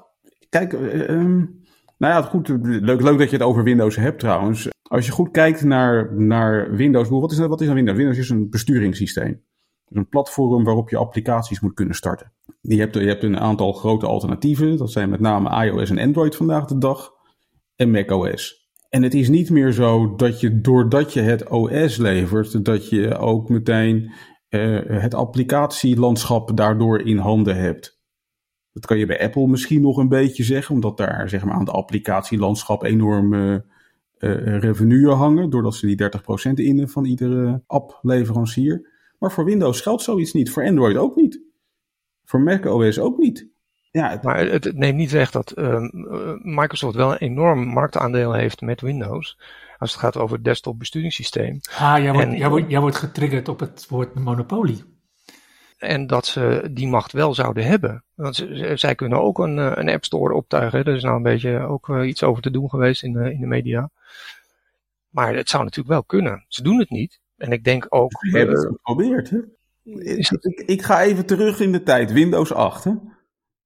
kijk, 0.48 0.72
um, 0.72 1.62
nou 1.98 2.14
ja, 2.14 2.22
goed, 2.22 2.48
leuk, 2.62 3.02
leuk 3.02 3.18
dat 3.18 3.30
je 3.30 3.36
het 3.36 3.46
over 3.46 3.62
Windows 3.62 3.96
hebt 3.96 4.18
trouwens. 4.18 4.68
Als 4.82 5.06
je 5.06 5.12
goed 5.12 5.30
kijkt 5.30 5.64
naar, 5.64 6.14
naar 6.20 6.76
Windows, 6.76 7.08
wat 7.08 7.32
is, 7.32 7.38
wat 7.38 7.60
is 7.60 7.66
nou 7.66 7.76
Windows? 7.76 7.98
Windows 7.98 8.18
is 8.18 8.28
een 8.28 8.50
besturingssysteem. 8.50 9.42
Een 9.88 10.08
platform 10.08 10.64
waarop 10.64 10.90
je 10.90 10.96
applicaties 10.96 11.60
moet 11.60 11.74
kunnen 11.74 11.94
starten. 11.94 12.32
Je 12.60 12.78
hebt, 12.78 12.94
je 12.94 13.06
hebt 13.06 13.22
een 13.22 13.38
aantal 13.38 13.72
grote 13.72 14.06
alternatieven. 14.06 14.76
Dat 14.76 14.92
zijn 14.92 15.10
met 15.10 15.20
name 15.20 15.64
iOS 15.64 15.90
en 15.90 15.98
Android 15.98 16.36
vandaag 16.36 16.64
de 16.64 16.78
dag. 16.78 17.12
En 17.76 17.90
macOS. 17.90 18.68
En 18.88 19.02
het 19.02 19.14
is 19.14 19.28
niet 19.28 19.50
meer 19.50 19.72
zo 19.72 20.14
dat 20.14 20.40
je 20.40 20.60
doordat 20.60 21.12
je 21.12 21.20
het 21.20 21.48
OS 21.48 21.96
levert, 21.96 22.64
dat 22.64 22.88
je 22.88 23.18
ook 23.18 23.48
meteen 23.48 24.12
het 24.86 25.14
applicatielandschap 25.14 26.56
daardoor 26.56 27.00
in 27.00 27.16
handen 27.16 27.56
hebt. 27.56 28.02
Dat 28.72 28.86
kan 28.86 28.98
je 28.98 29.06
bij 29.06 29.22
Apple 29.22 29.46
misschien 29.46 29.82
nog 29.82 29.96
een 29.96 30.08
beetje 30.08 30.42
zeggen, 30.42 30.74
omdat 30.74 30.96
daar 30.96 31.28
zeg 31.28 31.44
maar, 31.44 31.54
aan 31.54 31.64
de 31.64 31.70
applicatielandschap 31.70 32.82
enorme 32.82 33.64
uh, 34.18 34.58
revenue 34.58 35.10
hangen, 35.10 35.50
doordat 35.50 35.74
ze 35.74 35.86
die 35.86 36.10
30% 36.50 36.52
innen 36.54 36.88
van 36.88 37.04
iedere 37.04 37.62
app-leverancier. 37.66 38.88
Maar 39.18 39.32
voor 39.32 39.44
Windows 39.44 39.80
geldt 39.80 40.02
zoiets 40.02 40.32
niet, 40.32 40.50
voor 40.50 40.64
Android 40.64 40.96
ook 40.96 41.16
niet. 41.16 41.40
Voor 42.24 42.40
macOS 42.40 42.98
ook 42.98 43.18
niet. 43.18 43.48
Ja, 43.90 44.10
het... 44.10 44.22
Maar 44.22 44.46
het, 44.46 44.76
neemt 44.76 44.96
niet 44.96 45.10
weg 45.10 45.30
dat 45.30 45.52
uh, 45.58 45.80
Microsoft 46.42 46.96
wel 46.96 47.10
een 47.10 47.18
enorm 47.18 47.66
marktaandeel 47.66 48.32
heeft 48.32 48.60
met 48.60 48.80
Windows. 48.80 49.38
Als 49.84 49.92
het 49.92 50.02
gaat 50.02 50.16
over 50.16 50.36
het 50.36 50.44
desktop 50.44 50.78
besturingssysteem. 50.78 51.60
Ah, 51.78 51.98
jij 51.98 52.12
wordt, 52.12 52.28
en, 52.28 52.36
jij, 52.36 52.48
wordt, 52.48 52.70
jij 52.70 52.80
wordt 52.80 52.96
getriggerd 52.96 53.48
op 53.48 53.60
het 53.60 53.86
woord 53.88 54.14
monopolie. 54.14 54.84
En 55.78 56.06
dat 56.06 56.26
ze 56.26 56.68
die 56.70 56.88
macht 56.88 57.12
wel 57.12 57.34
zouden 57.34 57.66
hebben. 57.66 58.04
Want 58.14 58.36
ze, 58.36 58.72
zij 58.74 58.94
kunnen 58.94 59.20
ook 59.20 59.38
een, 59.38 59.58
eh, 59.58 59.72
een 59.74 59.88
App 59.88 60.04
Store 60.04 60.34
optuigen. 60.34 60.84
Er 60.84 60.94
is 60.94 61.02
nou 61.02 61.16
een 61.16 61.22
beetje 61.22 61.58
ook 61.58 61.88
uh, 61.88 62.08
iets 62.08 62.22
over 62.22 62.42
te 62.42 62.50
doen 62.50 62.68
geweest 62.68 63.02
in, 63.02 63.14
uh, 63.14 63.30
in 63.30 63.40
de 63.40 63.46
media. 63.46 63.90
Maar 65.08 65.34
het 65.34 65.48
zou 65.48 65.64
natuurlijk 65.64 65.94
wel 65.94 66.04
kunnen. 66.04 66.44
Ze 66.48 66.62
doen 66.62 66.78
het 66.78 66.90
niet. 66.90 67.20
En 67.36 67.52
ik 67.52 67.64
denk 67.64 67.86
ook. 67.88 68.12
Ze 68.18 68.36
hebben 68.36 68.56
het 68.56 68.66
geprobeerd, 68.66 69.30
hè? 69.30 69.38
Ik, 69.82 70.62
ik, 70.66 70.82
ga 70.82 71.02
even 71.02 71.26
terug 71.26 71.60
in 71.60 71.72
de 71.72 71.82
tijd. 71.82 72.12
Windows 72.12 72.52
8, 72.52 72.84
hè? 72.84 72.92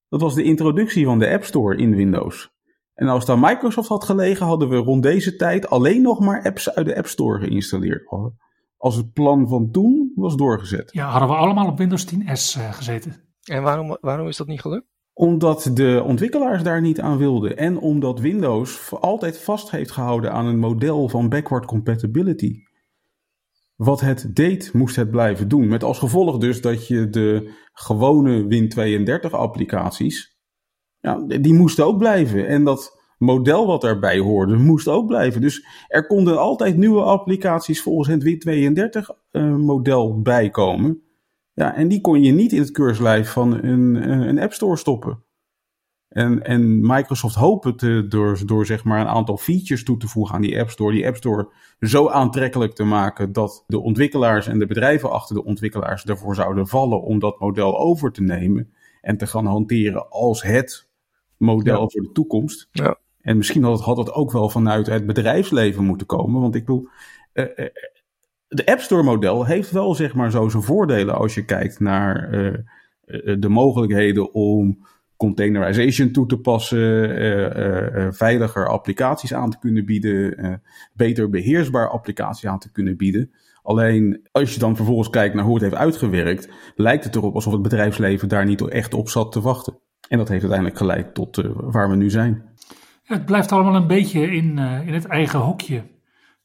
Dat 0.08 0.20
was 0.20 0.34
de 0.34 0.42
introductie 0.42 1.04
van 1.04 1.18
de 1.18 1.28
App 1.28 1.44
Store 1.44 1.76
in 1.76 1.96
Windows. 1.96 2.50
En 2.98 3.08
als 3.08 3.24
daar 3.24 3.38
Microsoft 3.38 3.88
had 3.88 4.04
gelegen, 4.04 4.46
hadden 4.46 4.68
we 4.68 4.76
rond 4.76 5.02
deze 5.02 5.36
tijd 5.36 5.70
alleen 5.70 6.02
nog 6.02 6.20
maar 6.20 6.42
apps 6.44 6.74
uit 6.74 6.86
de 6.86 6.96
App 6.96 7.06
Store 7.06 7.40
geïnstalleerd. 7.40 8.08
Als 8.76 8.96
het 8.96 9.12
plan 9.12 9.48
van 9.48 9.70
toen 9.70 10.12
was 10.14 10.36
doorgezet. 10.36 10.92
Ja, 10.92 11.08
hadden 11.08 11.28
we 11.28 11.34
allemaal 11.34 11.66
op 11.66 11.78
Windows 11.78 12.14
10S 12.14 12.58
uh, 12.58 12.72
gezeten. 12.72 13.14
En 13.44 13.62
waarom, 13.62 13.96
waarom 14.00 14.28
is 14.28 14.36
dat 14.36 14.46
niet 14.46 14.60
gelukt? 14.60 14.86
Omdat 15.12 15.70
de 15.74 16.02
ontwikkelaars 16.04 16.62
daar 16.62 16.80
niet 16.80 17.00
aan 17.00 17.18
wilden. 17.18 17.56
En 17.56 17.78
omdat 17.78 18.20
Windows 18.20 18.92
altijd 19.00 19.38
vast 19.38 19.70
heeft 19.70 19.90
gehouden 19.90 20.32
aan 20.32 20.46
een 20.46 20.58
model 20.58 21.08
van 21.08 21.28
backward 21.28 21.66
compatibility. 21.66 22.54
Wat 23.76 24.00
het 24.00 24.36
deed, 24.36 24.72
moest 24.72 24.96
het 24.96 25.10
blijven 25.10 25.48
doen. 25.48 25.68
Met 25.68 25.82
als 25.82 25.98
gevolg 25.98 26.38
dus 26.38 26.60
dat 26.60 26.86
je 26.86 27.08
de 27.08 27.52
gewone 27.72 28.44
Win32 28.44 29.30
applicaties, 29.30 30.37
ja, 31.00 31.24
die 31.40 31.54
moesten 31.54 31.86
ook 31.86 31.98
blijven. 31.98 32.46
En 32.46 32.64
dat 32.64 32.98
model 33.18 33.66
wat 33.66 33.80
daarbij 33.80 34.18
hoorde, 34.18 34.56
moest 34.56 34.88
ook 34.88 35.06
blijven. 35.06 35.40
Dus 35.40 35.66
er 35.88 36.06
konden 36.06 36.38
altijd 36.38 36.76
nieuwe 36.76 37.02
applicaties 37.02 37.82
volgens 37.82 38.08
het 38.08 38.24
Win32 38.24 39.16
uh, 39.32 39.56
model 39.56 40.22
bijkomen. 40.22 41.02
Ja, 41.52 41.74
en 41.74 41.88
die 41.88 42.00
kon 42.00 42.22
je 42.22 42.32
niet 42.32 42.52
in 42.52 42.60
het 42.60 42.70
keurslijf 42.70 43.30
van 43.30 43.64
een, 43.64 44.10
een 44.28 44.38
App 44.38 44.52
Store 44.52 44.76
stoppen. 44.76 45.22
En, 46.08 46.44
en 46.44 46.86
Microsoft 46.86 47.34
hoopt 47.34 47.80
het 47.80 48.10
door, 48.10 48.46
door 48.46 48.66
zeg 48.66 48.84
maar 48.84 49.00
een 49.00 49.06
aantal 49.06 49.36
features 49.36 49.84
toe 49.84 49.96
te 49.96 50.08
voegen 50.08 50.34
aan 50.34 50.40
die 50.40 50.60
App 50.60 50.70
Store, 50.70 50.92
die 50.92 51.06
App 51.06 51.16
Store 51.16 51.52
zo 51.80 52.08
aantrekkelijk 52.08 52.74
te 52.74 52.84
maken 52.84 53.32
dat 53.32 53.64
de 53.66 53.78
ontwikkelaars 53.78 54.46
en 54.46 54.58
de 54.58 54.66
bedrijven 54.66 55.10
achter 55.10 55.34
de 55.34 55.44
ontwikkelaars 55.44 56.04
ervoor 56.04 56.34
zouden 56.34 56.66
vallen 56.66 57.02
om 57.02 57.18
dat 57.18 57.40
model 57.40 57.78
over 57.78 58.12
te 58.12 58.22
nemen 58.22 58.72
en 59.00 59.16
te 59.16 59.26
gaan 59.26 59.46
hanteren 59.46 60.10
als 60.10 60.42
het 60.42 60.87
model 61.38 61.90
voor 61.90 62.02
de 62.02 62.12
toekomst. 62.12 62.68
Ja. 62.70 62.98
En 63.20 63.36
misschien 63.36 63.62
had 63.62 63.72
het, 63.72 63.84
had 63.84 63.96
het 63.96 64.12
ook 64.12 64.32
wel 64.32 64.48
vanuit 64.48 64.86
het 64.86 65.06
bedrijfsleven 65.06 65.84
moeten 65.84 66.06
komen, 66.06 66.40
want 66.40 66.54
ik 66.54 66.64
bedoel, 66.64 66.88
uh, 67.34 67.44
uh, 67.56 67.66
de 68.48 68.66
App 68.66 68.80
Store 68.80 69.02
model 69.02 69.46
heeft 69.46 69.70
wel 69.70 69.94
zeg 69.94 70.14
maar 70.14 70.30
zo 70.30 70.48
zijn 70.48 70.62
voordelen 70.62 71.14
als 71.14 71.34
je 71.34 71.44
kijkt 71.44 71.80
naar 71.80 72.34
uh, 72.34 72.52
de 73.38 73.48
mogelijkheden 73.48 74.32
om 74.34 74.86
containerization 75.16 76.10
toe 76.10 76.26
te 76.26 76.38
passen, 76.38 78.14
veiliger 78.14 78.68
applicaties 78.68 79.34
aan 79.34 79.50
te 79.50 79.58
kunnen 79.58 79.84
bieden, 79.84 80.62
beter 80.92 81.30
beheersbaar 81.30 81.88
applicaties 81.88 82.46
aan 82.46 82.58
te 82.58 82.72
kunnen 82.72 82.96
bieden. 82.96 83.30
Alleen 83.62 84.28
als 84.32 84.54
je 84.54 84.60
dan 84.60 84.76
vervolgens 84.76 85.10
kijkt 85.10 85.34
naar 85.34 85.44
hoe 85.44 85.54
het 85.54 85.62
heeft 85.62 85.74
uitgewerkt, 85.74 86.48
lijkt 86.74 87.04
het 87.04 87.16
erop 87.16 87.34
alsof 87.34 87.52
het 87.52 87.62
bedrijfsleven 87.62 88.28
daar 88.28 88.44
niet 88.44 88.68
echt 88.68 88.94
op 88.94 89.08
zat 89.08 89.32
te 89.32 89.40
wachten. 89.40 89.78
En 90.08 90.18
dat 90.18 90.28
heeft 90.28 90.40
uiteindelijk 90.40 90.78
geleid 90.78 91.14
tot 91.14 91.42
waar 91.54 91.90
we 91.90 91.96
nu 91.96 92.10
zijn. 92.10 92.42
Ja, 93.02 93.14
het 93.14 93.26
blijft 93.26 93.52
allemaal 93.52 93.74
een 93.74 93.86
beetje 93.86 94.30
in, 94.30 94.58
in 94.58 94.94
het 94.94 95.06
eigen 95.06 95.38
hokje. 95.38 95.82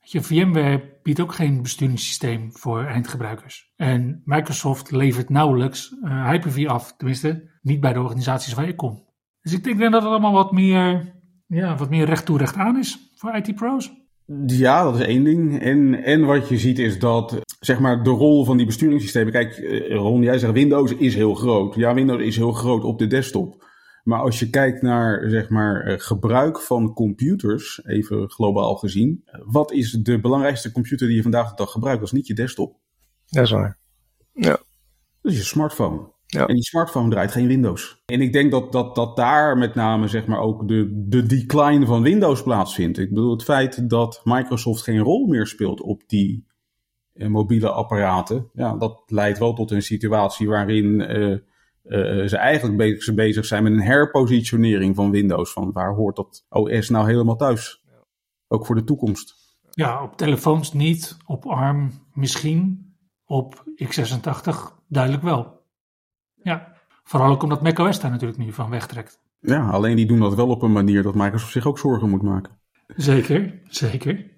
Je, 0.06 0.22
VMware 0.22 0.82
biedt 1.04 1.20
ook 1.20 1.34
geen 1.34 1.62
besturingssysteem 1.62 2.50
voor 2.52 2.84
eindgebruikers. 2.84 3.72
En 3.76 4.22
Microsoft 4.26 4.92
levert 4.92 5.30
nauwelijks 5.30 5.96
uh, 6.04 6.30
Hyper-V 6.30 6.68
af, 6.68 6.96
tenminste 6.98 7.50
niet 7.62 7.80
bij 7.80 7.94
de 7.94 8.02
organisaties 8.02 8.54
waar 8.54 8.68
ik 8.68 8.78
kom. 8.78 9.04
Dus 9.42 9.54
ik 9.54 9.64
denk 9.64 9.80
dat 9.80 9.94
het 9.94 10.04
allemaal 10.04 10.34
wat 10.34 10.52
meer, 10.52 11.14
ja, 11.48 11.76
wat 11.76 11.90
meer 11.90 12.06
recht 12.06 12.26
toe 12.26 12.38
recht 12.38 12.56
aan 12.56 12.78
is 12.78 13.12
voor 13.16 13.36
IT-pro's. 13.36 13.92
Ja, 14.46 14.84
dat 14.84 15.00
is 15.00 15.06
één 15.06 15.24
ding. 15.24 15.60
En, 15.60 16.04
en 16.04 16.26
wat 16.26 16.50
je 16.50 16.58
ziet 16.58 16.80
is 16.80 17.00
dat, 17.00 17.42
zeg 17.66 17.80
maar, 17.80 18.04
de 18.04 18.10
rol 18.10 18.46
van 18.46 18.58
die 18.58 18.66
besturingssystemen. 18.66 19.32
Kijk, 19.32 19.58
Ron, 19.90 20.22
jij 20.22 20.38
zegt 20.38 20.54
Windows 20.54 20.96
is 20.96 21.16
heel 21.16 21.34
groot. 21.34 21.76
Ja, 21.76 21.94
Windows 21.94 22.22
is 22.22 22.36
heel 22.36 22.52
groot 22.52 22.84
op 22.84 23.00
de 23.00 23.08
desktop. 23.08 23.72
Maar 24.04 24.20
als 24.20 24.40
je 24.40 24.50
kijkt 24.50 24.82
naar 24.82 25.30
zeg 25.30 25.50
maar, 25.50 26.00
gebruik 26.00 26.62
van 26.62 26.94
computers, 26.94 27.86
even 27.86 28.30
globaal 28.30 28.76
gezien, 28.76 29.24
wat 29.46 29.72
is 29.72 29.92
de 29.92 30.20
belangrijkste 30.20 30.72
computer 30.72 31.08
die 31.08 31.16
je 31.16 31.22
vandaag 31.22 31.50
de 31.50 31.56
dag 31.56 31.72
gebruikt? 31.72 32.00
Dat 32.00 32.08
is 32.08 32.14
niet 32.14 32.28
je 32.28 32.34
desktop. 32.34 32.78
Dat 33.26 33.44
is 33.44 33.52
waar. 33.52 33.78
Ja. 34.34 34.58
Dat 35.22 35.32
is 35.32 35.38
je 35.38 35.44
smartphone. 35.44 36.12
Ja. 36.26 36.48
En 36.48 36.54
die 36.54 36.64
smartphone 36.64 37.10
draait 37.10 37.32
geen 37.32 37.48
Windows. 37.48 38.02
En 38.06 38.22
ik 38.22 38.34
denk 38.34 38.52
dat, 38.52 38.72
dat, 38.72 38.96
dat 38.96 39.16
daar 39.16 39.58
met 39.58 39.76
name 39.76 40.08
zeg 40.08 40.26
maar, 40.26 40.40
ook 40.40 40.68
de, 40.68 41.04
de 41.08 41.26
decline 41.26 41.86
van 41.86 42.02
Windows 42.02 42.44
plaatsvindt. 42.44 42.98
Ik 42.98 43.10
bedoel, 43.10 43.32
het 43.32 43.44
feit 43.44 43.90
dat 43.90 44.22
Microsoft 44.24 44.84
geen 44.84 45.00
rol 45.00 45.28
meer 45.28 45.48
speelt 45.48 45.82
op 45.82 46.02
die 46.08 46.46
eh, 46.48 46.53
mobiele 47.14 47.70
apparaten, 47.70 48.50
ja, 48.54 48.76
dat 48.76 49.04
leidt 49.06 49.40
wel 49.40 49.54
tot 49.54 49.72
een 49.72 49.82
situatie 49.82 50.48
waarin 50.48 51.02
eh, 51.02 51.38
uh, 51.84 52.28
ze 52.28 52.38
eigenlijk 52.38 52.78
bezig, 52.78 53.14
bezig 53.14 53.46
zijn 53.46 53.64
met 53.64 53.72
een 53.72 53.82
herpositionering 53.82 54.96
van 54.96 55.12
Windows. 55.12 55.54
Van 55.54 55.72
waar 55.72 55.94
hoort 55.94 56.16
dat 56.16 56.46
OS 56.50 56.90
nou 56.90 57.08
helemaal 57.08 57.36
thuis? 57.36 57.84
Ook 58.48 58.66
voor 58.66 58.76
de 58.76 58.84
toekomst. 58.84 59.36
Ja, 59.70 60.04
op 60.04 60.18
telefoons 60.18 60.74
niet, 60.74 61.18
op 61.26 61.46
ARM 61.46 61.92
misschien, 62.14 62.94
op 63.26 63.64
x86 63.84 64.50
duidelijk 64.88 65.24
wel. 65.24 65.62
Ja, 66.44 66.74
vooral 67.04 67.32
ook 67.32 67.44
omdat 67.44 67.62
macOS 67.62 68.00
daar 68.00 68.12
natuurlijk 68.12 68.40
nu 68.40 68.52
van 68.52 68.70
wegtrekt. 68.70 69.20
Ja, 69.40 69.70
alleen 69.70 69.96
die 69.96 70.06
doen 70.06 70.20
dat 70.20 70.36
wel 70.36 70.50
op 70.50 70.62
een 70.62 70.72
manier 70.72 71.04
dat 71.04 71.16
Microsoft 71.16 71.52
zich 71.52 71.66
ook 71.66 71.80
zorgen 71.80 72.10
moet 72.10 72.22
maken. 72.22 72.60
Zeker, 72.88 73.62
zeker. 73.68 74.33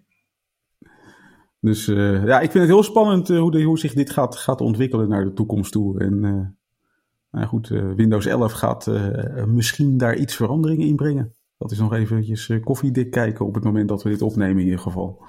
Dus 1.66 1.88
uh, 1.88 2.26
ja, 2.26 2.39
ik 2.39 2.51
vind 2.51 2.63
het 2.63 2.74
heel 2.74 2.84
spannend 2.84 3.30
uh, 3.30 3.39
hoe, 3.39 3.51
de, 3.51 3.63
hoe 3.63 3.80
zich 3.80 3.93
dit 3.93 4.09
gaat, 4.09 4.36
gaat 4.36 4.61
ontwikkelen 4.61 5.09
naar 5.09 5.24
de 5.24 5.34
toekomst 5.34 5.72
toe. 5.72 5.99
En 5.99 6.24
uh, 6.24 6.45
nou 7.32 7.47
goed, 7.47 7.68
Windows 7.95 8.26
11 8.26 8.51
gaat 8.51 8.91
misschien 9.45 9.97
daar 9.97 10.16
iets 10.16 10.36
veranderingen 10.36 10.88
in 10.88 10.95
brengen. 10.95 11.36
Dat 11.57 11.72
is 11.72 11.80
nog 11.80 11.93
eventjes 11.93 12.51
koffiedik 12.63 13.11
kijken 13.11 13.45
op 13.45 13.55
het 13.55 13.63
moment 13.63 13.89
dat 13.89 14.03
we 14.03 14.09
dit 14.09 14.22
opnemen 14.22 14.57
in 14.57 14.63
ieder 14.63 14.80
geval. 14.80 15.26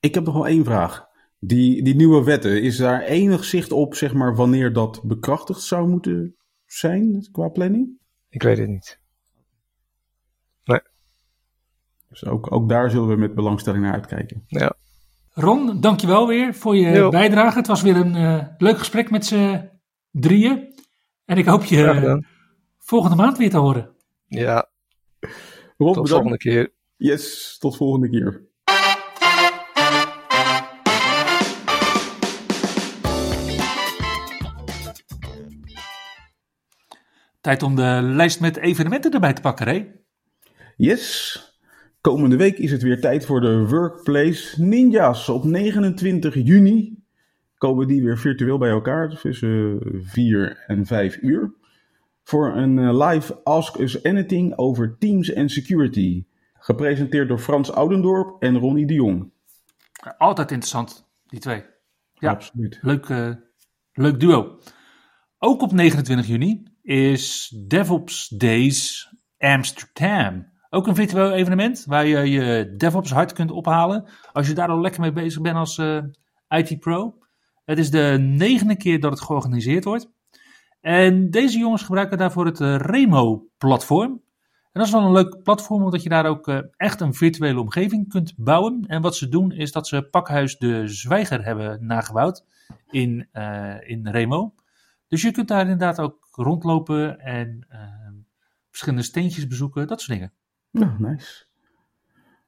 Ik 0.00 0.14
heb 0.14 0.24
nog 0.24 0.34
wel 0.34 0.46
één 0.46 0.64
vraag. 0.64 1.06
Die, 1.38 1.82
die 1.82 1.94
nieuwe 1.94 2.24
wetten, 2.24 2.62
is 2.62 2.76
daar 2.76 3.02
enig 3.02 3.44
zicht 3.44 3.72
op, 3.72 3.94
zeg 3.94 4.14
maar, 4.14 4.36
wanneer 4.36 4.72
dat 4.72 5.00
bekrachtigd 5.04 5.60
zou 5.60 5.88
moeten 5.88 6.36
zijn 6.64 7.28
qua 7.32 7.48
planning? 7.48 7.98
Ik 8.28 8.42
weet 8.42 8.58
het 8.58 8.68
niet. 8.68 9.00
Nee. 10.64 10.80
Dus 12.08 12.24
ook, 12.24 12.52
ook 12.52 12.68
daar 12.68 12.90
zullen 12.90 13.08
we 13.08 13.16
met 13.16 13.34
belangstelling 13.34 13.82
naar 13.84 13.92
uitkijken. 13.92 14.44
Ja. 14.46 14.76
Ron, 15.38 15.80
dankjewel 15.80 16.26
weer 16.26 16.54
voor 16.54 16.76
je 16.76 16.90
jo. 16.90 17.08
bijdrage. 17.08 17.58
Het 17.58 17.66
was 17.66 17.82
weer 17.82 17.96
een 17.96 18.48
leuk 18.58 18.78
gesprek 18.78 19.10
met 19.10 19.26
z'n 19.26 19.70
drieën. 20.10 20.74
En 21.24 21.38
ik 21.38 21.46
hoop 21.46 21.64
je 21.64 22.22
volgende 22.78 23.16
maand 23.16 23.38
weer 23.38 23.50
te 23.50 23.56
horen. 23.58 23.96
Ja, 24.26 24.70
Rob, 25.76 25.94
tot 25.94 26.02
bedankt. 26.02 26.10
volgende 26.10 26.36
keer. 26.36 26.72
Yes, 26.96 27.56
tot 27.58 27.76
volgende 27.76 28.10
keer. 28.10 28.44
Tijd 37.40 37.62
om 37.62 37.74
de 37.74 37.98
lijst 38.02 38.40
met 38.40 38.56
evenementen 38.56 39.12
erbij 39.12 39.32
te 39.32 39.40
pakken, 39.40 39.66
Ray. 39.66 40.00
Yes. 40.76 41.55
Komende 42.06 42.36
week 42.36 42.58
is 42.58 42.70
het 42.70 42.82
weer 42.82 43.00
tijd 43.00 43.26
voor 43.26 43.40
de 43.40 43.68
Workplace 43.68 44.62
Ninjas. 44.62 45.28
Op 45.28 45.44
29 45.44 46.34
juni 46.34 47.04
komen 47.58 47.86
die 47.86 48.02
weer 48.02 48.18
virtueel 48.18 48.58
bij 48.58 48.70
elkaar 48.70 49.08
tussen 49.08 49.80
4 50.02 50.64
en 50.66 50.86
5 50.86 51.18
uur. 51.22 51.54
Voor 52.22 52.56
een 52.56 52.78
eh, 52.78 53.08
live 53.08 53.40
Ask 53.44 53.78
Us 53.78 54.02
Anything 54.02 54.58
over 54.58 54.96
Teams 54.98 55.32
en 55.32 55.48
Security. 55.48 56.24
Gepresenteerd 56.58 57.28
door 57.28 57.38
Frans 57.38 57.72
Oudendorp 57.72 58.42
en 58.42 58.58
Ronnie 58.58 58.86
de 58.86 58.94
Jong. 58.94 59.30
Altijd 60.18 60.50
interessant, 60.50 61.08
die 61.26 61.40
twee. 61.40 61.64
Ja. 62.14 62.30
Absoluut. 62.30 62.78
Leuk, 62.82 63.08
eh, 63.08 63.30
leuk 63.92 64.20
duo. 64.20 64.58
Ook 65.38 65.62
op 65.62 65.72
29 65.72 66.26
juni 66.26 66.62
is 66.82 67.54
DevOps 67.66 68.28
Days 68.28 69.08
Amsterdam. 69.38 70.54
Ook 70.70 70.86
een 70.86 70.94
virtueel 70.94 71.32
evenement 71.32 71.84
waar 71.86 72.06
je 72.06 72.30
je 72.30 72.74
DevOps 72.76 73.10
hard 73.10 73.32
kunt 73.32 73.50
ophalen. 73.50 74.04
Als 74.32 74.48
je 74.48 74.54
daar 74.54 74.68
al 74.68 74.80
lekker 74.80 75.00
mee 75.00 75.12
bezig 75.12 75.42
bent 75.42 75.56
als 75.56 75.78
eh, 75.78 76.02
IT-pro. 76.48 77.18
Het 77.64 77.78
is 77.78 77.90
de 77.90 78.16
negende 78.20 78.76
keer 78.76 79.00
dat 79.00 79.10
het 79.10 79.20
georganiseerd 79.20 79.84
wordt. 79.84 80.10
En 80.80 81.30
deze 81.30 81.58
jongens 81.58 81.82
gebruiken 81.82 82.18
daarvoor 82.18 82.46
het 82.46 82.60
eh, 82.60 82.76
Remo-platform. 82.76 84.10
En 84.72 84.82
dat 84.82 84.86
is 84.86 84.92
wel 84.92 85.02
een 85.02 85.12
leuk 85.12 85.42
platform, 85.42 85.82
omdat 85.82 86.02
je 86.02 86.08
daar 86.08 86.26
ook 86.26 86.48
eh, 86.48 86.58
echt 86.76 87.00
een 87.00 87.14
virtuele 87.14 87.60
omgeving 87.60 88.08
kunt 88.08 88.32
bouwen. 88.36 88.84
En 88.86 89.02
wat 89.02 89.16
ze 89.16 89.28
doen, 89.28 89.52
is 89.52 89.72
dat 89.72 89.88
ze 89.88 90.02
Pakhuis 90.02 90.58
de 90.58 90.88
Zwijger 90.88 91.44
hebben 91.44 91.86
nagebouwd 91.86 92.44
in, 92.90 93.28
in 93.86 94.08
Remo. 94.08 94.54
Dus 95.08 95.22
je 95.22 95.30
kunt 95.30 95.48
daar 95.48 95.60
inderdaad 95.60 96.00
ook 96.00 96.28
rondlopen 96.30 97.20
en 97.20 97.66
verschillende 98.68 99.04
steentjes 99.04 99.46
bezoeken, 99.46 99.86
dat 99.86 100.00
soort 100.00 100.18
dingen. 100.18 100.32
Nou, 100.78 100.90
nice. 100.98 101.44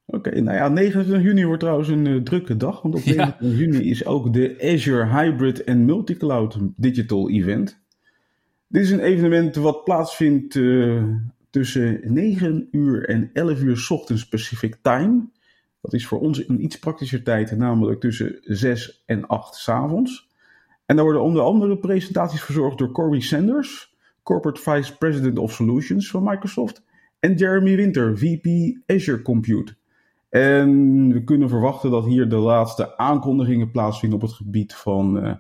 Oké, 0.07 0.41
nou 0.41 0.57
ja, 0.57 0.69
29 0.69 1.23
juni 1.23 1.45
wordt 1.45 1.61
trouwens 1.61 1.89
een 1.89 2.07
eh, 2.07 2.17
drukke 2.17 2.57
dag. 2.57 2.83
Want 2.83 2.95
op 2.95 3.01
Ja. 3.01 3.15
29 3.15 3.59
juni 3.59 3.91
is 3.91 4.07
ook 4.07 4.33
de 4.33 4.57
Azure 4.75 5.07
Hybrid 5.07 5.65
en 5.65 5.85
Multicloud 5.85 6.59
Digital 6.77 7.31
Event. 7.31 7.81
Dit 8.69 8.83
is 8.83 8.91
een 8.91 9.01
evenement 9.01 9.57
wat 9.57 9.85
plaatsvindt 9.85 10.57
eh, 10.57 11.03
tussen 11.51 12.01
9 12.05 12.69
uur 12.71 13.09
en 13.09 13.31
11 13.33 13.63
uur 13.63 13.77
's 13.77 13.91
ochtends 13.91 14.29
Pacific 14.29 14.77
Time. 14.83 15.29
Dat 15.81 15.93
is 15.93 16.07
voor 16.07 16.21
ons 16.21 16.49
een 16.49 16.63
iets 16.65 16.79
praktischer 16.79 17.23
tijd, 17.23 17.57
namelijk 17.57 18.01
tussen 18.01 18.39
6 18.43 19.03
en 19.07 19.27
8 19.27 19.55
's 19.55 19.69
avonds. 19.69 20.29
En 20.87 20.97
daar 20.97 21.05
worden 21.05 21.23
onder 21.23 21.43
andere 21.43 21.79
presentaties 21.79 22.43
verzorgd 22.43 22.79
door 22.79 22.93
Corey 22.93 23.21
Sanders, 23.21 23.95
Corporate 24.23 24.61
Vice 24.61 24.97
President 24.97 25.39
of 25.39 25.53
Solutions 25.53 26.11
van 26.11 26.23
Microsoft, 26.23 26.83
en 27.21 27.35
Jeremy 27.35 27.77
Winter, 27.77 28.19
VP 28.19 28.77
Azure 28.87 29.23
Compute. 29.23 29.77
En 30.29 31.13
we 31.13 31.25
kunnen 31.25 31.49
verwachten 31.49 31.91
dat 31.91 32.05
hier 32.05 32.29
de 32.29 32.37
laatste 32.37 32.97
aankondigingen 32.97 33.71
plaatsvinden 33.71 34.19
op 34.19 34.25
het 34.25 34.37
gebied 34.37 34.75
van 34.75 35.23
eh, 35.23 35.35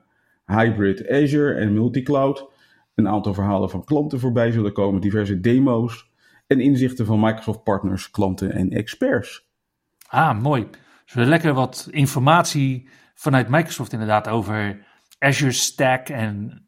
hybrid 0.46 1.08
Azure 1.08 1.54
en 1.54 1.72
multicloud. 1.72 2.50
Een 2.94 3.08
aantal 3.08 3.34
verhalen 3.34 3.70
van 3.70 3.84
klanten 3.84 4.20
voorbij 4.20 4.50
zullen 4.50 4.72
komen, 4.72 5.00
diverse 5.00 5.40
demo's 5.40 6.10
en 6.46 6.60
inzichten 6.60 7.06
van 7.06 7.20
Microsoft 7.20 7.62
partners, 7.62 8.10
klanten 8.10 8.52
en 8.52 8.70
experts. 8.70 9.48
Ah, 10.08 10.40
mooi. 10.40 10.66
Dus 11.04 11.14
we 11.14 11.24
lekker 11.24 11.54
wat 11.54 11.88
informatie 11.90 12.88
vanuit 13.14 13.48
Microsoft 13.48 13.92
inderdaad 13.92 14.28
over 14.28 14.86
Azure 15.18 15.52
Stack 15.52 16.08
en 16.08 16.66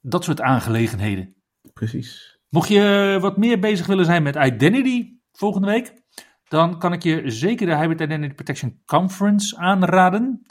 dat 0.00 0.24
soort 0.24 0.40
aangelegenheden. 0.40 1.34
Precies. 1.72 2.39
Mocht 2.50 2.68
je 2.68 3.18
wat 3.20 3.36
meer 3.36 3.58
bezig 3.58 3.86
willen 3.86 4.04
zijn 4.04 4.22
met 4.22 4.36
Identity 4.36 5.18
volgende 5.32 5.66
week, 5.66 6.02
dan 6.48 6.78
kan 6.78 6.92
ik 6.92 7.02
je 7.02 7.30
zeker 7.30 7.66
de 7.66 7.76
Hybrid 7.76 8.00
Identity 8.00 8.34
Protection 8.34 8.82
Conference 8.84 9.56
aanraden. 9.56 10.46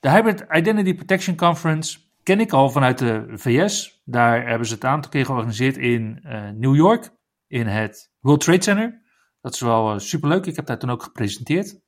De 0.00 0.10
Hybrid 0.10 0.46
Identity 0.50 0.94
Protection 0.94 1.36
Conference 1.36 1.98
ken 2.22 2.40
ik 2.40 2.52
al 2.52 2.70
vanuit 2.70 2.98
de 2.98 3.24
VS. 3.28 4.02
Daar 4.04 4.48
hebben 4.48 4.66
ze 4.66 4.74
het 4.74 4.82
een 4.82 4.90
aantal 4.90 5.10
keer 5.10 5.24
georganiseerd 5.24 5.76
in 5.76 6.20
eh, 6.22 6.50
New 6.50 6.76
York, 6.76 7.10
in 7.46 7.66
het 7.66 8.12
World 8.20 8.40
Trade 8.40 8.62
Center. 8.62 9.02
Dat 9.40 9.54
is 9.54 9.60
wel 9.60 9.92
eh, 9.92 9.98
superleuk. 9.98 10.46
Ik 10.46 10.56
heb 10.56 10.66
daar 10.66 10.78
toen 10.78 10.90
ook 10.90 11.02
gepresenteerd. 11.02 11.80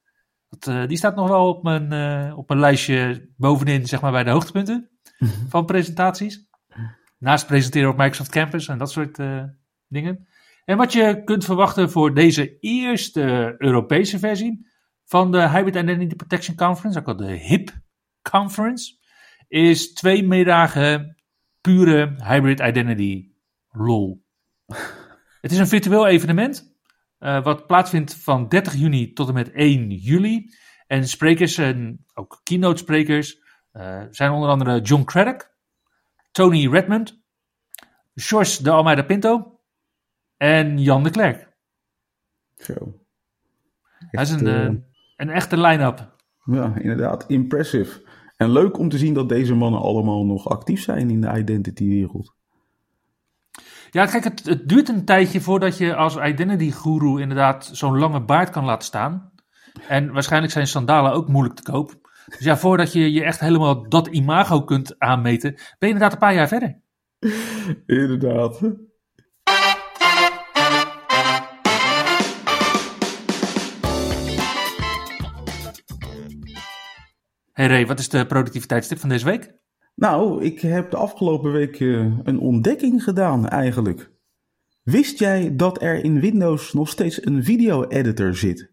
Dat, 0.48 0.66
eh, 0.66 0.86
die 0.86 0.96
staat 0.96 1.16
nog 1.16 1.28
wel 1.28 1.48
op 1.48 1.62
mijn, 1.62 2.34
op 2.34 2.48
mijn 2.48 2.60
lijstje 2.60 3.28
bovenin, 3.36 3.86
zeg 3.86 4.00
maar, 4.00 4.12
bij 4.12 4.24
de 4.24 4.30
hoogtepunten 4.30 4.90
van 5.48 5.64
presentaties. 5.66 6.48
Naast 7.20 7.46
presenteren 7.46 7.90
op 7.90 7.96
Microsoft 7.96 8.30
Campus 8.30 8.68
en 8.68 8.78
dat 8.78 8.90
soort 8.90 9.18
eh, 9.18 9.44
dingen. 9.88 10.28
En 10.64 10.76
wat 10.76 10.92
je 10.92 11.22
kunt 11.24 11.44
verwachten 11.44 11.90
voor 11.90 12.14
deze 12.14 12.58
eerste 12.58 13.54
Europese 13.58 14.18
versie 14.18 14.66
van 15.04 15.32
de 15.32 15.48
Hybrid 15.48 15.74
Identity 15.74 16.16
Protection 16.16 16.56
Conference, 16.56 16.98
ook 16.98 17.06
al 17.06 17.16
de 17.16 17.32
HIP 17.32 17.70
Conference, 18.30 18.94
is 19.48 19.92
twee 19.92 20.26
middagen 20.26 21.16
pure 21.60 22.14
Hybrid 22.24 22.60
Identity 22.60 23.30
lol. 23.70 24.24
Het 25.40 25.52
is 25.52 25.58
een 25.58 25.66
virtueel 25.68 26.06
evenement, 26.06 26.76
eh, 27.18 27.44
wat 27.44 27.66
plaatsvindt 27.66 28.14
van 28.14 28.48
30 28.48 28.74
juni 28.74 29.12
tot 29.12 29.28
en 29.28 29.34
met 29.34 29.50
1 29.52 29.90
juli. 29.90 30.54
En 30.86 31.08
sprekers 31.08 31.58
en 31.58 32.04
ook 32.14 32.40
keynote 32.42 32.78
sprekers 32.78 33.38
eh, 33.70 34.02
zijn 34.10 34.30
onder 34.30 34.48
andere 34.48 34.80
John 34.80 35.04
Craddock, 35.04 35.54
Tony 36.30 36.68
Redmond, 36.68 37.22
George 38.14 38.62
de 38.62 38.70
Almeida 38.70 39.02
Pinto 39.02 39.60
en 40.36 40.78
Jan 40.78 41.02
de 41.02 41.10
Klerk. 41.10 41.48
Zo. 42.56 42.74
Dat 44.10 44.20
is 44.20 44.30
een, 44.30 44.46
eh, 44.46 44.66
eh, 44.66 44.72
een 45.16 45.30
echte 45.30 45.60
line-up. 45.60 46.16
Ja, 46.44 46.74
inderdaad, 46.76 47.24
impressive. 47.26 48.08
En 48.36 48.50
leuk 48.50 48.78
om 48.78 48.88
te 48.88 48.98
zien 48.98 49.14
dat 49.14 49.28
deze 49.28 49.54
mannen 49.54 49.80
allemaal 49.80 50.24
nog 50.26 50.48
actief 50.48 50.82
zijn 50.82 51.10
in 51.10 51.20
de 51.20 51.38
identity-wereld. 51.38 52.34
Ja, 53.90 54.06
kijk, 54.06 54.24
het, 54.24 54.44
het 54.44 54.68
duurt 54.68 54.88
een 54.88 55.04
tijdje 55.04 55.40
voordat 55.40 55.78
je 55.78 55.94
als 55.94 56.16
identity 56.16 56.70
guru 56.70 57.20
inderdaad 57.20 57.70
zo'n 57.72 57.98
lange 57.98 58.20
baard 58.20 58.50
kan 58.50 58.64
laten 58.64 58.86
staan. 58.86 59.32
En 59.88 60.12
waarschijnlijk 60.12 60.52
zijn 60.52 60.66
sandalen 60.66 61.12
ook 61.12 61.28
moeilijk 61.28 61.56
te 61.56 61.62
koop. 61.62 62.09
Dus 62.30 62.44
ja, 62.44 62.56
voordat 62.56 62.92
je 62.92 63.12
je 63.12 63.24
echt 63.24 63.40
helemaal 63.40 63.88
dat 63.88 64.06
imago 64.06 64.64
kunt 64.64 64.98
aanmeten, 64.98 65.52
ben 65.52 65.62
je 65.78 65.86
inderdaad 65.86 66.12
een 66.12 66.18
paar 66.18 66.34
jaar 66.34 66.48
verder. 66.48 66.80
Inderdaad. 68.00 68.60
Hey 77.52 77.66
Ray, 77.66 77.86
wat 77.86 77.98
is 77.98 78.08
de 78.08 78.26
productiviteitstip 78.26 78.98
van 78.98 79.08
deze 79.08 79.24
week? 79.24 79.58
Nou, 79.94 80.44
ik 80.44 80.60
heb 80.60 80.90
de 80.90 80.96
afgelopen 80.96 81.52
week 81.52 81.80
eh, 81.80 82.18
een 82.22 82.38
ontdekking 82.38 83.02
gedaan 83.02 83.48
eigenlijk. 83.48 84.10
Wist 84.82 85.18
jij 85.18 85.56
dat 85.56 85.82
er 85.82 86.04
in 86.04 86.20
Windows 86.20 86.72
nog 86.72 86.88
steeds 86.88 87.26
een 87.26 87.44
video-editor 87.44 88.34
zit? 88.34 88.69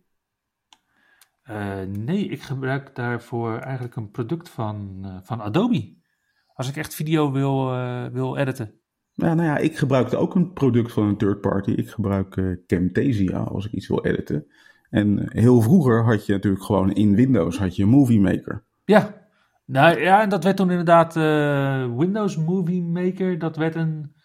Eh, 1.47 1.81
nee, 1.89 2.25
ik 2.25 2.41
gebruik 2.41 2.95
daarvoor 2.95 3.57
eigenlijk 3.57 3.95
een 3.95 4.11
product 4.11 4.49
van, 4.49 4.99
eh, 5.03 5.15
van 5.23 5.41
Adobe. 5.41 5.95
Als 6.53 6.69
ik 6.69 6.75
echt 6.75 6.95
video 6.95 7.31
wil, 7.31 7.71
eh, 7.71 8.05
wil 8.05 8.37
editen. 8.37 8.73
Ja, 9.13 9.33
nou 9.33 9.47
ja, 9.47 9.57
ik 9.57 9.77
gebruikte 9.77 10.17
ook 10.17 10.35
een 10.35 10.53
product 10.53 10.91
van 10.91 11.03
een 11.03 11.17
third 11.17 11.41
party. 11.41 11.71
Ik 11.71 11.89
gebruik 11.89 12.57
Camtasia 12.67 13.37
als 13.37 13.65
ik 13.65 13.71
iets 13.71 13.87
wil 13.87 14.05
editen. 14.05 14.45
En 14.89 15.31
heel 15.31 15.61
vroeger 15.61 16.03
had 16.03 16.25
je 16.25 16.33
natuurlijk 16.33 16.63
gewoon 16.63 16.93
in 16.93 17.15
Windows 17.15 17.57
had 17.57 17.75
je 17.75 17.85
Movie 17.85 18.19
Maker. 18.19 18.63
Ja, 18.85 19.27
nou 19.65 19.99
ja, 19.99 20.21
en 20.21 20.29
dat 20.29 20.43
werd 20.43 20.57
toen 20.57 20.69
inderdaad 20.69 21.13
Windows 21.97 22.37
Movie 22.37 22.83
Maker. 22.83 23.39
Dat 23.39 23.55
werd 23.55 23.75
een, 23.75 24.15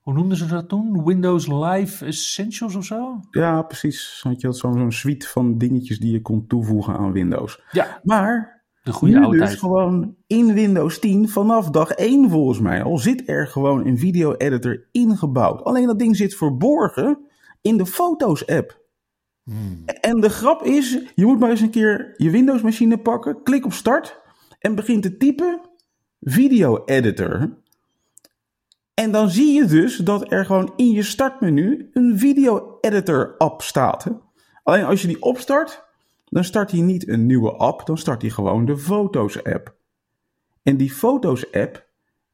hoe 0.00 0.14
noemden 0.14 0.36
ze 0.36 0.46
dat 0.46 0.68
toen? 0.68 1.04
Windows 1.04 1.46
Live 1.46 2.04
Essentials 2.06 2.74
of 2.74 2.84
zo? 2.84 3.20
Ja, 3.30 3.62
precies. 3.62 4.20
Had 4.22 4.40
je 4.40 4.46
had 4.46 4.56
zo'n 4.56 4.92
suite 4.92 5.28
van 5.28 5.58
dingetjes 5.58 5.98
die 5.98 6.12
je 6.12 6.22
kon 6.22 6.46
toevoegen 6.46 6.96
aan 6.96 7.12
Windows. 7.12 7.62
Ja, 7.72 8.00
Maar 8.02 8.62
de 8.82 8.92
goede 8.92 9.14
nu 9.14 9.22
oude 9.22 9.38
dus 9.38 9.46
tijd. 9.46 9.58
gewoon 9.58 10.14
in 10.26 10.52
Windows 10.54 10.98
10 10.98 11.28
vanaf 11.28 11.70
dag 11.70 11.90
1 11.90 12.30
volgens 12.30 12.60
mij 12.60 12.82
al 12.82 12.98
zit 12.98 13.28
er 13.28 13.46
gewoon 13.46 13.86
een 13.86 13.98
video 13.98 14.34
editor 14.34 14.88
ingebouwd. 14.92 15.64
Alleen 15.64 15.86
dat 15.86 15.98
ding 15.98 16.16
zit 16.16 16.34
verborgen 16.34 17.26
in 17.60 17.76
de 17.76 17.86
Foto's 17.86 18.46
app. 18.46 18.78
Hmm. 19.42 19.82
En 20.00 20.20
de 20.20 20.28
grap 20.28 20.62
is, 20.62 20.98
je 21.14 21.26
moet 21.26 21.38
maar 21.38 21.50
eens 21.50 21.60
een 21.60 21.70
keer 21.70 22.14
je 22.16 22.30
Windows 22.30 22.62
machine 22.62 22.98
pakken, 22.98 23.42
klik 23.42 23.64
op 23.64 23.72
start 23.72 24.20
en 24.58 24.74
begin 24.74 25.00
te 25.00 25.16
typen 25.16 25.60
video 26.20 26.84
editor. 26.84 27.58
En 29.00 29.12
dan 29.12 29.30
zie 29.30 29.52
je 29.52 29.64
dus 29.64 29.96
dat 29.96 30.32
er 30.32 30.46
gewoon 30.46 30.72
in 30.76 30.90
je 30.90 31.02
startmenu 31.02 31.90
een 31.92 32.18
video-editor 32.18 33.34
app 33.38 33.62
staat. 33.62 34.06
Alleen 34.62 34.84
als 34.84 35.02
je 35.02 35.08
die 35.08 35.22
opstart, 35.22 35.84
dan 36.24 36.44
start 36.44 36.70
hij 36.70 36.80
niet 36.80 37.08
een 37.08 37.26
nieuwe 37.26 37.52
app, 37.52 37.86
dan 37.86 37.98
start 37.98 38.22
hij 38.22 38.30
gewoon 38.30 38.64
de 38.64 38.76
Foto's-app. 38.76 39.76
En 40.62 40.76
die 40.76 40.90
Foto's-app, 40.90 41.86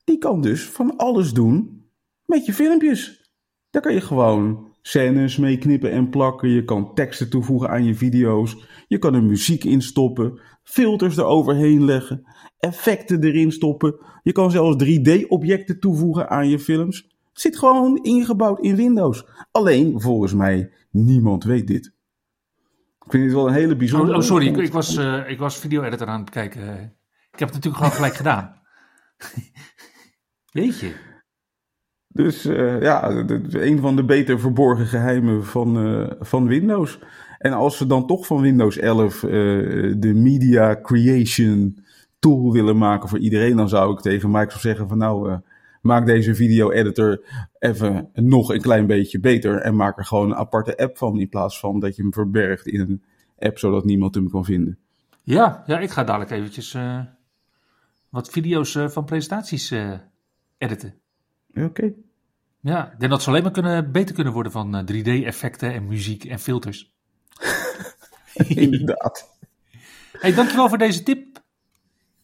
die 0.04 0.18
kan 0.18 0.40
dus 0.40 0.68
van 0.68 0.96
alles 0.96 1.32
doen 1.32 1.84
met 2.24 2.46
je 2.46 2.52
filmpjes. 2.52 3.30
Daar 3.70 3.82
kan 3.82 3.94
je 3.94 4.00
gewoon 4.00 4.74
scènes 4.82 5.36
mee 5.36 5.58
knippen 5.58 5.90
en 5.90 6.08
plakken. 6.08 6.48
Je 6.48 6.64
kan 6.64 6.94
teksten 6.94 7.30
toevoegen 7.30 7.70
aan 7.70 7.84
je 7.84 7.94
video's. 7.94 8.56
Je 8.88 8.98
kan 8.98 9.14
er 9.14 9.22
muziek 9.22 9.64
in 9.64 9.82
stoppen. 9.82 10.40
Filters 10.62 11.16
eroverheen 11.16 11.84
leggen. 11.84 12.26
Effecten 12.58 13.22
erin 13.22 13.52
stoppen. 13.52 13.94
Je 14.22 14.32
kan 14.32 14.50
zelfs 14.50 14.84
3D-objecten 14.84 15.80
toevoegen 15.80 16.28
aan 16.28 16.48
je 16.48 16.58
films. 16.58 16.96
Het 17.32 17.40
zit 17.40 17.58
gewoon 17.58 18.02
ingebouwd 18.02 18.60
in 18.60 18.76
Windows. 18.76 19.26
Alleen, 19.50 20.00
volgens 20.00 20.34
mij, 20.34 20.72
niemand 20.90 21.44
weet 21.44 21.66
dit. 21.66 21.94
Ik 23.04 23.10
vind 23.12 23.24
dit 23.24 23.32
wel 23.32 23.48
een 23.48 23.54
hele 23.54 23.76
bijzondere... 23.76 24.12
Oh, 24.12 24.18
oh, 24.18 24.24
sorry, 24.24 24.46
ik, 24.46 24.56
ik 24.56 24.72
was, 24.72 24.96
uh, 24.96 25.30
ik 25.30 25.38
was 25.38 25.58
video-editor 25.58 26.06
aan 26.06 26.20
het 26.20 26.30
kijken. 26.30 26.62
Ik 27.30 27.38
heb 27.38 27.48
het 27.48 27.52
natuurlijk 27.52 27.76
gewoon 27.76 27.92
gelijk 27.92 28.14
gedaan. 28.14 28.60
Weet 30.52 30.80
je? 30.80 30.94
Dus 32.08 32.46
uh, 32.46 32.82
ja, 32.82 33.10
een 33.50 33.78
van 33.78 33.96
de 33.96 34.04
beter 34.04 34.40
verborgen 34.40 34.86
geheimen 34.86 35.44
van, 35.44 35.86
uh, 35.86 36.10
van 36.20 36.46
Windows. 36.46 36.98
En 37.38 37.52
als 37.52 37.76
ze 37.76 37.86
dan 37.86 38.06
toch 38.06 38.26
van 38.26 38.40
Windows 38.40 38.78
11 38.78 39.22
uh, 39.22 39.30
de 39.98 40.14
media 40.14 40.80
creation 40.80 41.84
tool 42.26 42.52
willen 42.52 42.78
maken 42.78 43.08
voor 43.08 43.18
iedereen, 43.18 43.56
dan 43.56 43.68
zou 43.68 43.92
ik 43.92 44.00
tegen 44.00 44.30
Microsoft 44.30 44.62
zeggen 44.62 44.88
van 44.88 44.98
nou, 44.98 45.40
maak 45.80 46.06
deze 46.06 46.34
video 46.34 46.70
editor 46.70 47.24
even 47.58 48.10
nog 48.14 48.52
een 48.52 48.60
klein 48.60 48.86
beetje 48.86 49.20
beter 49.20 49.60
en 49.60 49.76
maak 49.76 49.98
er 49.98 50.04
gewoon 50.04 50.30
een 50.30 50.36
aparte 50.36 50.76
app 50.76 50.98
van 50.98 51.20
in 51.20 51.28
plaats 51.28 51.60
van 51.60 51.80
dat 51.80 51.96
je 51.96 52.02
hem 52.02 52.12
verbergt 52.12 52.66
in 52.66 52.80
een 52.80 53.02
app 53.38 53.58
zodat 53.58 53.84
niemand 53.84 54.14
hem 54.14 54.30
kan 54.30 54.44
vinden. 54.44 54.78
Ja, 55.22 55.62
ja 55.66 55.78
ik 55.78 55.90
ga 55.90 56.04
dadelijk 56.04 56.30
eventjes 56.30 56.76
wat 58.08 58.30
video's 58.30 58.78
van 58.86 59.04
presentaties 59.04 59.74
editen. 60.58 60.94
Oké. 61.50 61.64
Okay. 61.64 61.94
Ja, 62.60 62.92
ik 62.92 62.98
denk 62.98 63.10
dat 63.10 63.22
ze 63.22 63.28
alleen 63.28 63.42
maar 63.42 63.52
kunnen, 63.52 63.92
beter 63.92 64.14
kunnen 64.14 64.32
worden 64.32 64.52
van 64.52 64.88
3D-effecten 64.92 65.72
en 65.72 65.86
muziek 65.86 66.24
en 66.24 66.38
filters. 66.38 66.92
Inderdaad. 68.48 69.38
Hey, 70.12 70.34
dankjewel 70.34 70.68
voor 70.68 70.78
deze 70.78 71.02
tip. 71.02 71.44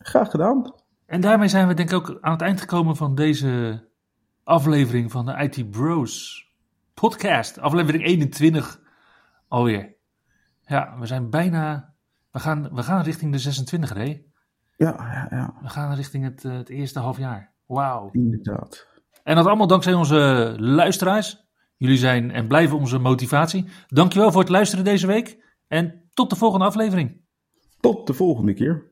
Graag 0.03 0.31
gedaan. 0.31 0.75
En 1.07 1.21
daarmee 1.21 1.49
zijn 1.49 1.69
we 1.69 1.75
denk 1.75 1.91
ik 1.91 1.97
ook 1.97 2.19
aan 2.21 2.33
het 2.33 2.41
eind 2.41 2.61
gekomen 2.61 2.97
van 2.97 3.15
deze 3.15 3.83
aflevering 4.45 5.11
van 5.11 5.27
de 5.27 5.33
IT 5.33 5.71
Bros 5.71 6.47
podcast. 6.95 7.59
Aflevering 7.59 8.05
21 8.05 8.81
alweer. 9.49 9.95
Ja, 10.61 10.99
we 10.99 11.07
zijn 11.07 11.31
bijna... 11.31 11.95
We 12.31 12.39
gaan, 12.39 12.75
we 12.75 12.83
gaan 12.83 13.03
richting 13.03 13.33
de 13.33 13.39
26 13.39 13.95
hè? 13.95 14.05
Ja, 14.05 14.25
ja, 14.77 15.27
ja. 15.31 15.55
We 15.63 15.69
gaan 15.69 15.95
richting 15.95 16.25
het, 16.25 16.43
het 16.43 16.69
eerste 16.69 16.99
half 16.99 17.19
jaar. 17.19 17.53
Wauw. 17.67 18.09
Inderdaad. 18.13 18.89
En 19.23 19.37
dat 19.37 19.47
allemaal 19.47 19.67
dankzij 19.67 19.95
onze 19.95 20.55
luisteraars. 20.59 21.47
Jullie 21.77 21.97
zijn 21.97 22.31
en 22.31 22.49
blijven 22.49 22.79
onze 22.79 22.99
motivatie. 22.99 23.69
Dankjewel 23.87 24.31
voor 24.31 24.41
het 24.41 24.51
luisteren 24.51 24.85
deze 24.85 25.07
week. 25.07 25.57
En 25.69 26.09
tot 26.15 26.31
de 26.31 26.37
volgende 26.37 26.65
aflevering. 26.65 27.21
Tot 27.81 28.07
de 28.07 28.15
volgende 28.15 28.55
keer. 28.55 28.92